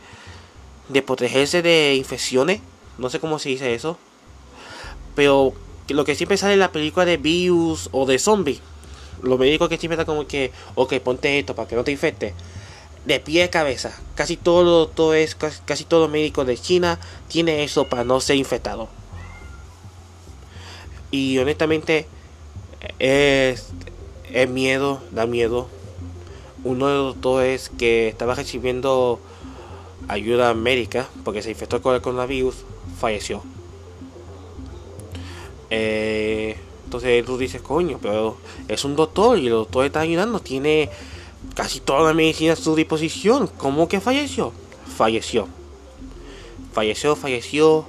De 0.88 1.02
protegerse 1.02 1.62
de 1.62 1.94
infecciones. 1.96 2.60
No 2.98 3.10
sé 3.10 3.20
cómo 3.20 3.38
se 3.38 3.50
dice 3.50 3.74
eso. 3.74 3.98
Pero 5.14 5.52
lo 5.88 6.04
que 6.04 6.14
siempre 6.14 6.38
sale 6.38 6.54
en 6.54 6.60
la 6.60 6.72
película 6.72 7.04
de 7.04 7.18
virus 7.18 7.90
o 7.92 8.06
de 8.06 8.18
zombie. 8.18 8.60
Los 9.22 9.38
médicos 9.38 9.68
que 9.68 9.76
siempre 9.76 9.94
están 9.94 10.06
como 10.06 10.26
que. 10.26 10.52
Ok, 10.76 10.94
ponte 11.00 11.38
esto 11.38 11.54
para 11.54 11.68
que 11.68 11.76
no 11.76 11.84
te 11.84 11.92
infecte. 11.92 12.34
De 13.04 13.20
pie 13.20 13.44
a 13.44 13.50
cabeza. 13.50 13.92
Casi 14.14 14.38
todo, 14.38 14.88
todo 14.88 15.12
es, 15.12 15.34
casi, 15.34 15.60
casi 15.66 15.84
todo 15.84 16.08
médico 16.08 16.46
de 16.46 16.56
China 16.56 16.98
tiene 17.28 17.64
eso 17.64 17.86
para 17.86 18.04
no 18.04 18.20
ser 18.20 18.36
infectado. 18.36 18.88
Y 21.10 21.38
honestamente 21.38 22.06
es, 22.98 23.70
es 24.32 24.48
miedo, 24.48 25.02
da 25.10 25.26
miedo. 25.26 25.68
Uno 26.62 26.88
de 26.88 26.94
los 26.94 27.20
dos 27.20 27.42
es 27.42 27.70
que 27.70 28.08
estaba 28.08 28.34
recibiendo 28.34 29.18
ayuda 30.08 30.54
médica 30.54 31.08
porque 31.24 31.42
se 31.42 31.50
infectó 31.50 31.80
con 31.80 31.94
el 31.94 32.00
coronavirus, 32.00 32.56
falleció. 32.98 33.42
Eh, 35.70 36.56
entonces 36.84 37.24
tú 37.24 37.38
dices, 37.38 37.62
coño, 37.62 37.98
pero 38.02 38.36
es 38.68 38.84
un 38.84 38.96
doctor 38.96 39.38
y 39.38 39.46
el 39.46 39.52
doctor 39.52 39.86
está 39.86 40.00
ayudando, 40.00 40.40
tiene 40.40 40.90
casi 41.54 41.80
toda 41.80 42.02
la 42.02 42.14
medicina 42.14 42.54
a 42.54 42.56
su 42.56 42.74
disposición. 42.74 43.48
¿Cómo 43.56 43.88
que 43.88 44.00
falleció? 44.00 44.52
Falleció. 44.96 45.48
Falleció, 46.72 47.16
falleció 47.16 47.86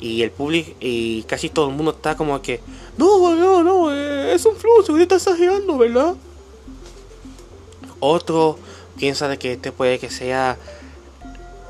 y 0.00 0.22
el 0.22 0.30
público 0.30 0.72
y 0.80 1.22
casi 1.24 1.48
todo 1.48 1.68
el 1.68 1.74
mundo 1.74 1.92
está 1.92 2.16
como 2.16 2.40
que 2.42 2.60
no, 2.98 3.34
no, 3.34 3.62
no, 3.62 3.94
eh, 3.94 4.34
es 4.34 4.44
un 4.44 4.56
flujo, 4.56 4.80
usted 4.80 5.00
está 5.00 5.16
exagerando, 5.16 5.78
¿verdad? 5.78 6.14
Otro 8.00 8.58
piensa 8.96 9.28
de 9.28 9.38
que 9.38 9.52
este 9.52 9.72
puede 9.72 9.98
que 9.98 10.10
sea 10.10 10.58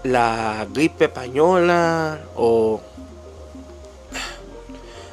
la 0.03 0.67
gripe 0.73 1.05
española 1.05 2.21
o 2.37 2.81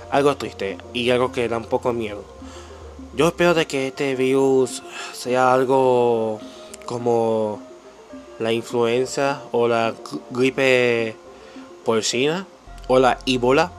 algo 0.10 0.36
triste 0.38 0.78
y 0.94 1.10
algo 1.10 1.32
que 1.32 1.48
da 1.48 1.58
un 1.58 1.66
poco 1.66 1.94
miedo. 1.94 2.24
Yo 3.16 3.28
espero 3.28 3.54
de 3.54 3.68
que 3.68 3.88
este 3.88 4.16
virus 4.16 4.82
sea 5.14 5.54
algo 5.54 6.40
como 6.86 7.62
la 8.40 8.54
influenza 8.54 9.42
o 9.52 9.68
la 9.68 9.94
gripe 10.32 11.16
porcina 11.84 12.48
o 12.90 13.00
la 13.00 13.20
Ebola. 13.26 13.72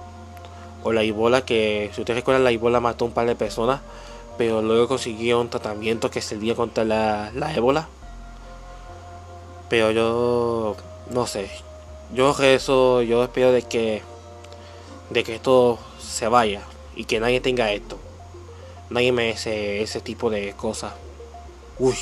O 0.82 0.92
la 0.92 1.02
Ebola 1.02 1.44
que, 1.44 1.90
si 1.92 2.00
ustedes 2.00 2.20
recuerdan, 2.20 2.44
la 2.44 2.52
Ebola 2.52 2.80
mató 2.80 3.04
a 3.04 3.08
un 3.08 3.12
par 3.12 3.26
de 3.26 3.34
personas. 3.34 3.82
Pero 4.38 4.62
luego 4.62 4.88
consiguió 4.88 5.38
un 5.38 5.50
tratamiento 5.50 6.10
que 6.10 6.22
servía 6.22 6.54
contra 6.54 6.82
la, 6.82 7.30
la 7.34 7.52
ébola. 7.54 7.88
Pero 9.68 9.90
yo 9.90 10.76
no 11.10 11.26
sé. 11.26 11.50
Yo 12.14 12.32
rezo, 12.32 13.02
yo 13.02 13.22
espero 13.22 13.52
de 13.52 13.60
que 13.60 14.00
de 15.10 15.24
que 15.24 15.34
esto 15.34 15.78
se 16.00 16.26
vaya 16.26 16.62
y 16.96 17.04
que 17.04 17.20
nadie 17.20 17.42
tenga 17.42 17.70
esto. 17.70 17.98
Nadie 18.88 19.12
me 19.12 19.28
ese, 19.28 19.82
ese 19.82 20.00
tipo 20.00 20.30
de 20.30 20.54
cosas. 20.54 20.94
Uy, 21.78 21.96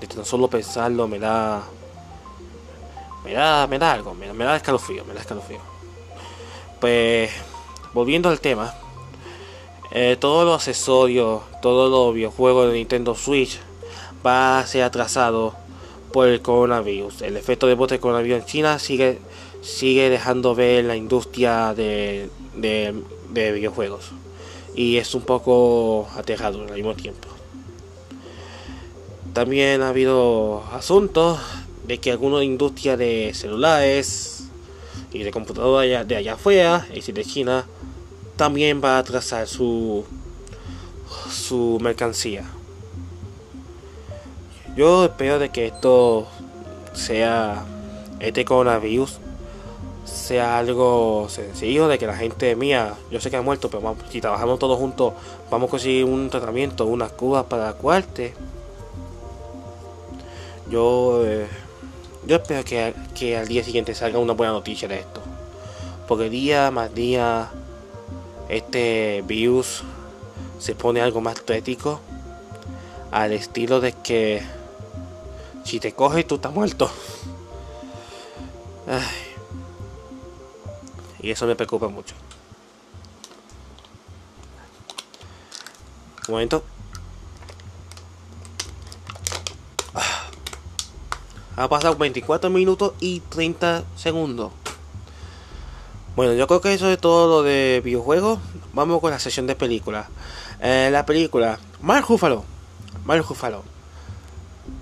de 0.00 0.06
tan 0.06 0.24
solo 0.24 0.48
pensarlo 0.48 1.06
me 1.08 1.18
da 1.18 1.62
me 3.22 3.34
da 3.34 3.66
me 3.66 3.78
da 3.78 3.92
algo, 3.92 4.14
me, 4.14 4.32
me 4.32 4.46
da 4.46 4.56
escalofrío, 4.56 5.04
me 5.04 5.12
da 5.12 5.20
escalofrío. 5.20 5.60
Pues, 6.80 7.30
volviendo 7.92 8.30
al 8.30 8.40
tema, 8.40 8.74
eh, 9.92 10.16
todos 10.18 10.46
los 10.46 10.54
accesorios, 10.54 11.42
todos 11.60 11.90
los 11.90 12.14
videojuegos 12.14 12.68
de 12.68 12.78
Nintendo 12.78 13.14
Switch 13.14 13.58
va 14.24 14.60
a 14.60 14.66
ser 14.66 14.84
atrasado 14.84 15.54
por 16.12 16.28
el 16.28 16.40
coronavirus. 16.40 17.22
El 17.22 17.36
efecto 17.36 17.66
de 17.66 17.74
bote 17.74 17.94
del 17.94 18.00
coronavirus 18.00 18.40
en 18.40 18.46
China 18.46 18.78
sigue, 18.78 19.18
sigue 19.62 20.10
dejando 20.10 20.54
ver 20.54 20.84
la 20.84 20.96
industria 20.96 21.74
de, 21.74 22.30
de, 22.56 23.52
videojuegos. 23.52 24.12
Y 24.74 24.96
es 24.96 25.14
un 25.14 25.22
poco 25.22 26.08
aterrador 26.16 26.68
al 26.68 26.76
mismo 26.76 26.94
tiempo. 26.94 27.28
También 29.34 29.82
ha 29.82 29.90
habido 29.90 30.64
asuntos 30.72 31.38
de 31.86 31.98
que 31.98 32.12
alguna 32.12 32.42
industria 32.42 32.96
de 32.96 33.32
celulares 33.34 34.39
y 35.12 35.22
de 35.22 35.30
computadora 35.30 36.04
de 36.04 36.16
allá 36.16 36.34
afuera, 36.34 36.86
es 36.90 36.96
decir, 36.96 37.14
de 37.14 37.24
China, 37.24 37.66
también 38.36 38.80
va 38.82 38.96
a 38.96 38.98
atrasar 38.98 39.46
su, 39.46 40.04
su 41.30 41.78
mercancía. 41.80 42.44
Yo 44.76 45.04
espero 45.04 45.38
de 45.38 45.50
que 45.50 45.66
esto 45.66 46.26
sea, 46.92 47.64
este 48.20 48.44
coronavirus, 48.44 49.18
sea 50.04 50.58
algo 50.58 51.26
sencillo, 51.28 51.88
de 51.88 51.98
que 51.98 52.06
la 52.06 52.16
gente 52.16 52.54
mía, 52.56 52.94
yo 53.10 53.20
sé 53.20 53.30
que 53.30 53.36
ha 53.36 53.42
muerto, 53.42 53.68
pero 53.68 53.96
si 54.10 54.20
trabajamos 54.20 54.58
todos 54.58 54.78
juntos, 54.78 55.12
vamos 55.50 55.68
a 55.68 55.70
conseguir 55.72 56.04
un 56.04 56.30
tratamiento, 56.30 56.86
unas 56.86 57.12
cubas 57.12 57.44
para 57.46 57.72
cuarte. 57.74 58.34
Yo... 60.70 61.22
Eh, 61.26 61.48
yo 62.26 62.36
espero 62.36 62.64
que, 62.64 62.94
que 63.14 63.36
al 63.36 63.48
día 63.48 63.64
siguiente 63.64 63.94
salga 63.94 64.18
una 64.18 64.34
buena 64.34 64.52
noticia 64.52 64.88
de 64.88 65.00
esto. 65.00 65.20
Porque 66.06 66.28
día 66.28 66.70
más 66.70 66.94
día 66.94 67.50
este 68.48 69.22
virus 69.26 69.82
se 70.58 70.74
pone 70.74 71.00
algo 71.00 71.20
más 71.20 71.42
ético. 71.48 72.00
Al 73.10 73.32
estilo 73.32 73.80
de 73.80 73.92
que 73.92 74.42
si 75.64 75.80
te 75.80 75.92
coges 75.92 76.26
tú 76.26 76.36
estás 76.36 76.52
muerto. 76.52 76.90
Y 81.22 81.30
eso 81.30 81.46
me 81.46 81.54
preocupa 81.54 81.88
mucho. 81.88 82.14
Un 86.28 86.32
momento. 86.34 86.62
Ha 91.56 91.68
pasado 91.68 91.96
24 91.96 92.48
minutos 92.50 92.94
y 93.00 93.20
30 93.20 93.84
segundos. 93.96 94.52
Bueno, 96.16 96.34
yo 96.34 96.46
creo 96.46 96.60
que 96.60 96.74
eso 96.74 96.90
es 96.90 96.98
todo 96.98 97.28
lo 97.28 97.42
de 97.42 97.80
videojuegos. 97.84 98.38
Vamos 98.72 99.00
con 99.00 99.10
la 99.10 99.18
sesión 99.18 99.46
de 99.46 99.54
películas. 99.54 100.06
Eh, 100.60 100.88
la 100.92 101.06
película 101.06 101.58
Mark 101.80 102.06
Ruffalo. 102.08 102.44
Mark 103.04 103.24
Ruffalo. 103.28 103.62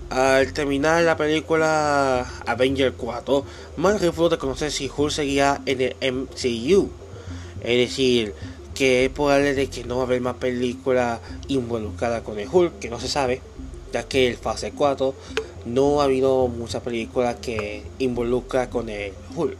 Al 0.09 0.53
terminar 0.53 1.03
la 1.03 1.15
película 1.15 2.25
Avenger 2.45 2.93
4, 2.93 3.45
Mark 3.77 3.99
Ruffalo 4.01 4.39
conocer 4.39 4.71
si 4.71 4.89
Hulk 4.95 5.11
seguía 5.11 5.61
en 5.65 5.81
el 5.81 6.13
MCU. 6.13 6.89
Es 7.61 7.89
decir, 7.89 8.33
que 8.73 9.05
es 9.05 9.11
probable 9.11 9.69
que 9.69 9.83
no 9.83 9.97
va 9.97 10.03
a 10.03 10.05
haber 10.05 10.21
más 10.21 10.35
película 10.35 11.19
involucrada 11.47 12.23
con 12.23 12.39
el 12.39 12.47
Hulk, 12.51 12.79
que 12.79 12.89
no 12.89 12.99
se 12.99 13.07
sabe, 13.07 13.41
ya 13.93 14.03
que 14.03 14.27
el 14.27 14.37
fase 14.37 14.71
4 14.71 15.13
no 15.65 16.01
ha 16.01 16.05
habido 16.05 16.47
mucha 16.47 16.81
película 16.81 17.35
que 17.37 17.83
involucra 17.99 18.69
con 18.69 18.89
el 18.89 19.13
Hulk. 19.35 19.57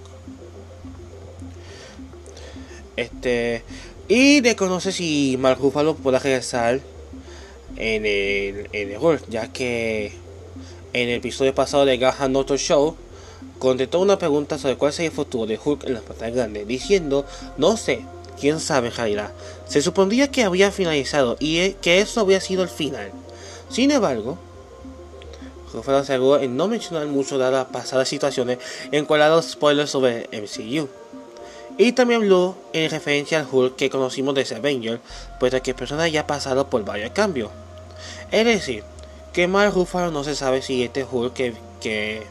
Este 2.96 3.64
y 4.08 4.42
desconoce 4.42 4.92
si 4.92 5.38
Mark 5.40 5.60
Ruffalo 5.62 5.96
pueda 5.96 6.18
regresar 6.18 6.80
en 7.76 8.06
el, 8.06 8.68
en 8.74 8.92
el 8.92 8.98
Hulk, 8.98 9.30
ya 9.30 9.54
que 9.54 10.12
en 10.94 11.10
el 11.10 11.18
episodio 11.18 11.54
pasado 11.54 11.86
de 11.86 11.98
Gahan 11.98 12.36
Auto 12.36 12.58
Show 12.58 12.96
contestó 13.60 14.00
una 14.00 14.18
pregunta 14.18 14.58
sobre 14.58 14.78
cuál 14.78 14.94
sería 14.94 15.10
el 15.10 15.16
futuro 15.16 15.46
de 15.46 15.60
Hulk 15.64 15.84
en 15.86 15.94
la 15.94 16.02
pantalla 16.02 16.36
grande, 16.36 16.66
diciendo, 16.66 17.26
no 17.58 17.78
sé, 17.78 18.02
quién 18.40 18.60
sabe 18.60 18.88
en 18.88 18.96
realidad. 18.96 19.32
Se 19.68 19.82
supondría 19.82 20.32
que 20.32 20.44
había 20.44 20.72
finalizado 20.72 21.38
y 21.40 21.74
que 21.74 22.00
eso 22.00 22.22
había 22.22 22.42
sido 22.42 22.64
el 22.64 22.70
final. 22.70 23.12
Sin 23.70 23.92
embargo, 23.92 24.40
Ruffalo 25.74 25.98
aseguró 26.00 26.40
en 26.40 26.58
no 26.58 26.68
mencionar 26.68 27.08
mucho 27.08 27.38
dadas 27.38 27.68
pasadas 27.68 28.10
situaciones 28.10 28.60
en 28.92 29.06
cual 29.06 29.30
los 29.30 29.52
spoilers 29.52 29.92
sobre 29.92 30.28
MCU. 30.32 30.88
Y 31.78 31.94
también 31.94 32.22
habló 32.22 32.56
en 32.74 32.92
referencia 32.92 33.40
al 33.40 33.48
Hulk 33.50 33.76
que 33.76 33.90
conocimos 33.90 34.36
de 34.36 34.42
ese 34.42 34.56
Avenger, 34.56 35.00
puesto 35.40 35.62
que 35.62 35.72
el 35.72 35.78
personaje 35.78 36.12
ya 36.12 36.22
ha 36.22 36.28
pasado 36.28 36.70
por 36.70 36.84
varios 36.84 37.12
cambios. 37.12 37.52
Es 38.32 38.46
decir, 38.46 38.84
que 39.32 39.48
Mark 39.48 39.74
Ruffalo 39.74 40.12
no 40.12 40.24
se 40.24 40.36
sabe 40.36 40.62
si 40.62 40.84
este 40.84 41.06
Hulk 41.10 41.34
que, 41.34 41.54
que 41.80 42.24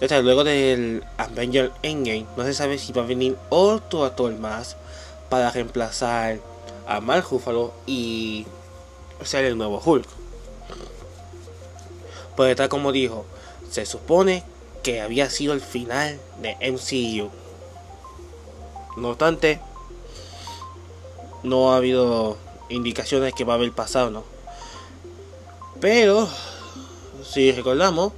desde 0.00 0.22
luego 0.22 0.44
del 0.44 1.04
Avenger 1.16 1.72
Endgame 1.82 2.26
no 2.36 2.44
se 2.44 2.54
sabe 2.54 2.78
si 2.78 2.92
va 2.92 3.02
a 3.02 3.06
venir 3.06 3.36
otro 3.48 4.04
actor 4.04 4.32
más 4.38 4.76
para 5.28 5.50
reemplazar 5.50 6.38
a 6.86 7.00
Mark 7.00 7.26
Ruffalo 7.30 7.72
y 7.86 8.46
ser 9.22 9.44
el 9.44 9.58
nuevo 9.58 9.82
Hulk. 9.84 10.06
Pues 12.36 12.54
tal 12.56 12.68
como 12.68 12.92
dijo, 12.92 13.24
se 13.70 13.86
supone 13.86 14.44
que 14.82 15.00
había 15.00 15.30
sido 15.30 15.52
el 15.52 15.60
final 15.60 16.20
de 16.40 16.56
MCU. 16.70 17.30
No 18.96 19.10
obstante, 19.10 19.60
no 21.42 21.72
ha 21.72 21.76
habido 21.76 22.36
indicaciones 22.68 23.34
que 23.34 23.44
va 23.44 23.54
a 23.54 23.56
haber 23.56 23.72
pasado, 23.72 24.10
¿no? 24.10 24.24
Pero, 25.80 26.28
si 27.24 27.52
recordamos, 27.52 28.12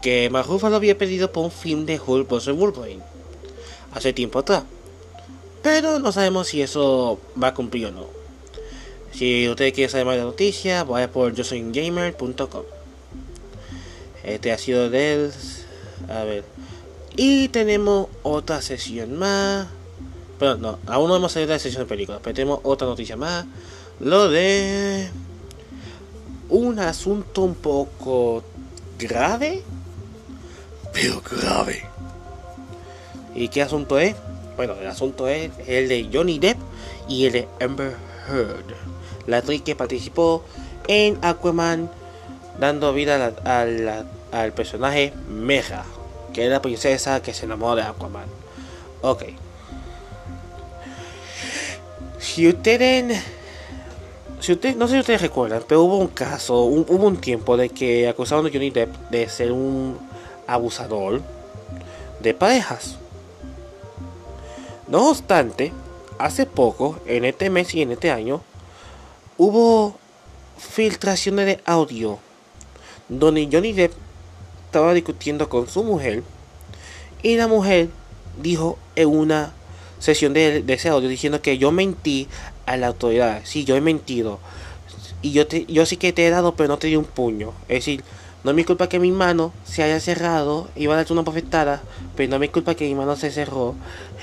que 0.00 0.28
Mark 0.30 0.48
lo 0.48 0.76
había 0.76 0.98
pedido 0.98 1.32
por 1.32 1.44
un 1.44 1.50
film 1.50 1.86
de 1.86 2.00
Hulk 2.04 2.28
vs. 2.28 2.56
Wolverine 2.56 3.02
hace 3.94 4.12
tiempo 4.12 4.40
atrás. 4.40 4.64
Pero 5.62 6.00
no 6.00 6.12
sabemos 6.12 6.48
si 6.48 6.60
eso 6.60 7.20
va 7.40 7.48
a 7.48 7.54
cumplir 7.54 7.86
o 7.86 7.90
no. 7.92 8.06
Si 9.12 9.48
usted 9.48 9.72
quiere 9.72 9.90
saber 9.90 10.06
más 10.06 10.14
de 10.14 10.20
la 10.20 10.26
noticia, 10.26 10.84
vaya 10.84 11.10
por 11.10 11.36
josoingamer.com. 11.36 12.81
Este 14.24 14.52
ha 14.52 14.58
sido 14.58 14.90
del. 14.90 15.32
A 16.08 16.24
ver. 16.24 16.44
Y 17.16 17.48
tenemos 17.48 18.08
otra 18.22 18.62
sesión 18.62 19.18
más. 19.18 19.66
Pero 20.38 20.56
no, 20.56 20.78
aún 20.86 21.08
no 21.08 21.16
hemos 21.16 21.32
salido 21.32 21.48
de 21.48 21.54
la 21.54 21.58
sesión 21.58 21.82
de 21.84 21.88
películas. 21.88 22.20
Pero 22.22 22.34
tenemos 22.34 22.60
otra 22.62 22.86
noticia 22.86 23.16
más. 23.16 23.44
Lo 24.00 24.28
de. 24.28 25.08
Un 26.48 26.78
asunto 26.78 27.42
un 27.42 27.54
poco 27.54 28.42
grave 28.98 29.62
pero 30.92 31.22
grave. 31.22 31.82
¿Y 33.34 33.48
qué 33.48 33.62
asunto 33.62 33.98
es? 33.98 34.14
Bueno, 34.56 34.74
el 34.74 34.86
asunto 34.86 35.26
es 35.28 35.50
el 35.66 35.88
de 35.88 36.08
Johnny 36.12 36.38
Depp 36.38 36.58
y 37.08 37.26
el 37.26 37.32
de 37.32 37.48
Amber 37.60 37.96
Heard, 38.28 38.74
la 39.26 39.38
actriz 39.38 39.62
que 39.62 39.74
participó 39.74 40.44
en 40.86 41.18
Aquaman 41.22 41.90
dando 42.62 42.92
vida 42.92 43.34
al 44.30 44.52
personaje 44.52 45.12
Meja, 45.28 45.84
que 46.32 46.44
es 46.44 46.50
la 46.50 46.62
princesa 46.62 47.20
que 47.20 47.34
se 47.34 47.44
enamoró 47.44 47.74
de 47.74 47.82
Aquaman. 47.82 48.26
Ok. 49.00 49.24
Si 52.20 52.46
ustedes 52.46 53.20
si 54.38 54.52
usted, 54.52 54.76
no 54.76 54.86
sé 54.86 54.94
si 54.94 55.00
ustedes 55.00 55.22
recuerdan, 55.22 55.64
pero 55.66 55.82
hubo 55.82 55.98
un 55.98 56.06
caso, 56.06 56.62
hubo 56.62 57.06
un 57.06 57.16
tiempo 57.16 57.56
de 57.56 57.68
que 57.68 58.08
acusaron 58.08 58.46
a 58.46 58.50
Johnny 58.50 58.70
Depp 58.70 58.94
de 59.10 59.28
ser 59.28 59.50
un 59.50 59.98
abusador 60.46 61.20
de 62.20 62.32
parejas. 62.32 62.96
No 64.86 65.10
obstante, 65.10 65.72
hace 66.18 66.46
poco, 66.46 67.00
en 67.06 67.24
este 67.24 67.50
mes 67.50 67.74
y 67.74 67.82
en 67.82 67.90
este 67.90 68.12
año, 68.12 68.40
hubo 69.36 69.96
filtraciones 70.58 71.46
de 71.46 71.60
audio 71.64 72.20
donde 73.08 73.48
Johnny 73.50 73.72
Depp 73.72 73.92
estaba 74.66 74.94
discutiendo 74.94 75.48
con 75.48 75.68
su 75.68 75.84
mujer 75.84 76.22
y 77.22 77.36
la 77.36 77.46
mujer 77.46 77.88
dijo 78.40 78.78
en 78.96 79.08
una 79.08 79.52
sesión 79.98 80.32
de, 80.32 80.64
ese 80.66 80.88
audio 80.88 81.08
diciendo 81.08 81.40
que 81.40 81.58
yo 81.58 81.70
mentí 81.70 82.26
a 82.66 82.76
la 82.76 82.88
autoridad. 82.88 83.42
Sí, 83.44 83.64
yo 83.64 83.76
he 83.76 83.80
mentido. 83.80 84.40
Y 85.22 85.30
yo, 85.30 85.46
te, 85.46 85.64
yo 85.66 85.86
sí 85.86 85.96
que 85.96 86.12
te 86.12 86.26
he 86.26 86.30
dado, 86.30 86.56
pero 86.56 86.68
no 86.68 86.78
te 86.78 86.88
di 86.88 86.96
un 86.96 87.04
puño. 87.04 87.52
Es 87.68 87.78
decir, 87.78 88.02
no 88.42 88.50
es 88.50 88.56
mi 88.56 88.64
culpa 88.64 88.88
que 88.88 88.98
mi 88.98 89.12
mano 89.12 89.52
se 89.64 89.84
haya 89.84 90.00
cerrado, 90.00 90.68
iba 90.74 90.94
a 90.94 90.96
darte 90.96 91.12
una 91.12 91.22
bofetada, 91.22 91.80
pero 92.16 92.28
no 92.30 92.36
es 92.36 92.40
mi 92.40 92.48
culpa 92.48 92.74
que 92.74 92.86
mi 92.86 92.94
mano 92.96 93.14
se 93.14 93.30
cerró 93.30 93.76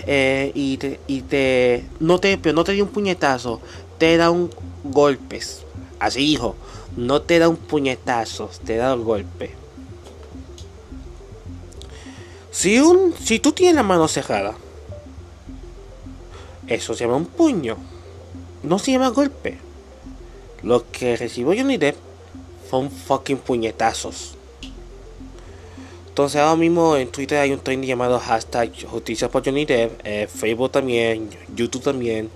eh, 0.06 0.52
y, 0.54 0.76
te, 0.76 1.00
y 1.08 1.22
te, 1.22 1.86
no 2.02 2.20
te, 2.20 2.38
pero 2.38 2.54
no 2.54 2.66
te 2.66 2.74
dio 2.74 2.84
un 2.84 2.90
puñetazo, 2.90 3.62
te 3.98 4.18
da 4.18 4.30
un 4.30 4.50
golpes. 4.84 5.64
Así 6.00 6.26
hijo, 6.26 6.58
no 6.98 7.22
te 7.22 7.40
da 7.40 7.50
un 7.50 7.58
puñetazo, 7.58 8.50
te 8.66 8.78
da 8.78 8.94
un 8.96 9.04
golpe. 9.04 9.52
Si 12.52 12.80
un, 12.80 13.14
si 13.14 13.40
tú 13.40 13.52
tienes 13.52 13.76
la 13.76 13.84
mano 13.84 14.08
cerrada, 14.08 14.56
eso 16.68 16.94
se 16.94 17.06
llama 17.06 17.18
un 17.18 17.26
puño, 17.26 17.78
no 18.64 18.80
se 18.80 18.92
llama 18.92 19.10
golpe. 19.10 19.58
Lo 20.62 20.90
que 20.92 21.16
recibió 21.16 21.54
Johnny 21.56 21.78
Depp 21.78 21.96
son 22.70 22.92
fucking 22.92 23.38
puñetazos. 23.38 24.36
Entonces 26.20 26.42
ahora 26.42 26.58
mismo 26.58 26.98
en 26.98 27.08
Twitter 27.08 27.38
hay 27.38 27.54
un 27.54 27.60
trend 27.60 27.86
llamado 27.86 28.20
hashtag 28.20 28.72
justicia 28.86 29.30
por 29.30 29.46
Johnny 29.46 29.66
eh, 29.70 30.28
Facebook 30.28 30.72
también, 30.72 31.30
YouTube 31.56 31.84
también. 31.84 32.30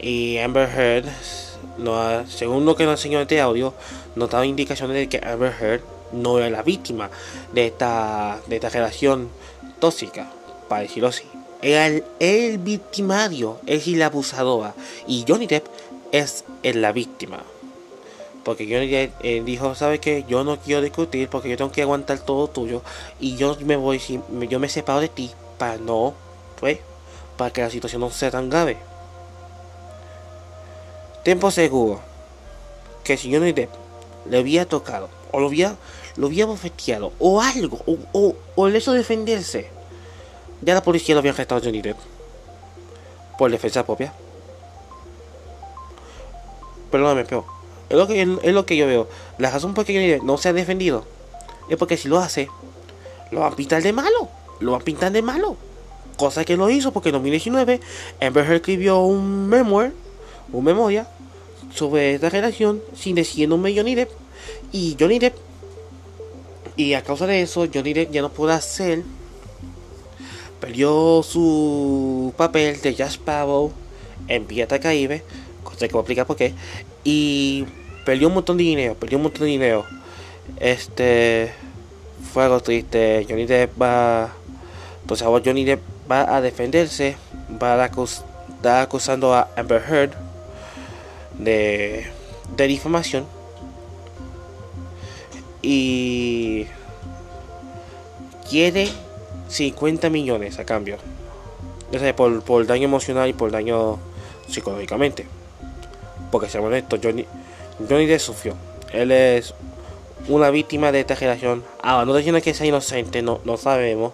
Y 0.00 0.38
Amber 0.38 0.68
Heard, 0.68 1.06
según 2.28 2.64
lo 2.64 2.76
que 2.76 2.84
nos 2.84 3.00
enseñó 3.00 3.20
este 3.20 3.40
audio, 3.40 3.74
nos 4.16 4.30
daba 4.30 4.46
indicaciones 4.46 4.96
de 4.96 5.08
que 5.08 5.26
Amber 5.26 5.54
Heard 5.60 5.82
no 6.12 6.38
era 6.38 6.50
la 6.50 6.62
víctima 6.62 7.10
de 7.52 7.66
esta, 7.66 8.40
de 8.46 8.56
esta 8.56 8.68
relación 8.68 9.28
tóxica, 9.78 10.30
para 10.68 10.82
decirlo 10.82 11.08
así. 11.08 11.24
Era 11.62 11.86
el, 11.86 12.04
el 12.18 12.58
victimario, 12.58 13.58
es 13.66 13.86
la 13.86 14.06
abusadora. 14.06 14.74
Y 15.06 15.24
Johnny 15.28 15.46
Depp 15.46 15.66
es 16.12 16.44
la 16.62 16.92
víctima. 16.92 17.42
Porque 18.44 18.66
yo 18.66 18.78
eh, 18.78 19.42
dijo, 19.44 19.74
¿sabes 19.74 20.00
qué? 20.00 20.24
Yo 20.26 20.44
no 20.44 20.58
quiero 20.58 20.80
discutir 20.80 21.28
porque 21.28 21.50
yo 21.50 21.56
tengo 21.56 21.72
que 21.72 21.82
aguantar 21.82 22.18
todo 22.20 22.48
tuyo. 22.48 22.82
Y 23.20 23.36
yo 23.36 23.56
me 23.64 23.76
voy, 23.76 24.00
yo 24.48 24.58
me 24.58 24.68
separo 24.68 25.00
de 25.00 25.08
ti 25.08 25.30
para 25.58 25.76
no, 25.76 26.14
pues, 26.58 26.78
para 27.36 27.52
que 27.52 27.60
la 27.60 27.70
situación 27.70 28.00
no 28.00 28.10
sea 28.10 28.30
tan 28.30 28.48
grave. 28.48 28.78
Tiempo 31.24 31.50
seguro 31.50 32.00
que 33.04 33.16
si 33.16 33.32
Johnny 33.32 33.52
Depp 33.52 33.70
le 34.28 34.38
había 34.38 34.66
tocado, 34.66 35.08
o 35.32 35.40
lo 35.40 35.46
había, 35.46 35.76
lo 36.16 36.26
había 36.26 36.46
bofeteado, 36.46 37.12
o 37.18 37.40
algo, 37.40 37.80
o, 37.86 37.96
o, 38.12 38.34
o 38.56 38.66
el 38.66 38.76
hecho 38.76 38.92
de 38.92 38.98
defenderse, 38.98 39.68
ya 40.62 40.74
la 40.74 40.82
policía 40.82 41.14
lo 41.14 41.20
había 41.20 41.32
arrestado 41.32 41.60
Johnny 41.62 41.82
Depp 41.82 41.98
por 43.38 43.50
defensa 43.50 43.84
propia. 43.84 44.12
Perdóname, 46.90 47.24
pero 47.24 47.46
es 47.88 47.96
lo 47.96 48.06
que, 48.06 48.22
es 48.22 48.52
lo 48.54 48.66
que 48.66 48.76
yo 48.76 48.86
veo. 48.86 49.08
La 49.38 49.50
razón 49.50 49.74
por 49.74 49.84
que 49.84 50.20
no 50.22 50.36
se 50.36 50.48
ha 50.48 50.52
defendido 50.52 51.04
es 51.68 51.76
porque 51.76 51.96
si 51.96 52.08
lo 52.08 52.18
hace, 52.18 52.48
lo 53.30 53.40
van 53.40 53.52
a 53.52 53.56
pintar 53.56 53.82
de 53.82 53.92
malo. 53.92 54.28
Lo 54.60 54.72
van 54.72 54.82
a 54.82 54.84
pintar 54.84 55.12
de 55.12 55.22
malo. 55.22 55.56
Cosa 56.16 56.44
que 56.44 56.56
lo 56.56 56.68
hizo 56.68 56.92
porque 56.92 57.08
en 57.08 57.14
2019 57.14 57.80
Amber 58.20 58.44
Heard 58.44 58.56
escribió 58.56 59.00
un 59.00 59.48
memoir, 59.48 59.94
un 60.52 60.64
memoria, 60.64 61.06
sobre 61.74 62.14
esta 62.14 62.28
relación 62.28 62.82
sin 62.94 63.14
decir 63.14 63.48
nombre 63.48 63.74
Johnny 63.76 63.94
Depp. 63.94 64.10
Y 64.72 64.96
Johnny 64.98 65.18
Depp, 65.18 65.36
y 66.76 66.94
a 66.94 67.02
causa 67.02 67.26
de 67.26 67.42
eso, 67.42 67.66
Johnny 67.72 67.92
Depp 67.92 68.10
ya 68.10 68.22
no 68.22 68.30
puede 68.30 68.54
hacer, 68.54 69.02
perdió 70.60 71.22
su 71.22 72.32
papel 72.36 72.80
de 72.80 72.94
Jack 72.94 73.10
Sparrow 73.10 73.72
en 74.28 74.44
Pirata 74.44 74.78
Caribe, 74.78 75.22
cosa 75.62 75.86
que 75.86 75.92
voy 75.92 76.00
a 76.00 76.02
explicar 76.02 76.26
por 76.26 76.36
qué, 76.36 76.54
y 77.04 77.64
perdió 78.04 78.28
un 78.28 78.34
montón 78.34 78.56
de 78.56 78.64
dinero, 78.64 78.94
perdió 78.94 79.18
un 79.18 79.24
montón 79.24 79.42
de 79.42 79.48
dinero. 79.48 79.84
Este 80.58 81.52
fue 82.32 82.44
algo 82.44 82.60
triste. 82.60 83.26
Johnny 83.28 83.46
Depp 83.46 83.80
va, 83.80 84.32
pues 85.06 85.22
ahora 85.22 85.42
Johnny 85.44 85.64
Depp 85.64 85.80
va 86.10 86.34
a 86.34 86.40
defenderse 86.40 87.16
va 87.62 87.82
a 87.82 87.86
estar 87.86 88.82
acusando 88.82 89.34
a 89.34 89.48
Amber 89.56 89.82
Heard 89.88 90.29
de, 91.40 92.06
de 92.56 92.66
y 95.62 96.66
quiere 98.48 98.88
50 99.48 100.10
millones 100.10 100.58
a 100.58 100.64
cambio. 100.64 100.96
por, 102.16 102.42
por 102.42 102.66
daño 102.66 102.84
emocional 102.84 103.28
y 103.28 103.32
por 103.32 103.50
daño 103.50 103.98
psicológicamente. 104.48 105.26
Porque 106.30 106.48
seamos 106.48 106.68
honestos, 106.68 107.00
Johnny, 107.02 107.26
Johnny 107.88 108.06
Depp 108.06 108.20
sufrió. 108.20 108.54
Él 108.92 109.10
es 109.10 109.54
una 110.28 110.50
víctima 110.50 110.92
de 110.92 111.00
esta 111.00 111.16
generación. 111.16 111.64
Ahora, 111.82 112.04
no 112.04 112.14
diciendo 112.14 112.40
que 112.40 112.54
sea 112.54 112.66
inocente, 112.66 113.22
no, 113.22 113.40
no 113.44 113.56
sabemos. 113.56 114.12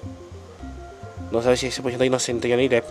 No 1.30 1.40
sabemos 1.40 1.60
si 1.60 1.66
es 1.66 1.80
inocente 2.00 2.50
Johnny 2.50 2.68
Depp. 2.68 2.86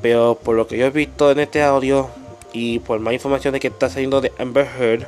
Pero 0.00 0.38
por 0.42 0.54
lo 0.54 0.66
que 0.68 0.78
yo 0.78 0.86
he 0.86 0.90
visto 0.90 1.30
en 1.30 1.40
este 1.40 1.62
audio 1.62 2.08
y 2.52 2.78
por 2.80 3.00
más 3.00 3.14
información 3.14 3.52
de 3.54 3.60
que 3.60 3.68
está 3.68 3.88
saliendo 3.88 4.20
de 4.20 4.32
Amber 4.38 4.66
Heard, 4.66 5.06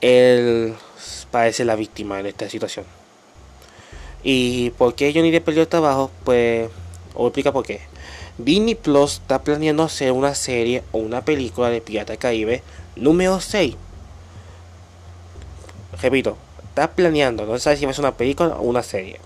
él 0.00 0.74
parece 1.30 1.64
la 1.64 1.76
víctima 1.76 2.20
en 2.20 2.26
esta 2.26 2.48
situación. 2.48 2.84
¿Y 4.22 4.70
por 4.70 4.94
qué 4.94 5.12
Johnny 5.14 5.30
Depp 5.30 5.44
perdió 5.44 5.62
el 5.62 5.68
trabajo? 5.68 6.10
Pues, 6.24 6.68
os 7.14 7.26
explica 7.26 7.52
por 7.52 7.64
qué. 7.64 7.80
Disney 8.38 8.74
Plus 8.74 9.14
está 9.14 9.42
planeando 9.42 9.82
hacer 9.82 10.12
una 10.12 10.34
serie 10.34 10.82
o 10.92 10.98
una 10.98 11.24
película 11.24 11.68
de 11.68 11.80
Pirata 11.80 12.16
Caribe 12.16 12.62
número 12.96 13.40
6. 13.40 13.76
Repito, 16.00 16.36
está 16.64 16.90
planeando, 16.90 17.44
no 17.44 17.58
sabe 17.58 17.76
si 17.76 17.84
va 17.84 17.90
a 17.90 17.94
ser 17.94 18.04
una 18.04 18.16
película 18.16 18.56
o 18.56 18.62
una 18.62 18.82
serie. 18.82 19.20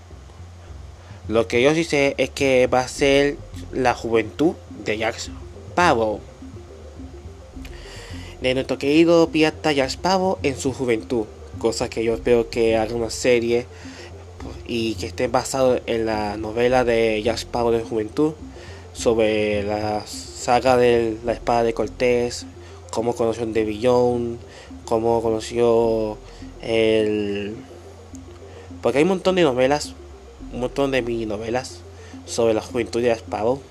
Lo 1.27 1.47
que 1.47 1.61
yo 1.61 1.73
sí 1.73 1.87
es 1.91 2.29
que 2.29 2.67
va 2.67 2.81
a 2.81 2.87
ser 2.87 3.37
la 3.71 3.93
juventud 3.95 4.53
de 4.83 4.97
Jack 4.97 5.17
Sparrow. 5.17 6.19
De 8.41 8.53
nuestro 8.53 8.77
querido 8.77 9.29
pirata 9.29 9.71
Sparrow 9.71 10.37
en 10.43 10.57
su 10.57 10.73
juventud. 10.73 11.25
Cosa 11.57 11.89
que 11.89 12.03
yo 12.03 12.15
espero 12.15 12.49
que 12.49 12.75
haga 12.75 12.93
una 12.93 13.09
serie 13.09 13.65
y 14.67 14.95
que 14.95 15.07
esté 15.07 15.27
basado 15.27 15.79
en 15.85 16.05
la 16.05 16.35
novela 16.35 16.83
de 16.83 17.23
Sparrow 17.37 17.71
de 17.71 17.81
juventud 17.81 18.33
sobre 18.93 19.63
la 19.63 20.05
saga 20.05 20.75
de 20.75 21.17
la 21.25 21.31
espada 21.31 21.63
de 21.63 21.73
Cortés, 21.73 22.45
cómo 22.91 23.15
conoció 23.15 23.43
a 23.43 23.47
Devillon, 23.47 24.37
cómo 24.83 25.21
conoció 25.21 26.17
el... 26.61 27.55
Porque 28.81 28.99
hay 28.99 29.03
un 29.03 29.09
montón 29.09 29.35
de 29.35 29.43
novelas, 29.43 29.93
un 30.53 30.59
montón 30.59 30.91
de 30.91 31.01
mini 31.01 31.25
novelas 31.25 31.79
sobre 32.25 32.53
la 32.53 32.61
juventud 32.61 33.01
de 33.01 33.11
Sparrow, 33.11 33.61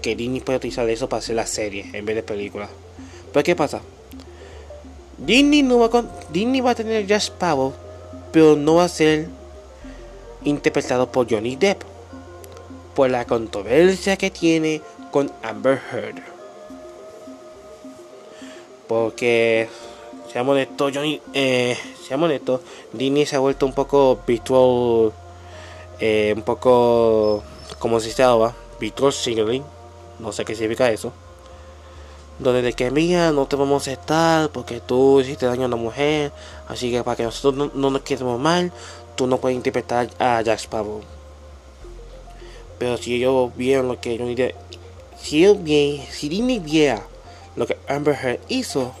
que 0.00 0.14
Disney 0.14 0.40
puede 0.40 0.58
utilizar 0.58 0.88
eso 0.88 1.08
para 1.08 1.18
hacer 1.18 1.34
la 1.34 1.46
serie 1.46 1.90
en 1.92 2.04
vez 2.06 2.14
de 2.14 2.22
película. 2.22 2.68
Pero 3.32 3.44
¿qué 3.44 3.56
pasa? 3.56 3.82
Disney, 5.18 5.62
no 5.62 5.78
va, 5.78 5.90
con... 5.90 6.08
Disney 6.30 6.60
va 6.60 6.70
a 6.72 6.74
tener 6.74 7.06
Jack 7.06 7.22
Sparrow, 7.22 7.72
pero 8.32 8.56
no 8.56 8.76
va 8.76 8.84
a 8.84 8.88
ser 8.88 9.28
interpretado 10.44 11.10
por 11.10 11.30
Johnny 11.30 11.56
Depp 11.56 11.82
por 12.94 13.10
la 13.10 13.24
controversia 13.26 14.16
que 14.16 14.30
tiene 14.30 14.80
con 15.10 15.30
Amber 15.42 15.80
Heard. 15.92 16.22
Porque, 18.86 19.68
seamos 20.32 20.52
honestos, 20.52 20.92
Johnny, 20.94 21.20
eh, 21.34 21.76
seamos 22.06 22.26
honestos, 22.26 22.60
Disney 22.92 23.26
se 23.26 23.36
ha 23.36 23.40
vuelto 23.40 23.66
un 23.66 23.72
poco 23.72 24.20
virtual, 24.26 25.12
eh, 25.98 26.32
un 26.36 26.42
poco, 26.42 27.42
como 27.78 28.00
se 28.00 28.12
llama, 28.12 28.54
virtual 28.78 29.12
signaling, 29.12 29.64
no 30.18 30.32
sé 30.32 30.44
qué 30.44 30.54
significa 30.54 30.90
eso. 30.90 31.12
Donde 32.38 32.60
de 32.60 32.72
que 32.74 32.90
mira, 32.90 33.32
no 33.32 33.46
te 33.46 33.56
vamos 33.56 33.88
a 33.88 33.90
aceptar 33.90 34.50
porque 34.50 34.80
tú 34.80 35.20
hiciste 35.20 35.46
daño 35.46 35.62
a 35.62 35.66
una 35.66 35.76
mujer, 35.76 36.32
así 36.68 36.90
que 36.90 37.02
para 37.02 37.16
que 37.16 37.22
nosotros 37.22 37.72
no, 37.74 37.90
nos 37.90 38.02
quedemos 38.02 38.38
mal, 38.38 38.72
tú 39.14 39.26
no 39.26 39.38
puedes 39.38 39.56
interpretar 39.56 40.10
a 40.18 40.42
Jack 40.42 40.60
Sparrow. 40.60 41.00
Pero 42.78 42.98
si 42.98 43.14
ellos 43.14 43.56
vieron 43.56 43.88
lo 43.88 43.98
que 44.00 44.18
Johnny 44.18 44.34
Depp, 44.34 44.54
si 45.18 45.44
ellos 45.44 45.62
bien, 45.62 46.02
si 46.10 46.28
Disney 46.28 46.58
viera 46.58 47.02
lo 47.56 47.66
que 47.66 47.78
Amber 47.88 48.14
Heard 48.14 48.40
hizo, 48.48 48.92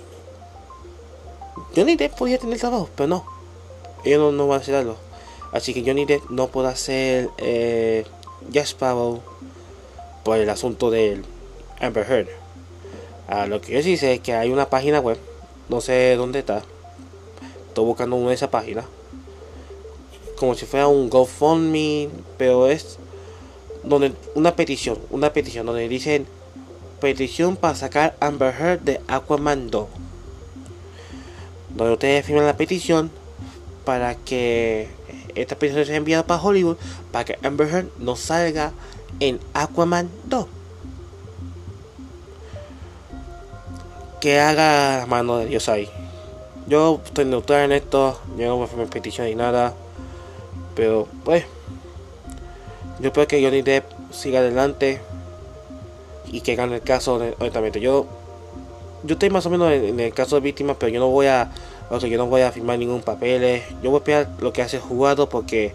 Johnny 1.74 1.96
Depp 1.96 2.16
podía 2.16 2.38
tener 2.38 2.58
trabajo, 2.58 2.88
pero 2.96 3.06
no. 3.06 3.24
Ellos 4.02 4.32
no, 4.32 4.46
van 4.46 4.60
a 4.60 4.62
hacerlo. 4.62 4.96
Así 5.52 5.74
que 5.74 5.82
Johnny 5.84 6.06
Depp 6.06 6.30
no 6.30 6.48
puede 6.48 6.68
hacer 6.68 7.28
eh, 7.36 8.06
Jack 8.50 8.64
Sparrow 8.66 9.20
por 10.24 10.38
el 10.38 10.48
asunto 10.48 10.90
de 10.90 11.22
Amber 11.80 12.10
Heard. 12.10 12.45
Ah, 13.28 13.46
lo 13.46 13.60
que 13.60 13.72
yo 13.72 13.82
sí 13.82 13.96
sé 13.96 14.14
es 14.14 14.20
que 14.20 14.34
hay 14.34 14.50
una 14.50 14.70
página 14.70 15.00
web, 15.00 15.18
no 15.68 15.80
sé 15.80 16.14
dónde 16.14 16.38
está. 16.38 16.62
Estoy 17.68 17.84
buscando 17.84 18.14
una 18.14 18.28
de 18.28 18.34
esas 18.34 18.50
páginas. 18.50 18.84
Como 20.36 20.54
si 20.54 20.64
fuera 20.64 20.86
un 20.86 21.10
GoFundMe, 21.10 22.08
pero 22.38 22.68
es 22.68 22.98
donde 23.82 24.12
una 24.34 24.54
petición, 24.54 24.98
una 25.10 25.32
petición 25.32 25.66
donde 25.66 25.88
dicen 25.88 26.26
petición 27.00 27.56
para 27.56 27.74
sacar 27.74 28.16
Amber 28.20 28.54
Heard 28.54 28.80
de 28.80 29.00
Aquaman 29.08 29.70
2. 29.70 29.88
Donde 31.74 31.92
ustedes 31.94 32.24
firman 32.24 32.46
la 32.46 32.56
petición 32.56 33.10
para 33.84 34.14
que 34.14 34.88
esta 35.34 35.56
petición 35.58 35.84
sea 35.84 35.96
enviada 35.96 36.26
para 36.26 36.42
Hollywood 36.42 36.76
para 37.12 37.24
que 37.24 37.38
Amber 37.46 37.68
Heard 37.68 37.88
no 37.98 38.14
salga 38.14 38.72
en 39.20 39.40
Aquaman 39.52 40.10
2. 40.26 40.46
Que 44.26 44.40
haga 44.40 45.06
mano 45.06 45.38
de 45.38 45.46
Dios 45.46 45.68
ahí. 45.68 45.88
Yo 46.66 47.00
estoy 47.04 47.26
neutral 47.26 47.66
en 47.66 47.70
esto, 47.70 48.18
yo 48.36 48.48
no 48.48 48.56
voy 48.56 48.64
a 48.64 48.66
firmar 48.66 48.88
petición 48.88 49.28
ni 49.28 49.36
nada. 49.36 49.72
Pero 50.74 51.06
pues 51.24 51.44
yo 52.98 53.06
espero 53.06 53.28
que 53.28 53.40
Johnny 53.40 53.62
Depp 53.62 53.84
siga 54.10 54.40
adelante 54.40 55.00
y 56.26 56.40
que 56.40 56.56
gane 56.56 56.74
el 56.74 56.82
caso, 56.82 57.22
honestamente. 57.38 57.78
Yo 57.78 58.06
yo 59.04 59.12
estoy 59.12 59.30
más 59.30 59.46
o 59.46 59.50
menos 59.50 59.70
en, 59.70 60.00
el 60.00 60.12
caso 60.12 60.34
de 60.34 60.40
víctimas, 60.40 60.76
pero 60.76 60.90
yo 60.90 60.98
no 60.98 61.06
voy 61.06 61.28
a 61.28 61.52
yo 61.88 62.18
no 62.18 62.26
voy 62.26 62.40
a 62.40 62.50
firmar 62.50 62.80
ningún 62.80 63.02
papel. 63.02 63.62
Yo 63.80 63.90
voy 63.92 63.98
a 63.98 64.00
esperar 64.00 64.28
lo 64.40 64.52
que 64.52 64.60
hace 64.60 64.78
el 64.78 64.82
jugado 64.82 65.28
porque 65.28 65.72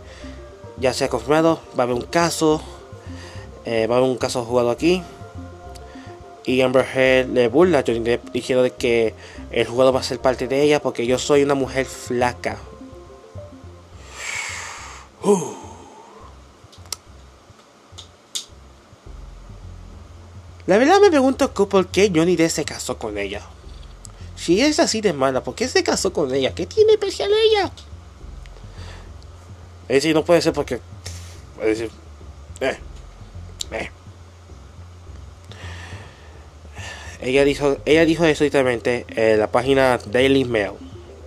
ya 0.77 0.91
se 0.91 1.05
ha 1.05 1.07
confirmado, 1.07 1.61
va 1.79 1.83
a 1.83 1.85
haber 1.85 1.95
un 1.95 2.01
caso, 2.01 2.61
eh, 3.63 3.87
va 3.87 3.95
a 3.95 3.97
haber 3.99 4.09
un 4.09 4.17
caso 4.17 4.43
jugado 4.43 4.71
aquí. 4.71 5.01
Y 6.45 6.61
Amber 6.61 6.85
Heard 6.85 7.29
le 7.29 7.47
burla 7.47 7.79
a 7.79 7.83
Johnny 7.85 7.99
Depp 7.99 8.31
diciendo 8.31 8.63
de 8.63 8.71
que 8.71 9.13
el 9.51 9.67
jugador 9.67 9.95
va 9.95 9.99
a 9.99 10.03
ser 10.03 10.19
parte 10.19 10.47
de 10.47 10.63
ella 10.63 10.81
porque 10.81 11.05
yo 11.05 11.19
soy 11.19 11.43
una 11.43 11.53
mujer 11.55 11.85
flaca. 11.85 12.57
La 20.67 20.77
verdad 20.77 20.99
me 21.01 21.09
pregunto 21.09 21.51
por 21.51 21.87
qué 21.87 22.11
Johnny 22.13 22.35
Depp 22.35 22.51
se 22.51 22.65
casó 22.65 22.97
con 22.97 23.17
ella. 23.17 23.41
Si 24.35 24.61
es 24.61 24.79
así 24.79 25.01
de 25.01 25.13
mala, 25.13 25.43
¿por 25.43 25.53
qué 25.53 25.67
se 25.67 25.83
casó 25.83 26.11
con 26.13 26.33
ella? 26.33 26.55
¿Qué 26.55 26.65
tiene 26.65 26.93
especial 26.93 27.29
ella? 27.31 27.71
Es 29.87 29.97
decir, 29.97 30.15
no 30.15 30.25
puede 30.25 30.41
ser 30.41 30.53
porque. 30.53 30.79
Es 31.59 31.77
decir. 31.77 31.91
Eh, 32.61 32.77
eh. 33.71 33.91
Ella 37.21 37.45
dijo, 37.45 37.77
ella 37.85 38.03
dijo 38.05 38.25
eso 38.25 38.43
literalmente 38.43 39.05
en 39.09 39.39
la 39.39 39.51
página 39.51 39.99
Daily 40.11 40.43
Mail. 40.43 40.71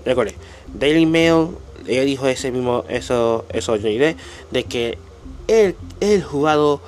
Recuerde, 0.04 0.34
Daily 0.74 1.06
Mail, 1.06 1.50
ella 1.86 2.02
dijo 2.04 2.26
ese 2.26 2.50
mismo, 2.50 2.84
eso, 2.88 3.44
eso 3.50 3.72
Johnny 3.72 3.98
Depp, 3.98 4.18
de 4.50 4.64
que 4.64 4.98
el, 5.46 5.76
el 6.00 6.22
jugador 6.22 6.80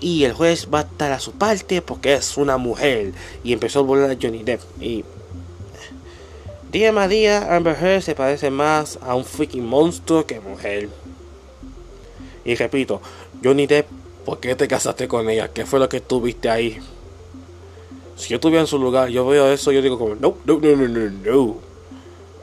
y 0.00 0.24
el 0.24 0.32
juez 0.32 0.68
va 0.72 0.80
a 0.80 0.82
estar 0.82 1.12
a 1.12 1.20
su 1.20 1.32
parte 1.32 1.80
porque 1.82 2.14
es 2.14 2.36
una 2.36 2.58
mujer. 2.58 3.12
Y 3.44 3.52
empezó 3.52 3.80
a 3.80 3.82
burlar 3.82 4.10
a 4.10 4.16
Johnny 4.20 4.42
Depp. 4.42 4.60
Y 4.80 5.04
día 6.70 6.92
más 6.92 7.08
día, 7.08 7.54
Amber 7.54 7.76
Heard 7.80 8.02
se 8.02 8.14
parece 8.14 8.50
más 8.50 8.98
a 9.02 9.14
un 9.14 9.24
freaking 9.24 9.66
monstruo 9.66 10.26
que 10.26 10.38
mujer. 10.40 10.88
Y 12.44 12.54
repito, 12.56 13.00
Johnny 13.42 13.66
Depp, 13.66 13.86
¿por 14.24 14.38
qué 14.40 14.54
te 14.54 14.68
casaste 14.68 15.08
con 15.08 15.28
ella? 15.30 15.48
¿Qué 15.48 15.64
fue 15.64 15.78
lo 15.78 15.88
que 15.88 16.00
tuviste 16.00 16.50
ahí? 16.50 16.78
Si 18.20 18.28
yo 18.28 18.36
estuviera 18.36 18.60
en 18.60 18.66
su 18.66 18.78
lugar, 18.78 19.08
yo 19.08 19.26
veo 19.26 19.50
eso, 19.50 19.72
yo 19.72 19.80
digo 19.80 19.98
como, 19.98 20.14
no, 20.14 20.36
no, 20.44 20.60
no, 20.60 20.76
no, 20.76 20.88
no, 20.88 21.10
no. 21.10 21.56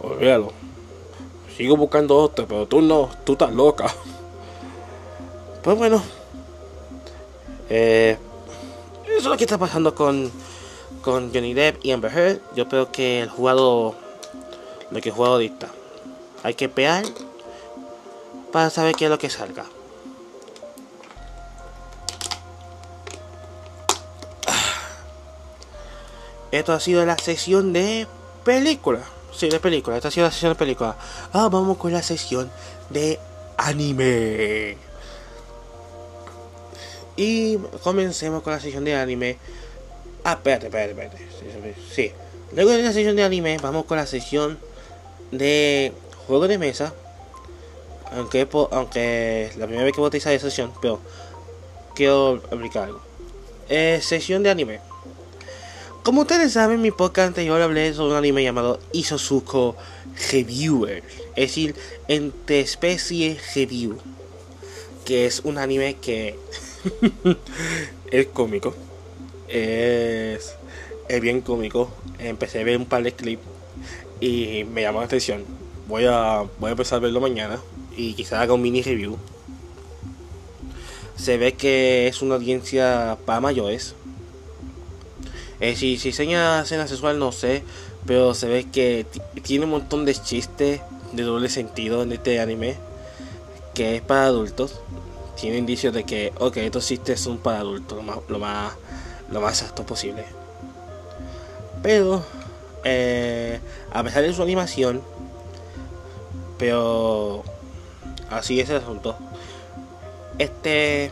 Olvídalo. 0.01 0.51
Sigo 1.55 1.77
buscando 1.77 2.17
otro, 2.17 2.47
pero 2.47 2.67
tú 2.67 2.81
no, 2.81 3.11
tú 3.23 3.33
estás 3.33 3.53
loca. 3.53 3.85
Pues 5.63 5.77
bueno, 5.77 6.01
eh, 7.69 8.17
eso 9.05 9.17
es 9.17 9.25
lo 9.25 9.35
que 9.35 9.43
está 9.43 9.57
pasando 9.57 9.93
con, 9.93 10.31
con 11.01 11.33
Johnny 11.33 11.53
Depp 11.53 11.83
y 11.83 11.91
Amber 11.91 12.17
Heard. 12.17 12.39
Yo 12.55 12.63
espero 12.63 12.89
que 12.89 13.19
el 13.19 13.29
jugador, 13.29 13.95
lo 14.89 15.01
que 15.01 15.09
el 15.09 15.15
jugador 15.15 15.41
dicta, 15.41 15.67
hay 16.41 16.53
que 16.53 16.69
pegar 16.69 17.03
para 18.53 18.69
saber 18.69 18.95
qué 18.95 19.05
es 19.05 19.11
lo 19.11 19.19
que 19.19 19.29
salga. 19.29 19.65
Esto 26.51 26.73
ha 26.73 26.79
sido 26.79 27.05
la 27.05 27.17
sesión 27.17 27.73
de 27.73 28.07
película. 28.43 29.01
Sí, 29.33 29.49
de 29.49 29.59
película. 29.59 29.97
Esta 29.97 30.07
ha 30.07 30.11
sido 30.11 30.25
la 30.25 30.31
sesión 30.31 30.53
de 30.53 30.55
película. 30.55 30.95
Ahora 31.33 31.49
vamos 31.49 31.77
con 31.77 31.91
la 31.91 32.01
sesión 32.01 32.49
de 32.89 33.19
anime. 33.57 34.77
Y 37.15 37.57
comencemos 37.83 38.43
con 38.43 38.53
la 38.53 38.59
sesión 38.59 38.83
de 38.85 38.95
anime. 38.95 39.37
Ah, 40.23 40.33
espérate, 40.33 40.67
espérate, 40.67 40.91
espérate. 40.91 41.75
Sí, 41.93 42.11
Luego 42.53 42.71
de 42.71 42.81
la 42.81 42.93
sesión 42.93 43.15
de 43.15 43.23
anime, 43.23 43.57
vamos 43.61 43.85
con 43.85 43.97
la 43.97 44.05
sesión 44.05 44.57
de 45.31 45.91
juego 46.27 46.47
de 46.47 46.57
mesa. 46.57 46.93
Aunque, 48.13 48.47
aunque 48.71 49.51
la 49.57 49.65
primera 49.65 49.83
vez 49.83 49.93
que 49.93 49.99
voy 49.99 50.07
a 50.07 50.09
utilizar 50.09 50.31
esa 50.31 50.49
sesión, 50.49 50.71
pero 50.81 50.99
quiero 51.93 52.35
explicar 52.35 52.85
algo. 52.85 53.01
Eh, 53.67 53.99
sesión 54.01 54.43
de 54.43 54.49
anime. 54.49 54.79
Como 56.07 56.21
ustedes 56.21 56.53
saben, 56.53 56.77
en 56.77 56.83
mi 56.83 56.91
podcast 56.91 57.27
anterior 57.27 57.61
hablé 57.61 57.93
sobre 57.93 58.11
un 58.11 58.17
anime 58.17 58.41
llamado 58.41 58.79
Isosuko 58.93 59.75
Reviewer. 60.31 61.03
Es 61.35 61.49
decir, 61.49 61.75
entre 62.07 62.61
especie 62.61 63.37
review. 63.53 63.97
Que 65.03 65.25
es 65.25 65.41
un 65.43 65.57
anime 65.57 65.97
que 65.97 66.39
es 68.11 68.27
cómico. 68.27 68.73
Es, 69.49 70.55
es 71.09 71.19
bien 71.19 71.41
cómico. 71.41 71.91
Empecé 72.19 72.61
a 72.61 72.63
ver 72.63 72.77
un 72.77 72.85
par 72.85 73.03
de 73.03 73.11
clips 73.11 73.43
y 74.21 74.63
me 74.63 74.83
llamó 74.83 75.01
la 75.01 75.07
atención. 75.07 75.43
Voy 75.89 76.05
a, 76.05 76.45
voy 76.57 76.69
a 76.69 76.71
empezar 76.71 76.99
a 76.99 77.01
verlo 77.01 77.19
mañana 77.19 77.59
y 77.97 78.13
quizá 78.13 78.41
haga 78.41 78.53
un 78.53 78.61
mini 78.61 78.81
review. 78.81 79.17
Se 81.17 81.37
ve 81.37 81.55
que 81.55 82.07
es 82.07 82.21
una 82.21 82.35
audiencia 82.35 83.17
para 83.25 83.41
mayores 83.41 83.93
eh, 85.59 85.75
si, 85.75 85.97
si 85.97 86.09
enseña 86.09 86.61
escena 86.61 86.87
sexual, 86.87 87.19
no 87.19 87.31
sé. 87.31 87.63
Pero 88.05 88.33
se 88.33 88.47
ve 88.47 88.69
que 88.71 89.05
tiene 89.43 89.65
un 89.65 89.71
montón 89.71 90.05
de 90.05 90.13
chistes 90.13 90.81
de 91.13 91.23
doble 91.23 91.49
sentido 91.49 92.03
en 92.03 92.11
este 92.11 92.39
anime. 92.39 92.75
Que 93.73 93.95
es 93.97 94.01
para 94.01 94.25
adultos. 94.25 94.79
Tiene 95.39 95.57
indicios 95.57 95.93
de 95.93 96.03
que, 96.03 96.33
ok, 96.39 96.57
estos 96.57 96.87
chistes 96.87 97.19
son 97.19 97.37
para 97.37 97.59
adultos. 97.59 97.97
Lo 97.97 98.03
más, 98.03 98.17
lo 98.27 98.39
más, 98.39 98.73
lo 99.31 99.41
más 99.41 99.61
exacto 99.61 99.85
posible. 99.85 100.25
Pero, 101.83 102.23
eh, 102.83 103.59
a 103.91 104.03
pesar 104.03 104.23
de 104.23 104.33
su 104.33 104.41
animación. 104.41 105.01
Pero, 106.57 107.43
así 108.29 108.59
es 108.59 108.69
el 108.69 108.77
asunto. 108.77 109.15
Este. 110.37 111.11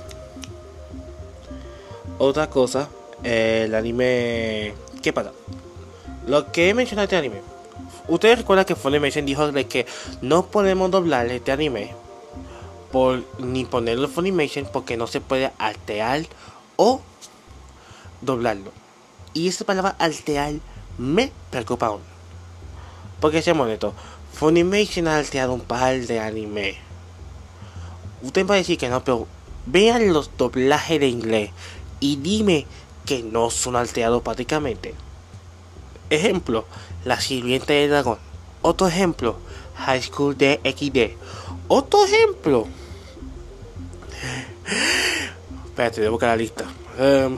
Otra 2.17 2.49
cosa 2.49 2.87
el 3.25 3.73
anime. 3.73 4.73
¿Qué 5.01 5.11
pasa? 5.11 5.31
Lo 6.27 6.51
que 6.51 6.69
he 6.69 6.73
mencionado 6.73 7.05
este 7.05 7.17
anime. 7.17 7.41
Ustedes 8.07 8.37
recuerdan 8.39 8.65
que 8.65 8.75
Funimation 8.75 9.25
dijo 9.25 9.51
que 9.67 9.87
no 10.21 10.45
podemos 10.45 10.91
doblar 10.91 11.25
este 11.27 11.51
anime. 11.51 11.93
Por, 12.91 13.23
ni 13.39 13.65
ponerlo 13.65 14.05
en 14.05 14.11
Funimation 14.11 14.67
porque 14.71 14.95
no 14.95 15.07
se 15.07 15.19
puede 15.21 15.51
alterar 15.57 16.21
o 16.75 17.01
doblarlo. 18.21 18.71
Y 19.33 19.47
esa 19.47 19.65
palabra 19.65 19.95
alterar 19.99 20.53
me 20.97 21.31
preocupa 21.49 21.87
aún. 21.87 22.01
Porque 23.19 23.41
seamos 23.41 23.65
honestos, 23.65 23.93
Funimation 24.33 25.07
ha 25.07 25.17
alterado 25.17 25.53
un 25.53 25.61
par 25.61 25.99
de 25.99 26.19
anime. 26.19 26.77
Usted 28.21 28.45
va 28.45 28.55
a 28.55 28.57
decir 28.57 28.77
que 28.77 28.87
no, 28.87 29.03
pero 29.03 29.27
vean 29.65 30.13
los 30.13 30.29
doblajes 30.37 30.99
de 30.99 31.07
inglés 31.07 31.51
y 31.99 32.17
dime 32.17 32.65
que 33.05 33.23
no 33.23 33.49
son 33.49 33.75
alterados 33.75 34.21
prácticamente. 34.23 34.93
Ejemplo, 36.09 36.65
La 37.03 37.19
Sirvienta 37.19 37.73
del 37.73 37.89
Dragón. 37.89 38.17
Otro 38.61 38.87
ejemplo, 38.87 39.37
High 39.75 40.01
School 40.01 40.37
DxD. 40.37 41.15
Otro 41.67 42.05
ejemplo. 42.05 42.67
Espérate, 45.65 46.01
debo 46.01 46.13
buscar 46.13 46.29
la 46.29 46.37
lista. 46.37 46.65
Um, 46.97 47.37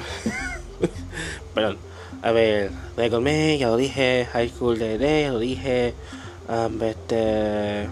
perdón. 1.53 1.77
A 2.21 2.31
ver, 2.31 2.71
Dragon 2.95 3.23
Maid, 3.23 3.59
ya 3.59 3.67
lo 3.67 3.77
dije. 3.77 4.27
High 4.31 4.49
School 4.49 4.79
DxD, 4.79 5.21
ya 5.21 5.31
lo 5.31 5.39
dije. 5.39 5.93
Um, 6.47 6.81
este, 6.81 7.89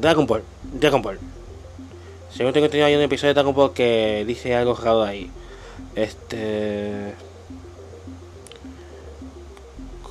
Dragon 0.00 0.26
Ball. 0.26 0.42
Dragon 0.62 1.02
Ball. 1.02 1.18
Según 2.30 2.52
tengo 2.52 2.66
entendido, 2.66 2.86
hay 2.86 2.96
un 2.96 3.02
episodio 3.02 3.30
de 3.30 3.34
Dragon 3.34 3.54
Ball 3.54 3.72
que 3.72 4.24
dice 4.26 4.54
algo 4.54 4.74
raro 4.74 5.02
ahí. 5.02 5.30
Este. 5.94 7.14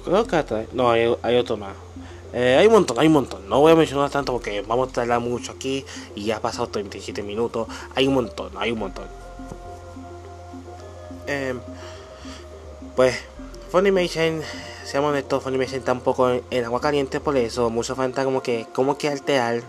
Creo 0.03 0.27
que 0.27 0.67
No, 0.73 0.91
hay, 0.91 1.15
hay 1.23 1.35
otro 1.37 1.57
más. 1.57 1.75
Eh, 2.33 2.57
hay 2.59 2.67
un 2.67 2.73
montón, 2.73 2.99
hay 2.99 3.07
un 3.07 3.13
montón. 3.13 3.47
No 3.47 3.61
voy 3.61 3.71
a 3.71 3.75
mencionar 3.75 4.09
tanto 4.09 4.33
porque 4.33 4.61
vamos 4.61 4.89
a 4.89 4.91
tardar 4.91 5.19
mucho 5.21 5.53
aquí 5.53 5.85
y 6.15 6.25
ya 6.25 6.37
ha 6.37 6.41
pasado 6.41 6.67
37 6.67 7.23
minutos. 7.23 7.67
Hay 7.95 8.07
un 8.07 8.13
montón, 8.13 8.51
hay 8.57 8.71
un 8.71 8.79
montón. 8.79 9.05
Eh, 11.27 11.55
pues, 12.95 13.15
Funimation, 13.71 14.41
seamos 14.83 15.11
honestos, 15.11 15.43
Funimation 15.43 15.79
está 15.79 15.93
un 15.93 16.43
en, 16.51 16.65
agua 16.65 16.81
caliente 16.81 17.19
por 17.19 17.37
eso. 17.37 17.69
Muchos 17.69 17.95
fans 17.95 18.09
están 18.09 18.25
como 18.25 18.43
que, 18.43 18.67
¿cómo 18.73 18.97
que 18.97 19.07
alterar? 19.07 19.61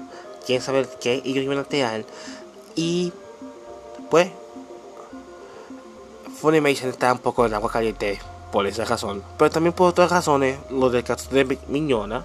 ¿Quién 0.45 0.61
sabe 0.61 0.87
qué? 1.01 1.23
Y 1.25 1.35
yo 1.35 1.43
iban 1.43 1.59
a 1.59 1.61
alterar. 1.61 2.05
Y, 2.75 3.13
pues, 4.11 4.31
Funimation 6.37 6.91
está 6.91 7.13
un 7.13 7.19
poco 7.19 7.47
en 7.47 7.55
agua 7.55 7.71
caliente 7.71 8.19
por 8.53 8.67
esa 8.67 8.85
razón. 8.85 9.23
Pero 9.39 9.51
también 9.51 9.73
por 9.73 9.89
otras 9.89 10.11
razones, 10.11 10.59
lo 10.71 10.91
del 10.91 11.03
caso 11.03 11.31
de 11.31 11.59
Miñona, 11.69 12.25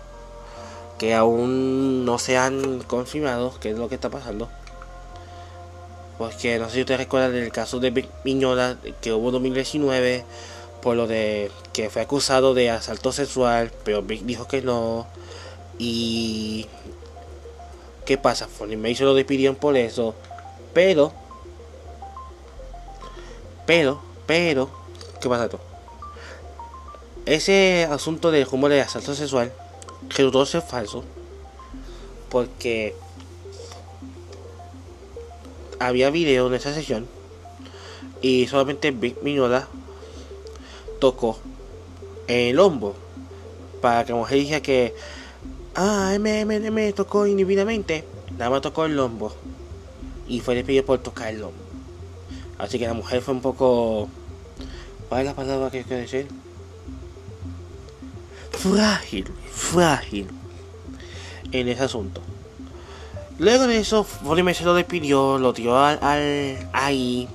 que 0.99 1.13
aún 1.15 2.03
no 2.05 2.19
se 2.19 2.37
han 2.37 2.81
confirmado 2.81 3.53
qué 3.59 3.71
es 3.71 3.77
lo 3.77 3.87
que 3.87 3.95
está 3.95 4.09
pasando. 4.09 4.49
Porque 6.17 6.59
no 6.59 6.67
sé 6.67 6.75
si 6.75 6.81
ustedes 6.81 6.99
recuerdan 6.99 7.31
del 7.31 7.51
caso 7.51 7.79
de 7.79 8.07
Miñona 8.23 8.77
que 9.01 9.13
hubo 9.13 9.27
en 9.29 9.33
2019 9.33 10.25
por 10.81 10.95
lo 10.95 11.07
de 11.07 11.51
que 11.73 11.89
fue 11.89 12.01
acusado 12.01 12.53
de 12.53 12.69
asalto 12.69 13.11
sexual, 13.11 13.71
pero 13.83 14.01
Big 14.01 14.25
dijo 14.25 14.47
que 14.47 14.61
no. 14.61 15.07
Y 15.77 16.67
¿qué 18.05 18.17
pasa? 18.17 18.47
Funimation 18.47 19.07
lo 19.07 19.15
despidieron 19.15 19.55
por 19.55 19.77
eso, 19.77 20.15
pero 20.73 21.13
pero, 23.65 24.01
pero, 24.25 24.69
¿qué 25.21 25.29
pasa 25.29 25.45
esto? 25.45 25.59
Ese 27.25 27.87
asunto 27.89 28.31
del 28.31 28.45
rumor 28.45 28.71
de 28.71 28.81
asalto 28.81 29.13
sexual 29.13 29.53
resultó 30.09 30.45
ser 30.45 30.61
falso 30.61 31.03
porque 32.29 32.95
había 35.79 36.09
video 36.09 36.47
en 36.47 36.53
esa 36.53 36.73
sesión 36.73 37.07
y 38.21 38.47
solamente 38.47 38.91
Big 38.91 39.21
Minola 39.23 39.67
tocó 40.99 41.39
el 42.27 42.59
hombro 42.59 42.95
para 43.81 44.05
que 44.05 44.13
la 44.13 44.19
mujer 44.19 44.37
dijera 44.37 44.61
que 44.61 44.95
ah 45.75 46.15
me, 46.19 46.45
me, 46.45 46.59
me 46.71 46.93
tocó 46.93 47.25
indebidamente 47.25 48.05
nada 48.37 48.51
más 48.51 48.61
tocó 48.61 48.85
el 48.85 48.99
hombro 48.99 49.33
y 50.27 50.39
fue 50.39 50.55
despedido 50.55 50.85
por 50.85 50.99
tocar 50.99 51.29
el 51.29 51.43
hombro 51.43 51.60
Así 52.61 52.77
que 52.77 52.85
la 52.85 52.93
mujer 52.93 53.21
fue 53.21 53.33
un 53.33 53.41
poco. 53.41 54.07
¿Cuál 55.09 55.21
es 55.21 55.27
la 55.27 55.33
palabra 55.33 55.71
que 55.71 55.83
quiero 55.83 56.03
decir? 56.03 56.27
Frágil, 58.51 59.25
frágil 59.51 60.27
en 61.51 61.67
ese 61.67 61.83
asunto. 61.83 62.21
Luego 63.39 63.65
de 63.65 63.79
eso, 63.79 64.05
Bonnie 64.21 64.53
se 64.53 64.63
lo 64.63 64.75
despidió, 64.75 65.39
lo 65.39 65.53
tiró 65.53 65.79
al, 65.79 66.69
ahí. 66.71 67.27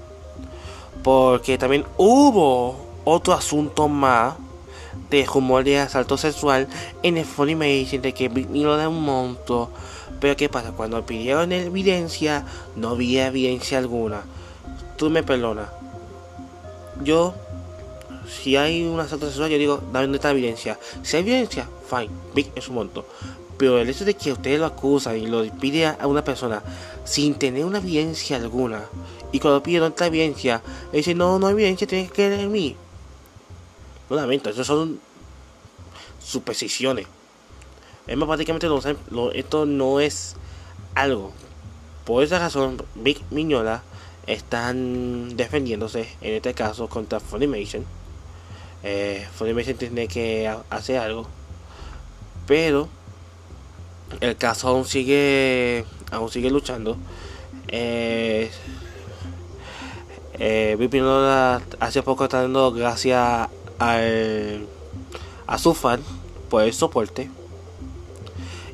Porque 1.02 1.58
también 1.58 1.84
hubo 1.96 2.76
otro 3.04 3.34
asunto 3.34 3.88
más 3.88 4.36
de 5.10 5.26
rumor 5.26 5.64
de 5.64 5.80
asalto 5.80 6.16
sexual 6.16 6.68
en 7.02 7.16
el 7.16 7.24
Funimation 7.24 8.00
de 8.00 8.14
que 8.14 8.28
vino 8.28 8.76
de 8.76 8.86
un 8.86 9.02
monto. 9.02 9.70
Pero 10.20 10.36
¿qué 10.36 10.48
pasa? 10.48 10.70
Cuando 10.70 11.04
pidieron 11.04 11.50
evidencia, 11.50 12.44
no 12.76 12.90
había 12.90 13.26
evidencia 13.26 13.78
alguna 13.78 14.22
tú 14.96 15.10
me 15.10 15.22
perdonas. 15.22 15.68
Yo, 17.02 17.34
si 18.28 18.56
hay 18.56 18.86
una 18.86 19.04
asalto 19.04 19.26
sexual, 19.26 19.50
yo 19.50 19.58
digo, 19.58 19.82
dame 19.92 20.14
esta 20.14 20.30
evidencia. 20.30 20.78
Si 21.02 21.16
hay 21.16 21.22
evidencia, 21.22 21.68
fine, 21.88 22.10
big 22.34 22.50
es 22.54 22.68
un 22.68 22.76
monto. 22.76 23.06
Pero 23.58 23.78
el 23.78 23.88
hecho 23.88 24.04
de 24.04 24.14
que 24.14 24.32
ustedes 24.32 24.58
lo 24.58 24.66
acusan 24.66 25.16
y 25.16 25.26
lo 25.26 25.44
pide 25.58 25.86
a 25.86 26.06
una 26.06 26.22
persona 26.22 26.62
sin 27.04 27.34
tener 27.34 27.64
una 27.64 27.78
evidencia 27.78 28.36
alguna, 28.36 28.82
y 29.32 29.40
cuando 29.40 29.62
piden 29.62 29.82
otra 29.82 30.06
evidencia, 30.06 30.62
dice, 30.92 31.14
no, 31.14 31.38
no 31.38 31.46
hay 31.46 31.52
evidencia, 31.54 31.86
tiene 31.86 32.06
que 32.06 32.12
creer 32.12 32.40
en 32.40 32.52
mí. 32.52 32.76
Lo 34.08 34.16
lamento, 34.16 34.50
eso 34.50 34.64
son 34.64 35.00
suposiciones. 36.22 37.06
Es 38.06 38.16
más, 38.16 38.26
prácticamente 38.26 38.68
esto 39.34 39.66
no 39.66 40.00
es 40.00 40.36
algo. 40.94 41.32
Por 42.04 42.22
esa 42.22 42.38
razón, 42.38 42.82
Big 42.94 43.20
Miñola 43.30 43.82
están 44.26 45.36
defendiéndose, 45.36 46.08
en 46.20 46.34
este 46.34 46.54
caso 46.54 46.88
contra 46.88 47.20
Funimation. 47.20 47.84
Eh, 48.82 49.26
Funimation 49.34 49.76
tiene 49.76 50.08
que 50.08 50.52
hacer 50.70 50.98
algo. 50.98 51.26
Pero 52.46 52.88
el 54.20 54.36
caso 54.36 54.68
aún 54.68 54.84
sigue 54.84 55.84
aún 56.10 56.30
sigue 56.30 56.50
luchando. 56.50 56.96
Eh, 57.68 58.50
eh, 60.38 60.76
hace 61.80 62.02
poco 62.02 62.24
está 62.24 62.42
dando 62.42 62.72
gracias 62.72 63.48
al, 63.78 64.66
a 65.46 65.58
su 65.58 65.74
fan 65.74 66.00
por 66.50 66.62
el 66.62 66.72
soporte. 66.72 67.30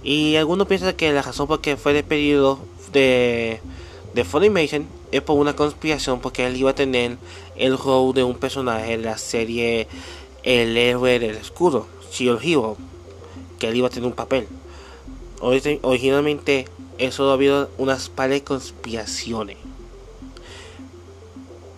Y 0.03 0.37
algunos 0.37 0.67
piensan 0.67 0.95
que 0.95 1.13
la 1.13 1.23
razón 1.23 1.47
por 1.47 1.61
que 1.61 1.77
fue 1.77 1.93
despedido 1.93 2.59
de, 2.93 3.61
de 4.15 4.25
Funimation 4.25 4.87
es 5.13 5.23
por 5.23 5.39
una 5.39 5.55
conspiración 5.55 6.21
porque 6.21 6.47
él 6.47 6.57
iba 6.57 6.71
a 6.71 6.75
tener 6.75 7.19
el 7.57 7.79
rol 7.79 8.15
de 8.15 8.25
un 8.25 8.35
personaje 8.35 8.95
en 8.95 9.03
la 9.03 9.19
serie 9.19 9.87
El 10.43 10.77
héroe 10.77 11.19
del 11.19 11.37
escudo, 11.37 11.87
Shield 12.11 12.41
Hero, 12.43 12.77
que 13.59 13.69
él 13.69 13.77
iba 13.77 13.87
a 13.87 13.91
tener 13.91 14.07
un 14.07 14.15
papel. 14.15 14.49
Originalmente 15.41 16.67
eso 16.99 17.31
ha 17.31 17.35
habido 17.35 17.69
unas 17.79 18.09
pares 18.09 18.41
de 18.41 18.45
conspiraciones. 18.45 19.59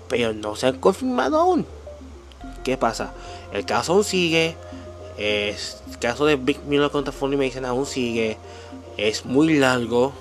Pero 0.09 0.33
no 0.33 0.55
se 0.55 0.69
han 0.69 0.79
confirmado 0.79 1.39
aún. 1.39 1.67
¿Qué 2.63 2.77
pasa? 2.77 3.15
El 3.53 3.67
caso 3.67 3.95
aún 3.95 4.05
sigue. 4.05 4.57
el 5.19 5.57
caso 5.99 6.25
de 6.25 6.37
Big 6.37 6.61
Miller 6.67 6.91
contra 6.91 7.13
Funimation 7.13 7.65
aún 7.65 7.85
sigue. 7.85 8.39
Es 8.97 9.25
muy 9.25 9.59
largo. 9.59 10.13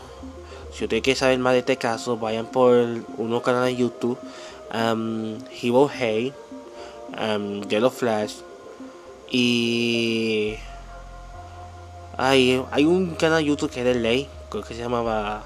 Si 0.73 0.85
usted 0.85 1.03
quiere 1.03 1.19
saber 1.19 1.37
más 1.37 1.53
de 1.53 1.59
este 1.59 1.77
caso, 1.77 2.17
vayan 2.17 2.47
por 2.47 2.73
uno 3.17 3.41
canal 3.43 3.65
de 3.65 3.75
YouTube. 3.75 4.17
Um, 4.73 5.37
Hey. 5.89 6.33
Um, 7.15 7.61
Flash. 7.91 8.33
Y... 9.29 10.55
Hay, 12.17 12.63
hay 12.71 12.85
un 12.85 13.15
canal 13.15 13.39
de 13.39 13.45
YouTube 13.45 13.69
que 13.69 13.81
es 13.81 13.85
de 13.85 13.95
ley. 13.95 14.27
Creo 14.49 14.63
que 14.63 14.73
se 14.73 14.81
llamaba 14.81 15.43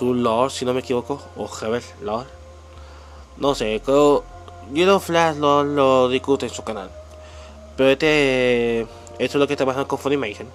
Rule 0.00 0.22
Lord, 0.22 0.50
si 0.50 0.64
no 0.64 0.74
me 0.74 0.80
equivoco. 0.80 1.22
O 1.36 1.46
Heaven 1.46 1.82
Lord. 2.02 2.26
No 3.36 3.54
sé, 3.54 3.80
creo... 3.84 4.24
Yellow 4.72 4.98
Flash 4.98 5.36
lo, 5.36 5.62
lo 5.62 6.08
discute 6.08 6.46
en 6.46 6.52
su 6.52 6.64
canal. 6.64 6.90
Pero 7.76 7.90
este... 7.90 8.80
Esto 8.80 8.88
es 9.18 9.34
lo 9.36 9.46
que 9.46 9.54
está 9.54 9.64
pasando 9.64 9.86
con 9.86 9.98
Funimation. 9.98 10.48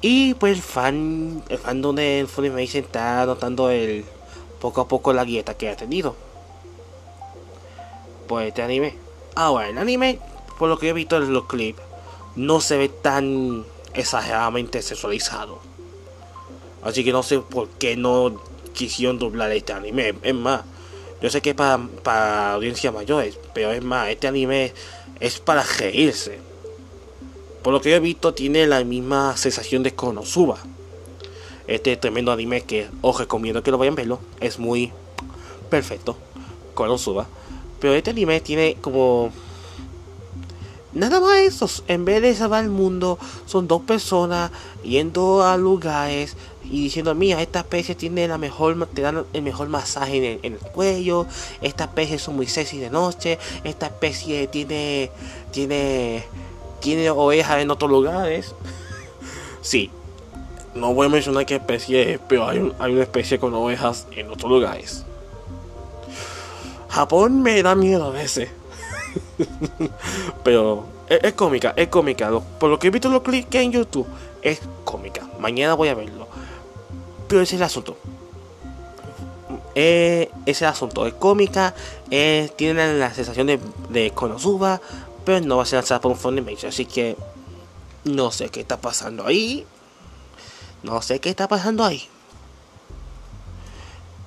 Y 0.00 0.34
pues 0.34 0.56
el 0.56 0.62
fan, 0.62 1.42
el 1.48 1.58
fandom 1.58 1.96
de 1.96 2.26
Funimation 2.28 2.84
está 2.84 3.24
notando 3.24 3.70
el 3.70 4.04
poco 4.60 4.82
a 4.82 4.88
poco 4.88 5.12
la 5.12 5.24
dieta 5.24 5.56
que 5.56 5.68
ha 5.68 5.76
tenido. 5.76 6.14
Pues 8.28 8.48
este 8.48 8.62
anime. 8.62 8.94
Ahora, 9.34 9.68
el 9.68 9.78
anime, 9.78 10.18
por 10.58 10.68
lo 10.68 10.78
que 10.78 10.88
he 10.88 10.92
visto 10.92 11.16
en 11.16 11.32
los 11.32 11.46
clips, 11.46 11.80
no 12.36 12.60
se 12.60 12.76
ve 12.76 12.88
tan 12.88 13.64
exageradamente 13.94 14.82
sexualizado. 14.82 15.58
Así 16.82 17.04
que 17.04 17.12
no 17.12 17.22
sé 17.22 17.40
por 17.40 17.68
qué 17.68 17.96
no 17.96 18.40
quisieron 18.74 19.18
doblar 19.18 19.50
este 19.52 19.72
anime. 19.72 20.14
Es 20.22 20.34
más, 20.34 20.62
yo 21.20 21.30
sé 21.30 21.40
que 21.40 21.50
es 21.50 21.56
para, 21.56 21.78
para 22.02 22.52
audiencias 22.52 22.92
mayores, 22.92 23.38
pero 23.54 23.72
es 23.72 23.82
más, 23.82 24.08
este 24.08 24.28
anime 24.28 24.72
es 25.18 25.40
para 25.40 25.62
reírse. 25.62 26.45
Por 27.66 27.72
lo 27.72 27.80
que 27.80 27.90
yo 27.90 27.96
he 27.96 27.98
visto, 28.00 28.32
tiene 28.32 28.64
la 28.68 28.84
misma 28.84 29.36
sensación 29.36 29.82
de 29.82 29.92
Konosuba. 29.92 30.56
Este 31.66 31.96
tremendo 31.96 32.30
anime 32.30 32.60
que 32.60 32.86
os 33.00 33.18
recomiendo 33.18 33.64
que 33.64 33.72
lo 33.72 33.78
vayan 33.78 33.94
a 33.94 33.96
verlo. 33.96 34.20
Es 34.38 34.60
muy 34.60 34.92
perfecto. 35.68 36.16
Konosuba. 36.74 37.26
Pero 37.80 37.94
este 37.94 38.10
anime 38.10 38.40
tiene 38.40 38.76
como. 38.80 39.32
Nada 40.92 41.18
más 41.18 41.38
eso. 41.38 41.68
En 41.88 42.04
vez 42.04 42.22
de 42.22 42.36
salvar 42.36 42.62
el 42.62 42.70
mundo, 42.70 43.18
son 43.46 43.66
dos 43.66 43.82
personas 43.82 44.52
yendo 44.84 45.42
a 45.42 45.56
lugares 45.56 46.36
y 46.62 46.84
diciendo: 46.84 47.16
Mira, 47.16 47.42
esta 47.42 47.58
especie 47.58 47.96
tiene 47.96 48.28
la 48.28 48.38
mejor, 48.38 48.86
te 48.94 49.02
dan 49.02 49.24
el 49.32 49.42
mejor 49.42 49.68
masaje 49.68 50.38
en 50.40 50.52
el, 50.52 50.58
cuello. 50.60 51.26
Esta 51.60 51.82
especie 51.82 52.20
son 52.20 52.36
muy 52.36 52.46
sexy 52.46 52.78
de 52.78 52.90
noche. 52.90 53.40
Esta 53.64 53.86
especie 53.86 54.46
tiene. 54.46 55.10
Tiene 55.50 56.45
tiene 56.86 57.10
ovejas 57.10 57.58
en 57.58 57.68
otros 57.72 57.90
lugares. 57.90 58.54
sí, 59.60 59.90
no 60.72 60.94
voy 60.94 61.06
a 61.06 61.08
mencionar 61.08 61.44
qué 61.44 61.56
especie 61.56 62.12
es, 62.12 62.20
pero 62.28 62.46
hay, 62.46 62.58
una 62.60 63.02
especie 63.02 63.40
con 63.40 63.52
ovejas 63.54 64.06
en 64.12 64.30
otros 64.30 64.48
lugares. 64.48 65.04
Japón 66.88 67.42
me 67.42 67.60
da 67.60 67.74
miedo 67.74 68.04
a 68.04 68.10
veces. 68.10 68.50
pero 70.44 70.84
es, 71.08 71.32
cómica, 71.32 71.74
es 71.76 71.88
cómica. 71.88 72.30
por 72.60 72.70
lo 72.70 72.78
que 72.78 72.86
he 72.86 72.90
visto 72.90 73.08
los 73.08 73.22
clics 73.22 73.52
en 73.56 73.72
YouTube, 73.72 74.06
es 74.40 74.60
cómica. 74.84 75.22
Mañana 75.40 75.74
voy 75.74 75.88
a 75.88 75.94
verlo. 75.94 76.28
Pero 77.26 77.40
ese 77.40 77.56
es 77.56 77.60
el 77.60 77.64
asunto. 77.64 77.96
Eh, 79.74 80.30
ese 80.46 80.66
asunto. 80.66 81.04
Es 81.04 81.14
cómica. 81.14 81.74
Eh, 82.12 82.48
tiene 82.54 82.96
la 82.96 83.12
sensación 83.12 83.48
de, 83.48 83.58
de 83.88 84.12
Konosuba 84.12 84.80
pero 85.26 85.44
no 85.44 85.56
va 85.56 85.64
a 85.64 85.66
ser 85.66 85.78
lanzada 85.78 86.00
por 86.00 86.12
un 86.12 86.16
Funimation. 86.16 86.68
Así 86.68 86.86
que 86.86 87.16
no 88.04 88.30
sé 88.30 88.48
qué 88.48 88.60
está 88.60 88.80
pasando 88.80 89.26
ahí. 89.26 89.66
No 90.84 91.02
sé 91.02 91.18
qué 91.20 91.28
está 91.28 91.48
pasando 91.48 91.84
ahí. 91.84 92.08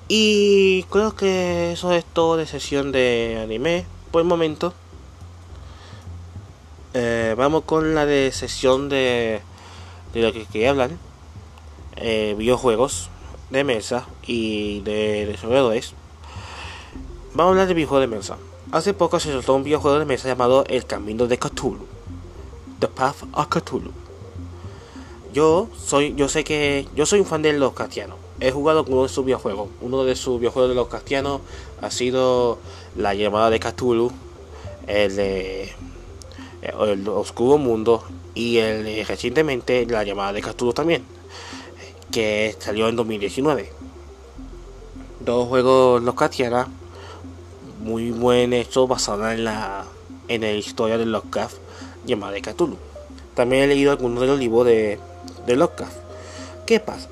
Y 0.08 0.82
creo 0.90 1.16
que 1.16 1.72
eso 1.72 1.92
es 1.92 2.04
todo 2.04 2.36
de 2.36 2.46
sesión 2.46 2.92
de 2.92 3.40
anime 3.42 3.86
por 4.10 4.20
el 4.20 4.28
momento. 4.28 4.74
Eh, 6.92 7.34
vamos 7.38 7.64
con 7.64 7.94
la 7.94 8.04
de 8.04 8.30
sesión 8.32 8.90
de, 8.90 9.40
de 10.12 10.20
lo 10.20 10.34
que 10.34 10.44
quería 10.44 10.70
hablar. 10.70 10.90
Eh, 11.96 12.34
videojuegos 12.36 13.08
de 13.48 13.64
mesa 13.64 14.06
y 14.26 14.80
de 14.80 15.24
desarrolladores. 15.24 15.94
Vamos 17.32 17.46
a 17.46 17.52
hablar 17.52 17.68
de 17.68 17.74
videojuegos 17.74 18.10
de 18.10 18.16
mesa. 18.16 18.49
Hace 18.72 18.94
poco 18.94 19.18
se 19.18 19.32
soltó 19.32 19.56
un 19.56 19.64
videojuego 19.64 19.98
de 19.98 20.04
mesa 20.04 20.28
llamado 20.28 20.64
El 20.68 20.86
Camino 20.86 21.26
de 21.26 21.38
Cthulhu. 21.38 21.86
The 22.78 22.86
Path 22.86 23.24
of 23.32 23.48
Cthulhu. 23.48 23.90
Yo 25.32 25.68
soy, 25.76 26.14
yo 26.14 26.28
sé 26.28 26.44
que 26.44 26.86
yo 26.94 27.04
soy 27.04 27.18
un 27.18 27.26
fan 27.26 27.42
de 27.42 27.52
los 27.52 27.72
castianos. 27.72 28.16
He 28.38 28.52
jugado 28.52 28.84
con 28.84 28.94
uno 28.94 29.02
de 29.02 29.08
sus 29.08 29.24
videojuegos. 29.24 29.70
Uno 29.80 30.04
de 30.04 30.14
sus 30.14 30.38
videojuegos 30.38 30.68
de 30.68 30.76
los 30.76 30.86
castianos 30.86 31.40
ha 31.80 31.90
sido 31.90 32.58
La 32.96 33.14
llamada 33.14 33.50
de 33.50 33.58
Cthulhu, 33.58 34.12
el 34.86 35.16
de 35.16 35.72
Oscuro 37.08 37.58
Mundo 37.58 38.04
y 38.36 38.58
el 38.58 39.04
recientemente 39.04 39.84
La 39.84 40.04
llamada 40.04 40.32
de 40.32 40.42
Cthulhu 40.42 40.72
también, 40.72 41.04
que 42.12 42.54
salió 42.60 42.88
en 42.88 42.94
2019. 42.94 43.72
Dos 45.18 45.48
juegos 45.48 46.04
los 46.04 46.14
castianos 46.14 46.68
muy 47.80 48.10
buen 48.10 48.52
hecho 48.52 48.86
basado 48.86 49.30
en 49.30 49.44
la, 49.44 49.84
en 50.28 50.42
la 50.42 50.52
historia 50.52 50.98
de 50.98 51.06
Lovecraft 51.06 51.56
llamada 52.06 52.32
de 52.32 52.42
Cthulhu. 52.42 52.76
También 53.34 53.64
he 53.64 53.66
leído 53.68 53.90
algunos 53.90 54.20
de 54.20 54.26
los 54.26 54.38
libros 54.38 54.66
de, 54.66 54.98
de 55.46 55.56
Lovecraft. 55.56 55.96
¿Qué 56.66 56.78
pasa? 56.78 57.08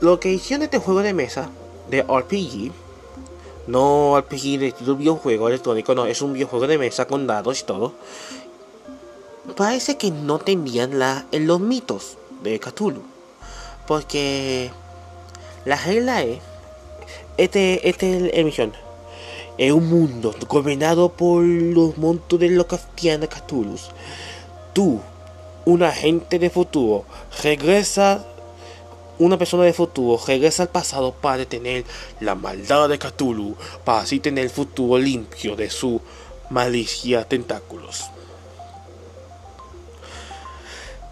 Lo 0.00 0.18
que 0.18 0.32
hicieron 0.32 0.64
este 0.64 0.78
juego 0.78 1.02
de 1.02 1.14
mesa 1.14 1.50
de 1.90 2.02
RPG, 2.02 2.72
no 3.66 4.18
RPG 4.18 4.58
de 4.58 4.68
estilo 4.68 4.96
videojuego 4.96 5.48
electrónico, 5.48 5.94
no, 5.94 6.06
es 6.06 6.22
un 6.22 6.32
videojuego 6.32 6.66
de 6.66 6.78
mesa 6.78 7.06
con 7.06 7.26
dados 7.26 7.60
y 7.60 7.64
todo. 7.64 7.92
Parece 9.56 9.98
que 9.98 10.10
no 10.10 10.38
tenían 10.38 10.98
la, 10.98 11.26
en 11.32 11.46
los 11.46 11.60
mitos 11.60 12.16
de 12.42 12.58
Cthulhu. 12.58 13.02
Porque 13.86 14.70
la 15.66 15.76
regla 15.76 16.22
es, 16.22 16.40
este, 17.36 17.88
este 17.88 18.10
es 18.10 18.22
el, 18.22 18.30
el 18.32 18.44
misión 18.46 18.72
en 19.58 19.72
un 19.72 19.88
mundo 19.88 20.34
gobernado 20.48 21.10
por 21.10 21.42
los 21.42 21.96
montos 21.96 22.38
de 22.40 22.50
los 22.50 22.66
Cthulhu. 22.66 23.76
Tú, 24.72 25.00
un 25.64 25.82
agente 25.82 26.38
de 26.38 26.50
futuro, 26.50 27.04
regresa, 27.42 28.24
una 29.18 29.38
persona 29.38 29.64
de 29.64 29.72
futuro, 29.72 30.20
regresa 30.26 30.64
al 30.64 30.68
pasado 30.70 31.12
para 31.12 31.38
detener 31.38 31.84
la 32.20 32.34
maldad 32.34 32.88
de 32.88 32.98
Cthulhu, 32.98 33.56
para 33.84 34.00
así 34.00 34.20
tener 34.20 34.44
el 34.44 34.50
futuro 34.50 34.98
limpio 34.98 35.56
de 35.56 35.70
su 35.70 36.00
malicia 36.50 37.24
tentáculos. 37.24 38.04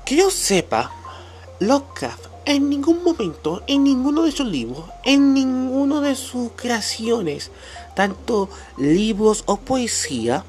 Que 0.05 0.17
yo 0.17 0.31
sepa, 0.31 0.91
Lovecraft 1.61 2.33
en 2.45 2.69
ningún 2.69 3.05
momento, 3.05 3.63
en 3.67 3.85
ninguno 3.85 4.25
de 4.25 4.33
sus 4.33 4.47
libros, 4.47 4.85
en 5.05 5.33
ninguno 5.33 6.01
de 6.01 6.17
sus 6.17 6.51
creaciones, 6.57 7.51
tanto 7.95 8.49
libros 8.77 9.45
o 9.47 9.59
poesía, 9.59 10.45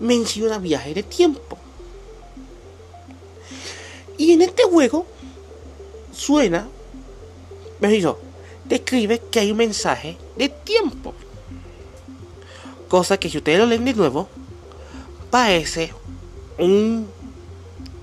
menciona 0.00 0.58
viaje 0.58 0.94
de 0.94 1.02
tiempo. 1.02 1.58
Y 4.16 4.32
en 4.32 4.42
este 4.42 4.64
juego 4.64 5.06
suena, 6.12 6.68
me 7.80 7.88
dijo, 7.88 8.18
describe 8.64 9.20
que 9.30 9.40
hay 9.40 9.50
un 9.50 9.58
mensaje 9.58 10.16
de 10.36 10.48
tiempo. 10.48 11.14
Cosa 12.88 13.18
que 13.18 13.28
si 13.28 13.38
ustedes 13.38 13.58
lo 13.58 13.66
leen 13.66 13.84
de 13.84 13.94
nuevo, 13.94 14.28
parece 15.30 15.92
un, 16.58 17.08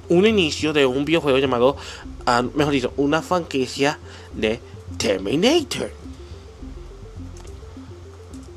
un 0.09 0.25
inicio 0.25 0.73
de 0.73 0.85
un 0.85 1.05
videojuego 1.05 1.37
llamado, 1.37 1.77
ah, 2.25 2.43
mejor 2.53 2.73
dicho, 2.73 2.93
una 2.97 3.21
franquicia 3.21 3.99
de 4.33 4.59
Terminator. 4.97 6.00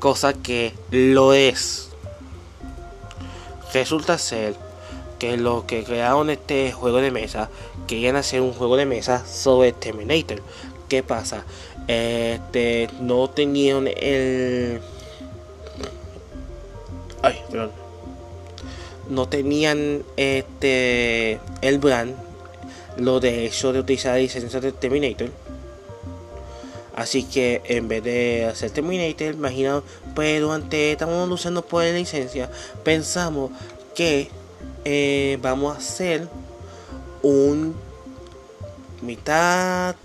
Cosa 0.05 0.33
que 0.35 0.71
lo 0.91 1.33
es. 1.33 1.89
Resulta 3.73 4.19
ser 4.19 4.53
que 5.17 5.35
los 5.35 5.63
que 5.63 5.83
crearon 5.83 6.29
este 6.29 6.71
juego 6.71 6.97
de 6.97 7.09
mesa 7.09 7.49
querían 7.87 8.15
hacer 8.15 8.41
un 8.41 8.53
juego 8.53 8.77
de 8.77 8.85
mesa 8.85 9.25
sobre 9.25 9.71
Terminator. 9.71 10.43
¿Qué 10.89 11.01
pasa? 11.01 11.43
Este 11.87 12.87
no 12.99 13.31
tenían 13.31 13.87
el 13.87 14.79
ay, 17.23 17.41
perdón. 17.49 17.71
No 19.09 19.27
tenían 19.27 20.03
este 20.17 21.39
el 21.61 21.79
brand 21.79 22.15
lo 22.97 23.19
de 23.19 23.47
eso 23.47 23.73
de 23.73 23.79
utilizar 23.79 24.13
la 24.13 24.19
licencia 24.19 24.59
de 24.59 24.71
Terminator. 24.71 25.31
Así 26.95 27.23
que 27.23 27.61
en 27.65 27.89
vez 27.89 28.03
de 28.03 28.45
hacer 28.45 28.71
Terminator, 28.71 29.33
imagina, 29.33 29.83
pues 30.15 30.39
durante 30.39 30.93
estamos 30.93 31.27
luchando 31.27 31.61
por 31.61 31.83
la 31.83 31.91
licencia, 31.91 32.49
pensamos 32.85 33.51
que 33.93 34.29
eh, 34.85 35.37
vamos 35.41 35.75
a 35.75 35.79
hacer 35.79 36.29
un 37.21 37.75
mitad 39.01 39.95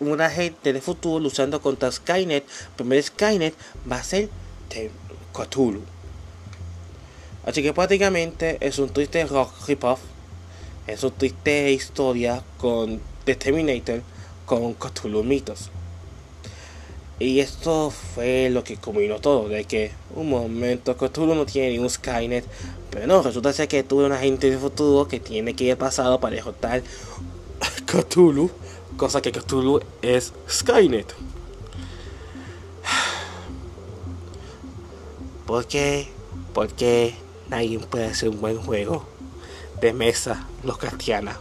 una 0.00 0.30
gente 0.30 0.72
de 0.72 0.80
futuro 0.80 1.18
luchando 1.18 1.60
contra 1.60 1.90
Skynet. 1.90 2.46
Primero 2.76 3.02
Skynet 3.02 3.54
va 3.90 3.96
a 3.96 4.04
ser 4.04 4.28
Cthulhu. 5.32 5.82
Así 7.44 7.62
que 7.62 7.72
prácticamente 7.72 8.58
es 8.60 8.78
un 8.78 8.90
triste 8.90 9.24
rock 9.26 9.52
rip-off. 9.66 10.00
Es 10.86 11.02
un 11.02 11.12
triste 11.12 11.72
historia 11.72 12.42
con 12.58 13.00
The 13.24 13.34
Terminator 13.34 14.02
con 14.46 14.74
Cthulhu 14.74 15.24
mitos. 15.24 15.70
Y 17.20 17.40
esto 17.40 17.90
fue 17.90 18.48
lo 18.48 18.62
que 18.62 18.76
combinó 18.76 19.18
todo, 19.20 19.48
de 19.48 19.64
que 19.64 19.90
un 20.14 20.30
momento 20.30 20.96
Cthulhu 20.96 21.34
no 21.34 21.46
tiene 21.46 21.70
ni 21.70 21.78
un 21.80 21.90
Skynet, 21.90 22.44
pero 22.90 23.08
no, 23.08 23.22
resulta 23.22 23.52
ser 23.52 23.66
que 23.66 23.82
tuve 23.82 24.04
un 24.04 24.12
agente 24.12 24.48
de 24.48 24.56
futuro 24.56 25.08
que 25.08 25.18
tiene 25.18 25.54
que 25.54 25.64
ir 25.64 25.72
al 25.72 25.78
pasado 25.78 26.20
para 26.20 26.36
derrotar 26.36 26.82
Cthulhu, 27.86 28.50
cosa 28.96 29.20
que 29.20 29.32
Cthulhu 29.32 29.80
es 30.00 30.32
Skynet. 30.48 31.12
¿Por 35.44 35.66
qué? 35.66 36.06
Porque 36.54 37.14
nadie 37.48 37.80
puede 37.80 38.06
hacer 38.06 38.28
un 38.28 38.40
buen 38.40 38.58
juego 38.58 39.08
de 39.80 39.92
mesa 39.92 40.46
los 40.62 40.78
castiana. 40.78 41.36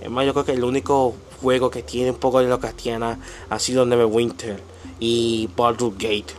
Es 0.00 0.10
más, 0.10 0.26
yo 0.26 0.32
creo 0.32 0.44
que 0.44 0.52
el 0.52 0.64
único 0.64 1.14
juego 1.40 1.70
que 1.70 1.84
tiene 1.84 2.10
un 2.10 2.16
poco 2.16 2.40
de 2.40 2.48
los 2.48 2.58
castiana 2.58 3.20
ha 3.48 3.58
sido 3.60 3.86
Neverwinter 3.86 4.71
y 5.02 5.50
Baldur's 5.56 5.98
Gate. 5.98 6.32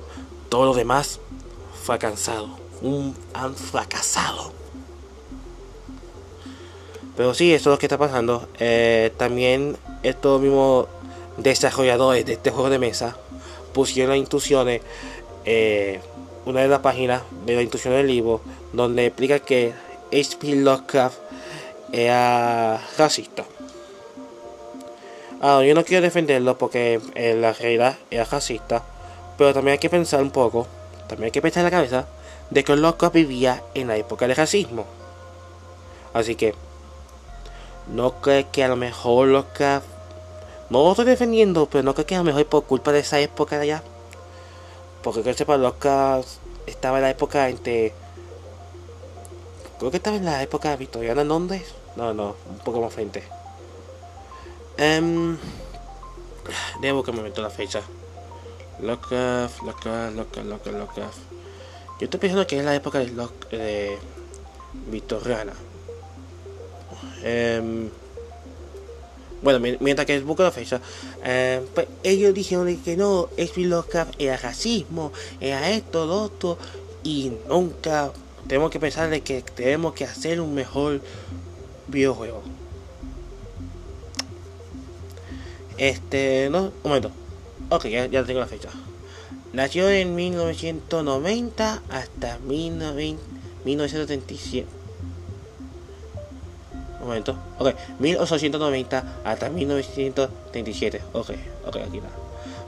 Todo 0.48 0.68
lo 0.68 0.74
demás 0.74 1.20
fracasado. 1.84 2.48
Un, 2.82 3.14
han 3.34 3.56
fracasado. 3.56 4.54
Pero 7.18 7.34
sí, 7.34 7.54
eso 7.54 7.70
es 7.70 7.74
lo 7.74 7.78
que 7.78 7.88
está 7.88 7.98
pasando. 7.98 8.48
Eh, 8.60 9.12
también 9.18 9.76
estos 10.02 10.40
mismos 10.40 10.88
desarrolladores 11.36 12.26
de 12.26 12.34
este 12.34 12.52
juego 12.52 12.70
de 12.70 12.80
mesa 12.80 13.18
pusieron 13.74 14.12
las 14.12 14.20
instrucciones. 14.20 14.82
Eh, 15.44 16.00
una 16.46 16.62
de 16.62 16.70
las 16.70 16.80
páginas 16.80 17.22
de 17.46 17.56
la 17.56 17.62
instrucción 17.64 17.96
del 17.96 18.08
libro 18.08 18.40
donde 18.72 19.08
explica 19.08 19.40
que 19.40 19.74
H.P. 20.10 20.56
Lovecraft 20.56 21.18
era 21.92 22.82
racista. 22.98 23.44
Ahora, 25.44 25.68
yo 25.68 25.76
no 25.76 25.84
quiero 25.84 26.02
defenderlo 26.02 26.58
porque 26.58 27.02
en 27.16 27.42
la 27.42 27.52
realidad 27.52 27.98
era 28.10 28.24
racista, 28.24 28.82
pero 29.38 29.54
también 29.54 29.74
hay 29.74 29.78
que 29.78 29.90
pensar 29.90 30.22
un 30.22 30.32
poco, 30.32 30.68
también 31.10 31.26
hay 31.26 31.32
que 31.32 31.42
pensar 31.42 31.60
en 31.60 31.66
la 31.66 31.72
cabeza 31.72 32.06
de 32.50 32.64
que 32.64 32.74
Lovecraft 32.74 33.14
vivía 33.14 33.62
en 33.74 33.90
la 33.90 33.98
época 33.98 34.26
del 34.26 34.38
racismo. 34.38 34.86
Así 36.14 36.36
que, 36.36 36.56
no 37.94 38.22
creo 38.22 38.50
que 38.54 38.64
a 38.64 38.70
lo 38.70 38.78
mejor 38.78 39.28
Lovecraft, 39.28 39.86
no 40.70 40.82
lo 40.82 40.92
estoy 40.92 41.04
defendiendo, 41.04 41.68
pero 41.70 41.84
no 41.84 41.94
creo 41.94 42.06
que 42.06 42.16
a 42.16 42.20
lo 42.20 42.24
mejor 42.24 42.46
por 42.46 42.64
culpa 42.64 42.94
de 42.94 43.00
esa 43.00 43.20
época 43.20 43.58
de 43.58 43.64
allá. 43.64 43.84
Porque 45.02 45.24
que 45.24 45.34
sepa, 45.34 45.60
estaba 46.68 46.98
en 47.00 47.04
la 47.04 47.10
época 47.10 47.50
entre 47.50 47.92
Creo 49.78 49.92
que 49.92 49.98
estaba 49.98 50.16
en 50.16 50.24
la 50.24 50.42
época 50.42 50.74
victoriana 50.78 51.24
en 51.24 51.28
Londres. 51.28 51.64
No, 51.98 52.14
no, 52.14 52.38
un 52.50 52.60
poco 52.60 52.80
más 52.80 52.94
frente. 52.94 53.43
Um, 54.80 55.38
debo 56.82 57.04
que 57.04 57.12
me 57.12 57.22
meto 57.22 57.42
la 57.42 57.50
fecha. 57.50 57.82
Lovecraft, 58.82 59.62
Lovecraft, 59.62 60.16
Lovecraft, 60.16 60.48
Lovecraft, 60.48 60.78
Lovecraft. 60.78 61.18
Yo 62.00 62.06
estoy 62.06 62.20
pensando 62.20 62.48
que 62.48 62.58
es 62.58 62.66
la 62.66 62.76
época 62.76 63.00
de, 63.00 63.08
Lock, 63.10 63.50
de 63.50 63.98
victoriana. 64.90 65.54
Um, 67.24 67.90
bueno, 69.44 69.60
mientras 69.60 70.08
que 70.08 70.20
busco 70.22 70.44
la 70.44 70.52
fecha, 70.52 70.80
eh, 71.24 71.62
pues 71.76 71.88
ellos 72.04 72.34
dijeron 72.34 72.76
que 72.78 72.96
no, 72.96 73.30
es 73.36 73.56
Lovecraft 73.58 74.16
era 74.18 74.38
racismo, 74.38 75.12
era 75.42 75.70
esto, 75.70 76.06
lo 76.06 76.24
otro, 76.24 76.58
y 77.04 77.34
nunca 77.48 78.12
tenemos 78.48 78.72
que 78.72 78.80
pensar 78.80 79.10
de 79.10 79.22
que 79.22 79.42
tenemos 79.42 79.94
que 79.94 80.06
hacer 80.06 80.40
un 80.40 80.56
mejor 80.56 81.02
videojuego. 81.88 82.42
Este, 85.78 86.50
no, 86.52 86.64
un 86.64 86.74
momento. 86.84 87.12
Ok, 87.70 87.86
ya, 87.88 88.24
tengo 88.24 88.40
la 88.40 88.48
fecha. 88.48 88.70
Nació 89.54 89.90
en 89.90 90.16
1990 90.16 91.82
hasta 91.90 92.40
1937. 92.40 94.68
Un 97.02 97.08
momento. 97.08 97.38
Ok, 97.60 97.76
1890 98.00 99.22
hasta 99.24 99.50
1937. 99.50 101.02
Ok, 101.14 101.30
ok, 101.66 101.78
aquí 101.78 101.98
está. 101.98 102.10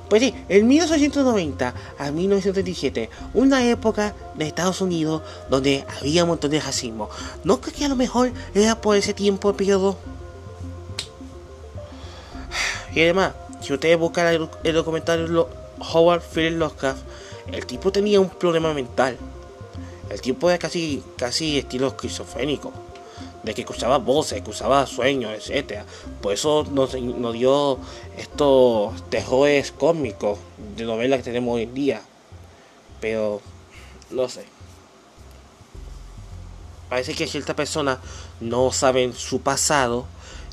Pues 0.09 0.21
sí, 0.21 0.33
en 0.49 0.67
1890 0.67 1.73
a 1.97 2.11
1937, 2.11 3.09
una 3.33 3.67
época 3.67 4.13
de 4.35 4.45
Estados 4.45 4.81
Unidos 4.81 5.23
donde 5.49 5.83
había 5.99 6.23
un 6.23 6.29
montón 6.29 6.51
de 6.51 6.59
racismo. 6.59 7.09
¿No 7.43 7.59
creo 7.59 7.73
que 7.73 7.85
a 7.85 7.89
lo 7.89 7.95
mejor 7.95 8.31
era 8.53 8.79
por 8.79 8.97
ese 8.97 9.15
tiempo 9.15 9.53
periodo? 9.53 9.97
Y 12.95 13.01
además, 13.01 13.33
si 13.61 13.73
ustedes 13.73 13.99
buscan 13.99 14.27
el, 14.27 14.49
el 14.63 14.73
documental 14.73 15.47
Howard 15.93 16.21
Phillips 16.21 16.57
Lovecraft, 16.57 17.01
el 17.51 17.65
tipo 17.65 17.91
tenía 17.91 18.19
un 18.19 18.29
problema 18.29 18.73
mental. 18.73 19.17
El 20.09 20.21
tipo 20.21 20.49
era 20.49 20.57
casi, 20.57 21.03
casi 21.17 21.59
estilo 21.59 21.87
esquizofrénico 21.87 22.71
de 23.43 23.53
que 23.53 23.61
escuchaba 23.61 23.99
voces, 23.99 24.41
usaba 24.47 24.87
sueños, 24.87 25.31
etcétera. 25.33 25.85
Por 26.21 26.33
eso 26.33 26.65
nos, 26.71 26.95
nos 26.95 27.33
dio 27.33 27.77
estos 28.17 29.07
terrores 29.09 29.71
cósmicos 29.71 30.39
de 30.75 30.85
novela 30.85 31.17
que 31.17 31.23
tenemos 31.23 31.55
hoy 31.55 31.63
en 31.63 31.73
día. 31.73 32.01
Pero, 32.99 33.41
no 34.09 34.27
sé. 34.29 34.45
Parece 36.89 37.13
que 37.13 37.27
ciertas 37.27 37.55
personas 37.55 37.99
no 38.39 38.71
saben 38.71 39.13
su 39.13 39.41
pasado 39.41 40.05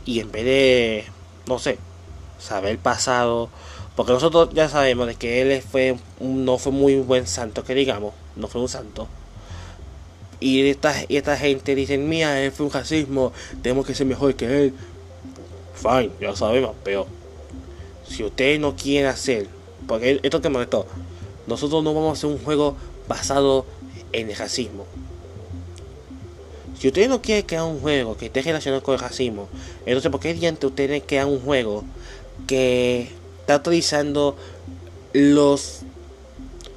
y 0.04 0.20
en 0.20 0.30
vez 0.30 0.44
de, 0.44 1.04
no 1.46 1.58
sé, 1.58 1.78
saber 2.42 2.72
el 2.72 2.78
pasado, 2.78 3.48
porque 3.96 4.12
nosotros 4.12 4.50
ya 4.52 4.68
sabemos 4.68 5.06
de 5.06 5.14
que 5.14 5.42
él 5.42 5.62
fue 5.62 5.96
no 6.20 6.58
fue 6.58 6.72
muy 6.72 6.96
buen 6.96 7.26
santo, 7.26 7.64
que 7.64 7.74
digamos, 7.74 8.12
no 8.36 8.48
fue 8.48 8.60
un 8.60 8.68
santo 8.68 9.08
y 10.42 10.68
esta, 10.68 10.92
esta 11.08 11.36
gente 11.36 11.76
dicen, 11.76 12.08
mira, 12.08 12.40
él 12.42 12.50
fue 12.50 12.66
un 12.66 12.72
racismo, 12.72 13.32
tenemos 13.62 13.86
que 13.86 13.94
ser 13.94 14.06
mejor 14.06 14.34
que 14.34 14.64
él. 14.64 14.74
Fine, 15.74 16.10
ya 16.20 16.34
sabemos, 16.34 16.74
pero 16.82 17.06
si 18.08 18.24
ustedes 18.24 18.58
no 18.58 18.74
quieren 18.74 19.08
hacer, 19.08 19.46
porque 19.86 20.18
esto 20.20 20.42
que 20.42 20.48
molestó, 20.48 20.84
nosotros 21.46 21.84
no 21.84 21.94
vamos 21.94 22.10
a 22.10 22.12
hacer 22.14 22.30
un 22.30 22.42
juego 22.42 22.76
basado 23.06 23.66
en 24.10 24.30
el 24.30 24.36
racismo. 24.36 24.84
Si 26.76 26.88
ustedes 26.88 27.08
no 27.08 27.22
quieren 27.22 27.46
crear 27.46 27.62
un 27.62 27.80
juego 27.80 28.16
que 28.16 28.26
esté 28.26 28.42
relacionado 28.42 28.82
con 28.82 28.94
el 28.94 29.00
racismo, 29.00 29.48
entonces 29.86 30.10
¿por 30.10 30.20
qué 30.20 30.34
diante 30.34 30.66
ustedes 30.66 31.04
crean 31.06 31.28
un 31.28 31.40
juego 31.40 31.84
que 32.46 33.08
está 33.40 33.56
utilizando 33.56 34.36
los 35.12 35.84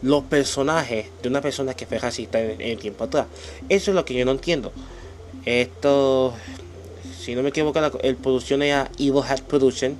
los 0.05 0.23
personajes 0.25 1.07
de 1.23 1.29
una 1.29 1.41
persona 1.41 1.73
que 1.73 1.87
fue 1.87 1.97
racista 1.97 2.39
en, 2.39 2.61
el 2.61 2.77
tiempo 2.77 3.05
atrás. 3.05 3.25
Eso 3.69 3.89
es 3.89 3.95
lo 3.95 4.05
que 4.05 4.13
yo 4.13 4.23
no 4.23 4.31
entiendo. 4.31 4.71
Esto, 5.45 6.33
si 7.19 7.33
no 7.33 7.41
me 7.41 7.49
equivoco, 7.49 7.81
la, 7.81 7.91
el 8.03 8.15
producción 8.15 8.61
era 8.61 8.91
Evil 8.99 9.23
Hat 9.27 9.41
Production. 9.41 9.97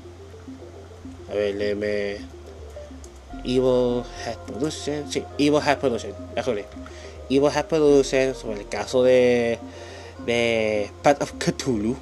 A 1.31 1.33
ver, 1.33 1.55
léeme. 1.55 2.17
Evil 3.43 4.03
Hat 4.25 4.37
Production. 4.45 5.11
Sí, 5.11 5.23
Evil 5.39 5.59
Hat 5.65 5.79
Production. 5.79 6.13
Evil 7.29 7.49
Hat 7.49 7.65
Producer 7.65 8.35
sobre 8.35 8.59
el 8.59 8.67
caso 8.67 9.01
de, 9.01 9.57
de 10.27 10.91
Path 11.01 11.23
of 11.23 11.33
Cthulhu. 11.39 11.97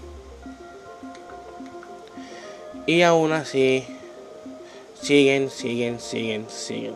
Y 2.85 3.01
aún 3.01 3.31
así, 3.31 3.85
siguen, 5.01 5.49
siguen, 5.49 5.99
siguen, 5.99 6.45
siguen. 6.49 6.95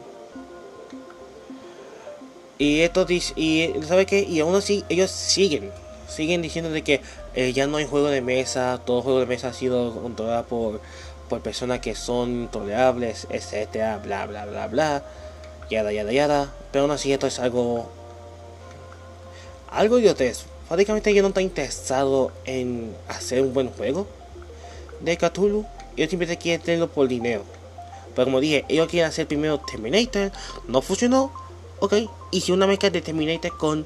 Y 2.57 2.81
esto 2.81 3.05
dice, 3.05 3.33
y 3.35 3.73
¿sabe 3.87 4.05
qué? 4.05 4.21
Y 4.21 4.39
aún 4.39 4.55
así 4.55 4.83
ellos 4.89 5.11
siguen, 5.11 5.71
siguen 6.09 6.41
diciendo 6.41 6.71
de 6.71 6.83
que 6.83 7.01
eh, 7.35 7.53
ya 7.53 7.67
no 7.67 7.77
hay 7.77 7.85
juego 7.85 8.07
de 8.07 8.21
mesa, 8.21 8.81
todo 8.83 9.01
juego 9.01 9.19
de 9.19 9.27
mesa 9.27 9.49
ha 9.49 9.53
sido 9.53 9.93
controlado 10.01 10.43
por, 10.45 10.81
por 11.29 11.41
personas 11.41 11.79
que 11.81 11.93
son 11.93 12.31
intolerables, 12.31 13.27
etcétera, 13.29 13.99
bla 13.99 14.25
bla 14.25 14.45
bla 14.45 14.67
bla, 14.67 15.03
yada 15.69 15.91
yada 15.93 16.11
yada. 16.11 16.53
Pero 16.71 16.83
aún 16.83 16.91
así 16.91 17.13
esto 17.13 17.27
es 17.27 17.39
algo, 17.39 17.89
algo 19.69 19.99
idiotez. 19.99 20.45
Prácticamente 20.67 21.11
ellos 21.11 21.21
no 21.21 21.29
están 21.29 21.43
interesados 21.43 22.31
en 22.45 22.93
hacer 23.07 23.41
un 23.41 23.53
buen 23.53 23.69
juego 23.69 24.07
de 24.99 25.15
Cthulhu. 25.15 25.65
Ellos 25.97 26.09
simplemente 26.09 26.41
quieren 26.41 26.61
tenerlo 26.61 26.87
por 26.87 27.07
dinero. 27.07 27.43
Pero 28.15 28.25
como 28.25 28.39
dije, 28.39 28.65
ellos 28.69 28.87
quieren 28.87 29.09
hacer 29.09 29.27
primero 29.27 29.59
Terminator, 29.59 30.31
no 30.67 30.81
funcionó 30.81 31.31
Ok, 31.79 31.93
hice 32.31 32.53
una 32.53 32.65
mezcla 32.65 32.89
de 32.89 33.01
Terminator 33.01 33.55
con 33.55 33.85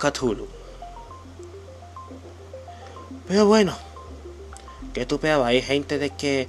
Cthulhu. 0.00 0.48
Pero 3.28 3.46
bueno, 3.46 3.76
que 4.92 5.06
tú 5.06 5.20
hay 5.22 5.62
gente 5.62 5.98
de 5.98 6.10
que 6.10 6.48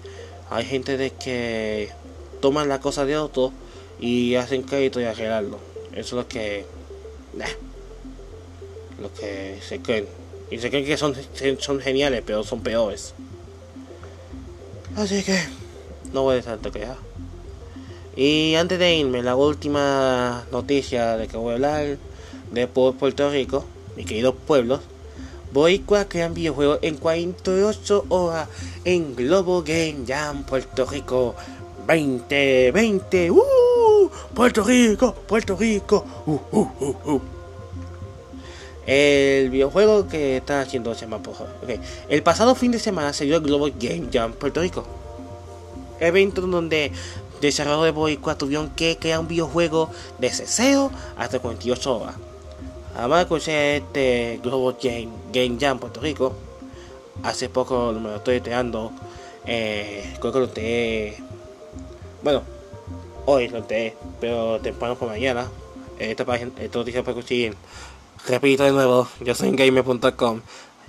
hay 0.50 0.66
gente 0.66 0.98
de 0.98 1.12
que 1.12 1.92
toman 2.42 2.70
la 2.70 2.80
cosa 2.80 3.06
de 3.06 3.18
otro 3.18 3.52
y 4.00 4.34
hacen 4.34 4.64
crédito 4.64 5.00
y 5.00 5.04
arreglarlo. 5.04 5.60
Eso 5.92 6.00
es 6.00 6.14
lo 6.14 6.28
que 6.28 6.66
lo 9.00 9.14
que 9.14 9.60
se 9.62 9.80
creen. 9.80 10.08
Y 10.50 10.58
se 10.58 10.72
creen 10.72 10.86
que 10.86 10.98
son, 10.98 11.16
son 11.60 11.80
geniales, 11.80 12.24
pero 12.26 12.44
son 12.44 12.62
peores. 12.62 13.14
Así 14.96 15.24
que 15.24 15.40
no 16.14 16.24
voy 16.24 16.38
a 16.38 16.42
tanto 16.42 16.72
que 16.72 16.80
ya. 16.80 16.98
Y 18.16 18.56
antes 18.56 18.80
de 18.80 18.96
irme, 18.96 19.24
la 19.24 19.36
última 19.36 20.46
noticia 20.52 21.16
de 21.16 21.28
que 21.28 21.38
voy 21.38 21.52
a 21.52 21.56
hablar 21.56 21.98
de 22.52 22.68
Puerto 22.68 23.30
Rico, 23.30 23.66
mis 23.96 24.06
queridos 24.06 24.36
pueblos, 24.46 24.82
voy 25.54 25.84
a 25.96 26.06
crear 26.06 26.34
videojuegos 26.34 26.80
en 26.82 26.98
48 26.98 28.06
horas 28.10 28.50
en 28.84 29.16
Globo 29.16 29.64
Game 29.64 30.04
Jam 30.08 30.44
Puerto 30.44 30.86
Rico 30.86 31.36
2020. 31.88 33.32
¡Uh! 33.32 34.10
Puerto 34.34 34.64
Rico, 34.64 35.14
Puerto 35.14 35.56
Rico. 35.56 36.06
¡Uh, 36.26 36.40
uh, 36.52 36.68
uh, 36.80 37.12
uh! 37.14 37.39
El 38.90 39.52
videojuego 39.52 40.08
que 40.08 40.38
está 40.38 40.62
haciendo 40.62 40.96
se 40.96 41.02
llama 41.02 41.22
okay. 41.62 41.80
El 42.10 42.24
pasado 42.24 42.56
fin 42.56 42.72
de 42.72 42.80
semana 42.80 43.14
se 43.14 43.26
dio 43.26 43.36
el 43.36 43.44
Globo 43.44 43.68
Game 43.80 44.08
Jam 44.12 44.34
Puerto 44.34 44.62
Rico. 44.62 44.84
Evento 46.00 46.42
donde 46.42 46.92
desarrolladores 47.40 47.94
de 47.94 48.00
Boricua 48.00 48.36
tuvieron 48.36 48.72
que 48.72 48.98
crear 48.98 49.20
un 49.20 49.28
videojuego 49.28 49.92
de 50.18 50.32
0 50.32 50.90
hasta 51.18 51.38
48 51.38 51.98
horas. 51.98 52.16
Además 52.98 53.30
de 53.30 53.78
este 53.78 54.40
Global 54.42 54.76
Game, 54.82 55.10
Game 55.32 55.58
Jam 55.60 55.78
Puerto 55.78 56.02
Rico, 56.02 56.34
hace 57.22 57.48
poco 57.48 57.92
me 57.94 58.10
lo 58.10 58.16
estoy 58.16 58.42
creando, 58.42 58.92
eh, 59.46 60.16
creo 60.20 60.34
que 60.34 60.40
lo 60.40 60.50
te 60.50 61.24
bueno, 62.24 62.42
hoy 63.28 63.50
lo 63.50 63.62
te 63.62 63.96
pero 64.20 64.60
temprano 64.60 64.96
por 64.96 65.10
mañana. 65.10 65.48
Esta 66.00 66.26
página, 66.26 66.52
noticia 66.74 67.04
puede 67.04 67.16
conseguir. 67.18 67.56
Repito 68.28 68.64
de 68.64 68.72
nuevo, 68.72 69.08
yo 69.22 69.34
soy 69.34 69.52
gamer.com. 69.52 70.42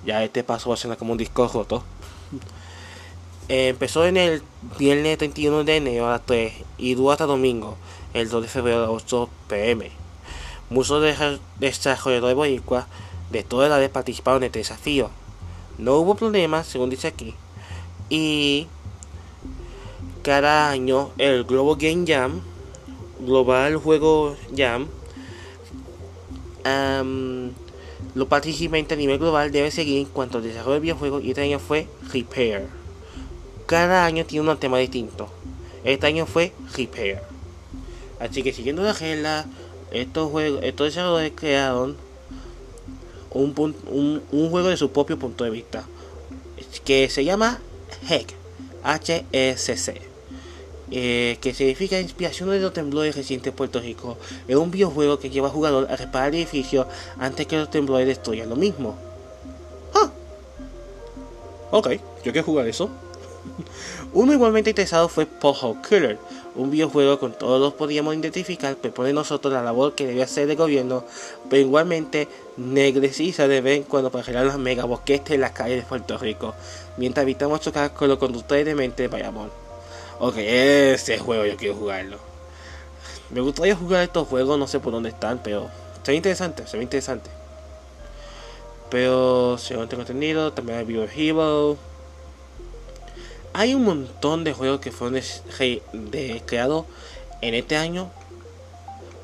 Ya 0.05 0.23
este 0.23 0.43
paso 0.43 0.69
va 0.69 0.75
a 0.75 0.77
ser 0.77 0.95
como 0.97 1.13
un 1.13 1.17
disco 1.17 1.47
roto. 1.47 1.83
Empezó 3.47 4.05
en 4.05 4.17
el 4.17 4.43
viernes 4.77 5.17
31 5.17 5.63
de 5.63 5.77
enero 5.77 6.07
a 6.07 6.11
las 6.11 6.25
3 6.25 6.53
y 6.77 6.95
duró 6.95 7.11
hasta 7.11 7.25
domingo, 7.25 7.77
el 8.13 8.29
2 8.29 8.43
de 8.43 8.47
febrero 8.47 8.77
a 8.77 8.81
las 8.81 8.89
8 8.89 9.29
pm. 9.47 9.91
Muchos 10.69 11.03
desarrolladores 11.59 12.29
de 12.29 12.33
boricuas 12.33 12.85
de 13.31 13.43
toda 13.43 13.69
la 13.69 13.77
vez 13.77 13.89
participaron 13.89 14.43
en 14.43 14.47
este 14.47 14.59
desafío. 14.59 15.09
No 15.77 15.95
hubo 15.95 16.15
problemas, 16.15 16.67
según 16.67 16.89
dice 16.89 17.07
aquí. 17.07 17.35
Y 18.09 18.67
cada 20.21 20.69
año 20.69 21.09
el 21.17 21.43
Global 21.43 21.77
Game 21.79 22.05
Jam, 22.07 22.41
Global 23.19 23.77
Juego 23.77 24.35
Jam, 24.55 24.87
los 28.15 28.27
participantes 28.27 28.97
a 28.97 28.99
nivel 28.99 29.19
global 29.19 29.51
deben 29.51 29.71
seguir 29.71 29.99
en 29.99 30.05
cuanto 30.05 30.39
al 30.39 30.43
desarrollo 30.43 30.73
del 30.73 30.81
videojuego 30.81 31.19
y 31.21 31.29
este 31.29 31.41
año 31.41 31.59
fue 31.59 31.87
Repair 32.11 32.81
cada 33.71 34.03
año 34.03 34.25
tiene 34.25 34.49
un 34.49 34.57
tema 34.57 34.79
distinto. 34.79 35.29
Este 35.85 36.05
año 36.05 36.25
fue 36.25 36.51
Repair. 36.75 37.19
Así 38.19 38.43
que 38.43 38.51
siguiendo 38.51 38.83
la 38.83 38.91
regla, 38.91 39.45
estos 39.91 40.29
juegos, 40.29 40.61
estos 40.61 40.87
desarrolladores 40.87 41.31
crearon 41.33 41.95
un, 43.29 43.53
un, 44.29 44.49
juego 44.49 44.67
de 44.67 44.75
su 44.75 44.91
propio 44.91 45.17
punto 45.17 45.45
de 45.45 45.51
vista. 45.51 45.85
Que 46.83 47.09
se 47.09 47.23
llama 47.23 47.61
HEC. 48.09 48.33
H-E-C-C. 48.83 50.10
Eh, 50.93 51.37
que 51.39 51.53
significa 51.53 51.99
Inspiración 51.99 52.49
de 52.49 52.59
los 52.59 52.73
temblores 52.73 53.15
recientes 53.15 53.45
de 53.45 53.57
Puerto 53.57 53.79
Rico. 53.79 54.17
Es 54.47 54.57
un 54.57 54.71
videojuego 54.71 55.19
que 55.19 55.29
lleva 55.29 55.47
al 55.47 55.53
jugador 55.53 55.87
a 55.89 55.95
reparar 55.95 56.35
edificios 56.35 56.85
antes 57.17 57.47
que 57.47 57.57
los 57.57 57.69
temblores 57.69 58.07
destruyan 58.07 58.49
lo 58.49 58.57
mismo. 58.57 58.97
Ah. 59.93 60.11
Ok, 61.71 61.91
yo 62.25 62.33
quiero 62.33 62.43
jugar 62.43 62.67
eso. 62.67 62.89
Uno 64.13 64.33
igualmente 64.33 64.71
interesado 64.71 65.07
fue 65.07 65.25
Poho 65.25 65.77
Killer, 65.81 66.17
un 66.55 66.69
videojuego 66.69 67.17
con 67.17 67.31
todos 67.31 67.73
podíamos 67.73 68.13
identificar, 68.13 68.75
pero 68.81 68.93
pone 68.93 69.13
nosotros 69.13 69.53
la 69.53 69.63
labor 69.63 69.95
que 69.95 70.05
debía 70.05 70.25
hacer 70.25 70.49
el 70.49 70.57
gobierno, 70.57 71.05
pero 71.49 71.61
igualmente 71.61 72.27
negreciza 72.57 73.47
de 73.47 73.61
vez 73.61 73.77
en 73.77 73.83
cuando 73.83 74.11
para 74.11 74.23
arreglar 74.23 74.45
las 74.45 74.57
megabosquetes 74.57 75.35
en 75.35 75.41
las 75.41 75.51
calles 75.51 75.77
de 75.77 75.87
Puerto 75.87 76.17
Rico, 76.17 76.53
mientras 76.97 77.23
evitamos 77.23 77.61
chocar 77.61 77.93
con 77.93 78.09
los 78.09 78.17
conductores 78.17 78.65
de 78.65 78.75
mente 78.75 79.03
de 79.03 79.07
Bayamón. 79.07 79.70
Ok, 80.23 80.35
ese 80.37 81.17
juego 81.17 81.47
yo 81.47 81.57
quiero 81.57 81.73
jugarlo. 81.73 82.19
Me 83.31 83.41
gustaría 83.41 83.75
jugar 83.75 84.03
estos 84.03 84.27
juegos, 84.27 84.59
no 84.59 84.67
sé 84.67 84.79
por 84.79 84.93
dónde 84.93 85.09
están, 85.09 85.41
pero 85.43 85.67
se 86.03 86.11
ve 86.11 86.15
interesante, 86.17 86.67
se 86.67 86.77
ve 86.77 86.83
interesante. 86.83 87.31
Pero 88.91 89.57
según 89.57 89.89
tengo 89.89 90.01
entendido, 90.01 90.53
también 90.53 90.77
hay 90.77 90.85
Video 90.85 91.07
Hero 91.11 91.75
hay 93.53 93.73
un 93.73 93.83
montón 93.83 94.43
de 94.43 94.53
juegos 94.53 94.79
que 94.79 94.91
fueron 94.91 95.19
creados 96.45 96.85
en 97.41 97.55
este 97.55 97.75
año 97.75 98.11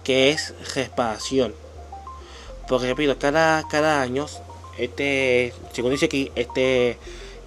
que 0.03 0.31
es 0.31 0.55
reparación. 0.73 1.53
Porque 2.67 2.87
repito, 2.87 3.19
cada, 3.19 3.67
cada 3.67 4.01
año, 4.01 4.25
este, 4.79 5.53
según 5.73 5.91
dice 5.91 6.05
aquí, 6.05 6.31
este, 6.33 6.97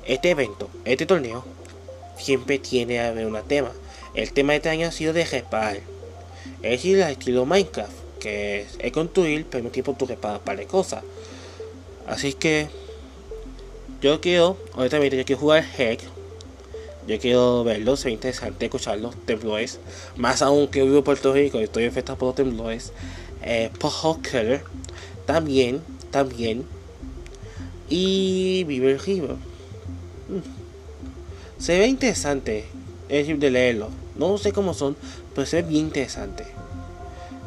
este 0.05 0.30
evento, 0.30 0.70
este 0.84 1.05
torneo, 1.05 1.44
siempre 2.20 2.58
tiene 2.58 3.00
a 3.00 3.12
ver 3.12 3.26
un 3.26 3.38
tema. 3.46 3.72
El 4.14 4.32
tema 4.32 4.52
de 4.52 4.58
este 4.58 4.68
año 4.68 4.88
ha 4.88 4.92
sido 4.92 5.12
de 5.12 5.24
reparar. 5.24 5.80
Es 6.62 6.70
decir, 6.70 6.98
el 6.98 7.10
estilo 7.10 7.46
Minecraft, 7.46 7.92
que 8.18 8.66
es, 8.78 8.92
construir, 8.92 9.46
pero 9.50 9.64
al 9.64 9.70
tiempo 9.70 9.94
tú 9.98 10.06
reparas 10.06 10.40
para 10.40 10.64
cosas. 10.64 11.02
Así 12.06 12.32
que 12.32 12.68
yo 14.00 14.20
quiero, 14.20 14.56
ahorita 14.74 14.98
yo 14.98 15.24
quiero 15.24 15.40
jugar 15.40 15.64
Heck 15.78 16.00
yo 17.10 17.18
quiero 17.18 17.64
verlo, 17.64 17.96
se 17.96 18.04
ve 18.04 18.12
interesante 18.12 18.66
escucharlo, 18.66 19.10
temblores. 19.24 19.80
Más 20.16 20.42
aún 20.42 20.68
que 20.68 20.82
vivo 20.82 20.98
en 20.98 21.02
Puerto 21.02 21.32
Rico 21.32 21.58
y 21.60 21.64
estoy 21.64 21.86
afectado 21.86 22.16
por 22.16 22.28
los 22.28 22.34
temblores. 22.36 22.92
Eh, 23.42 23.70
Killer, 24.22 24.62
también, 25.26 25.82
también. 26.12 26.64
Y 27.88 28.64
River 28.68 29.00
River. 29.04 29.36
Mm. 30.28 30.59
Se 31.61 31.78
ve 31.78 31.86
interesante, 31.86 32.64
es 33.08 33.18
decir, 33.18 33.38
de 33.38 33.50
leerlo. 33.50 33.88
No 34.16 34.36
sé 34.38 34.52
cómo 34.52 34.74
son, 34.74 34.96
pero 35.34 35.46
se 35.46 35.62
ve 35.62 35.68
bien 35.68 35.86
interesante. 35.86 36.46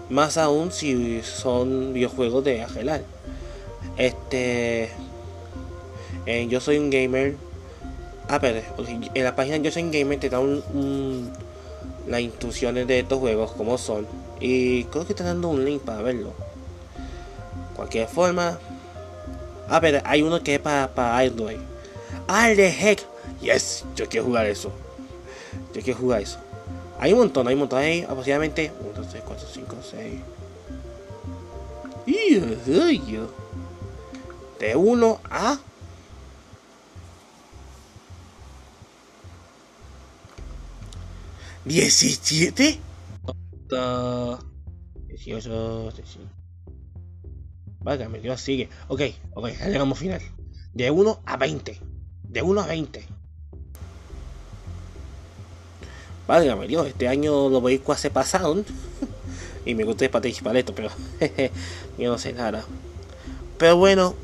Más 0.10 0.38
aún 0.38 0.72
si 0.72 1.22
son 1.24 1.94
videojuegos 1.94 2.44
de 2.44 2.62
Angelar. 2.62 3.04
Este. 3.98 4.90
Eh, 6.26 6.48
yo 6.50 6.62
soy 6.62 6.78
un 6.78 6.90
gamer 6.90 7.36
Ah, 8.30 8.40
pero 8.40 8.62
en 8.88 9.24
la 9.24 9.36
página 9.36 9.58
Yo 9.58 9.72
Soy 9.72 9.90
Gamer 9.92 10.20
te 10.20 10.30
da 10.30 10.40
un, 10.40 11.32
las 12.08 12.22
instrucciones 12.22 12.88
de 12.88 13.00
estos 13.00 13.20
juegos, 13.20 13.52
como 13.52 13.78
son. 13.78 14.08
Y 14.40 14.86
creo 14.86 15.06
que 15.06 15.14
está 15.14 15.24
dando 15.24 15.50
un 15.50 15.66
link 15.66 15.82
para 15.84 16.02
verlo. 16.02 16.34
Cualquier 17.76 18.08
forma. 18.08 18.58
Ah, 19.70 19.80
pero 19.82 20.00
hay 20.06 20.22
uno 20.22 20.42
que 20.42 20.56
es 20.56 20.62
para, 20.62 20.94
para 20.94 21.18
Android. 21.18 21.58
¡Ah, 22.28 22.48
de 22.48 22.70
heck! 22.70 23.13
Yes, 23.44 23.84
yo 23.96 24.08
quiero 24.08 24.26
jugar 24.26 24.46
eso. 24.46 24.72
Yo 25.74 25.82
quiero 25.82 26.00
jugar 26.00 26.22
eso. 26.22 26.40
Hay 26.98 27.12
un 27.12 27.20
montón, 27.20 27.48
hay 27.48 27.56
un 27.56 27.60
montón. 27.60 27.80
Hay 27.80 28.04
aproximadamente 28.04 28.72
1, 28.80 28.94
2, 28.96 29.10
3, 29.10 29.24
4, 29.26 29.48
5, 29.54 29.76
6. 29.92 30.22
De 34.60 34.76
1 34.78 35.20
a 35.30 35.60
17 41.66 42.80
18 45.08 45.92
Válgame, 47.80 48.20
Dios 48.20 48.40
sigue. 48.40 48.70
Ok, 48.88 49.02
ok, 49.34 49.50
ya 49.50 49.68
llegamos 49.68 50.00
final. 50.00 50.22
De 50.74 50.90
1 50.90 51.24
a 51.26 51.38
20. 51.38 51.82
De 52.24 52.42
1 52.42 52.62
a 52.62 52.68
20. 52.68 53.13
Válgame 56.28 56.68
Dios, 56.68 56.88
este 56.88 57.08
año 57.08 57.50
lo 57.50 57.62
veis 57.62 57.82
se 57.98 58.10
pasaron. 58.10 58.66
y 59.66 59.76
me 59.76 59.84
gustaría 59.84 60.12
participar 60.12 60.56
esto, 60.58 60.74
pero 60.74 60.90
yo 61.98 62.12
no 62.12 62.18
sé 62.18 62.34
nada. 62.34 62.64
Pero 63.58 63.78
bueno, 63.78 64.16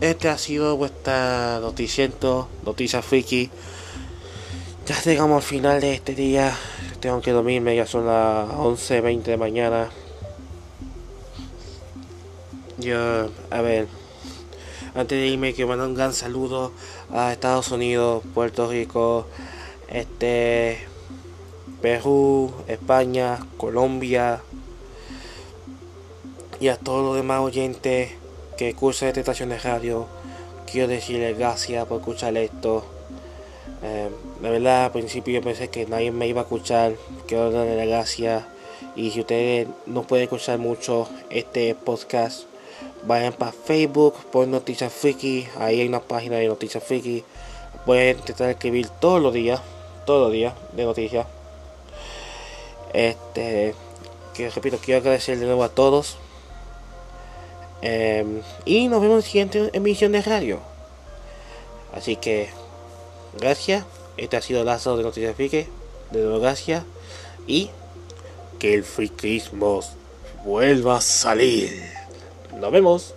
este 0.00 0.28
ha 0.28 0.38
sido 0.38 0.76
vuestra 0.76 1.58
noticiento, 1.60 2.48
noticia 2.64 3.02
friki. 3.02 3.50
Ya 4.86 5.00
llegamos 5.02 5.42
al 5.42 5.48
final 5.48 5.80
de 5.80 5.94
este 5.94 6.14
día. 6.14 6.56
Tengo 7.00 7.20
que 7.20 7.32
dormirme, 7.32 7.74
ya 7.74 7.86
son 7.86 8.06
las 8.06 8.48
11.20 8.48 9.22
de 9.22 9.36
mañana. 9.36 9.90
Yo, 12.78 13.30
a 13.50 13.60
ver, 13.62 13.88
antes 14.94 15.18
de 15.18 15.26
irme 15.26 15.54
quiero 15.54 15.68
mandar 15.68 15.88
un 15.88 15.94
gran 15.94 16.12
saludo 16.12 16.72
a 17.10 17.32
Estados 17.32 17.70
Unidos, 17.70 18.22
Puerto 18.34 18.68
Rico, 18.68 19.26
este, 19.88 20.78
Perú, 21.80 22.52
España, 22.66 23.38
Colombia 23.56 24.42
y 26.58 26.68
a 26.68 26.76
todos 26.76 27.04
los 27.04 27.16
demás 27.16 27.40
oyentes 27.40 28.12
que 28.56 28.70
escuchan 28.70 29.08
esta 29.08 29.20
estación 29.20 29.50
de 29.50 29.58
radio. 29.58 30.06
Quiero 30.70 30.88
decirles 30.88 31.38
gracias 31.38 31.86
por 31.86 32.00
escuchar 32.00 32.36
esto. 32.36 32.84
Eh, 33.82 34.08
la 34.42 34.50
verdad, 34.50 34.84
al 34.86 34.92
principio 34.92 35.34
yo 35.34 35.42
pensé 35.42 35.68
que 35.68 35.86
nadie 35.86 36.10
me 36.10 36.26
iba 36.26 36.40
a 36.40 36.44
escuchar. 36.44 36.94
Quiero 37.26 37.50
darle 37.50 37.86
gracias. 37.86 38.44
Y 38.94 39.10
si 39.10 39.20
ustedes 39.20 39.68
no 39.86 40.02
pueden 40.02 40.24
escuchar 40.24 40.58
mucho 40.58 41.08
este 41.30 41.74
podcast, 41.74 42.44
vayan 43.06 43.32
para 43.32 43.52
Facebook, 43.52 44.14
por 44.32 44.48
Noticias 44.48 44.92
Friki. 44.92 45.46
Ahí 45.58 45.80
hay 45.80 45.88
una 45.88 46.00
página 46.00 46.36
de 46.36 46.48
Noticias 46.48 46.82
Friki. 46.82 47.22
A 47.86 48.10
intentar 48.10 48.50
escribir 48.50 48.88
todos 48.88 49.22
los 49.22 49.32
días, 49.32 49.60
todos 50.06 50.22
los 50.22 50.32
días 50.32 50.54
de 50.72 50.84
noticias. 50.84 51.26
Este, 52.94 53.74
que 54.32 54.48
repito, 54.48 54.78
quiero 54.82 55.00
agradecer 55.00 55.38
de 55.38 55.46
nuevo 55.46 55.64
a 55.64 55.68
todos. 55.68 56.16
Em, 57.82 58.40
y 58.64 58.88
nos 58.88 59.02
vemos 59.02 59.16
en 59.16 59.20
la 59.20 59.26
siguiente 59.26 59.70
emisión 59.74 60.12
de 60.12 60.22
radio. 60.22 60.60
Así 61.94 62.16
que, 62.16 62.48
gracias. 63.38 63.84
Este 64.16 64.36
ha 64.36 64.42
sido 64.42 64.64
Lazo 64.64 64.96
de 64.96 65.02
Noticias 65.02 65.36
Friki. 65.36 65.66
De 66.10 66.20
nuevo, 66.22 66.40
gracias. 66.40 66.84
Y 67.46 67.70
que 68.58 68.74
el 68.74 68.84
frikismo 68.84 69.80
vuelva 70.44 70.96
a 70.96 71.00
salir. 71.00 71.82
Nos 72.58 72.72
vemos. 72.72 73.14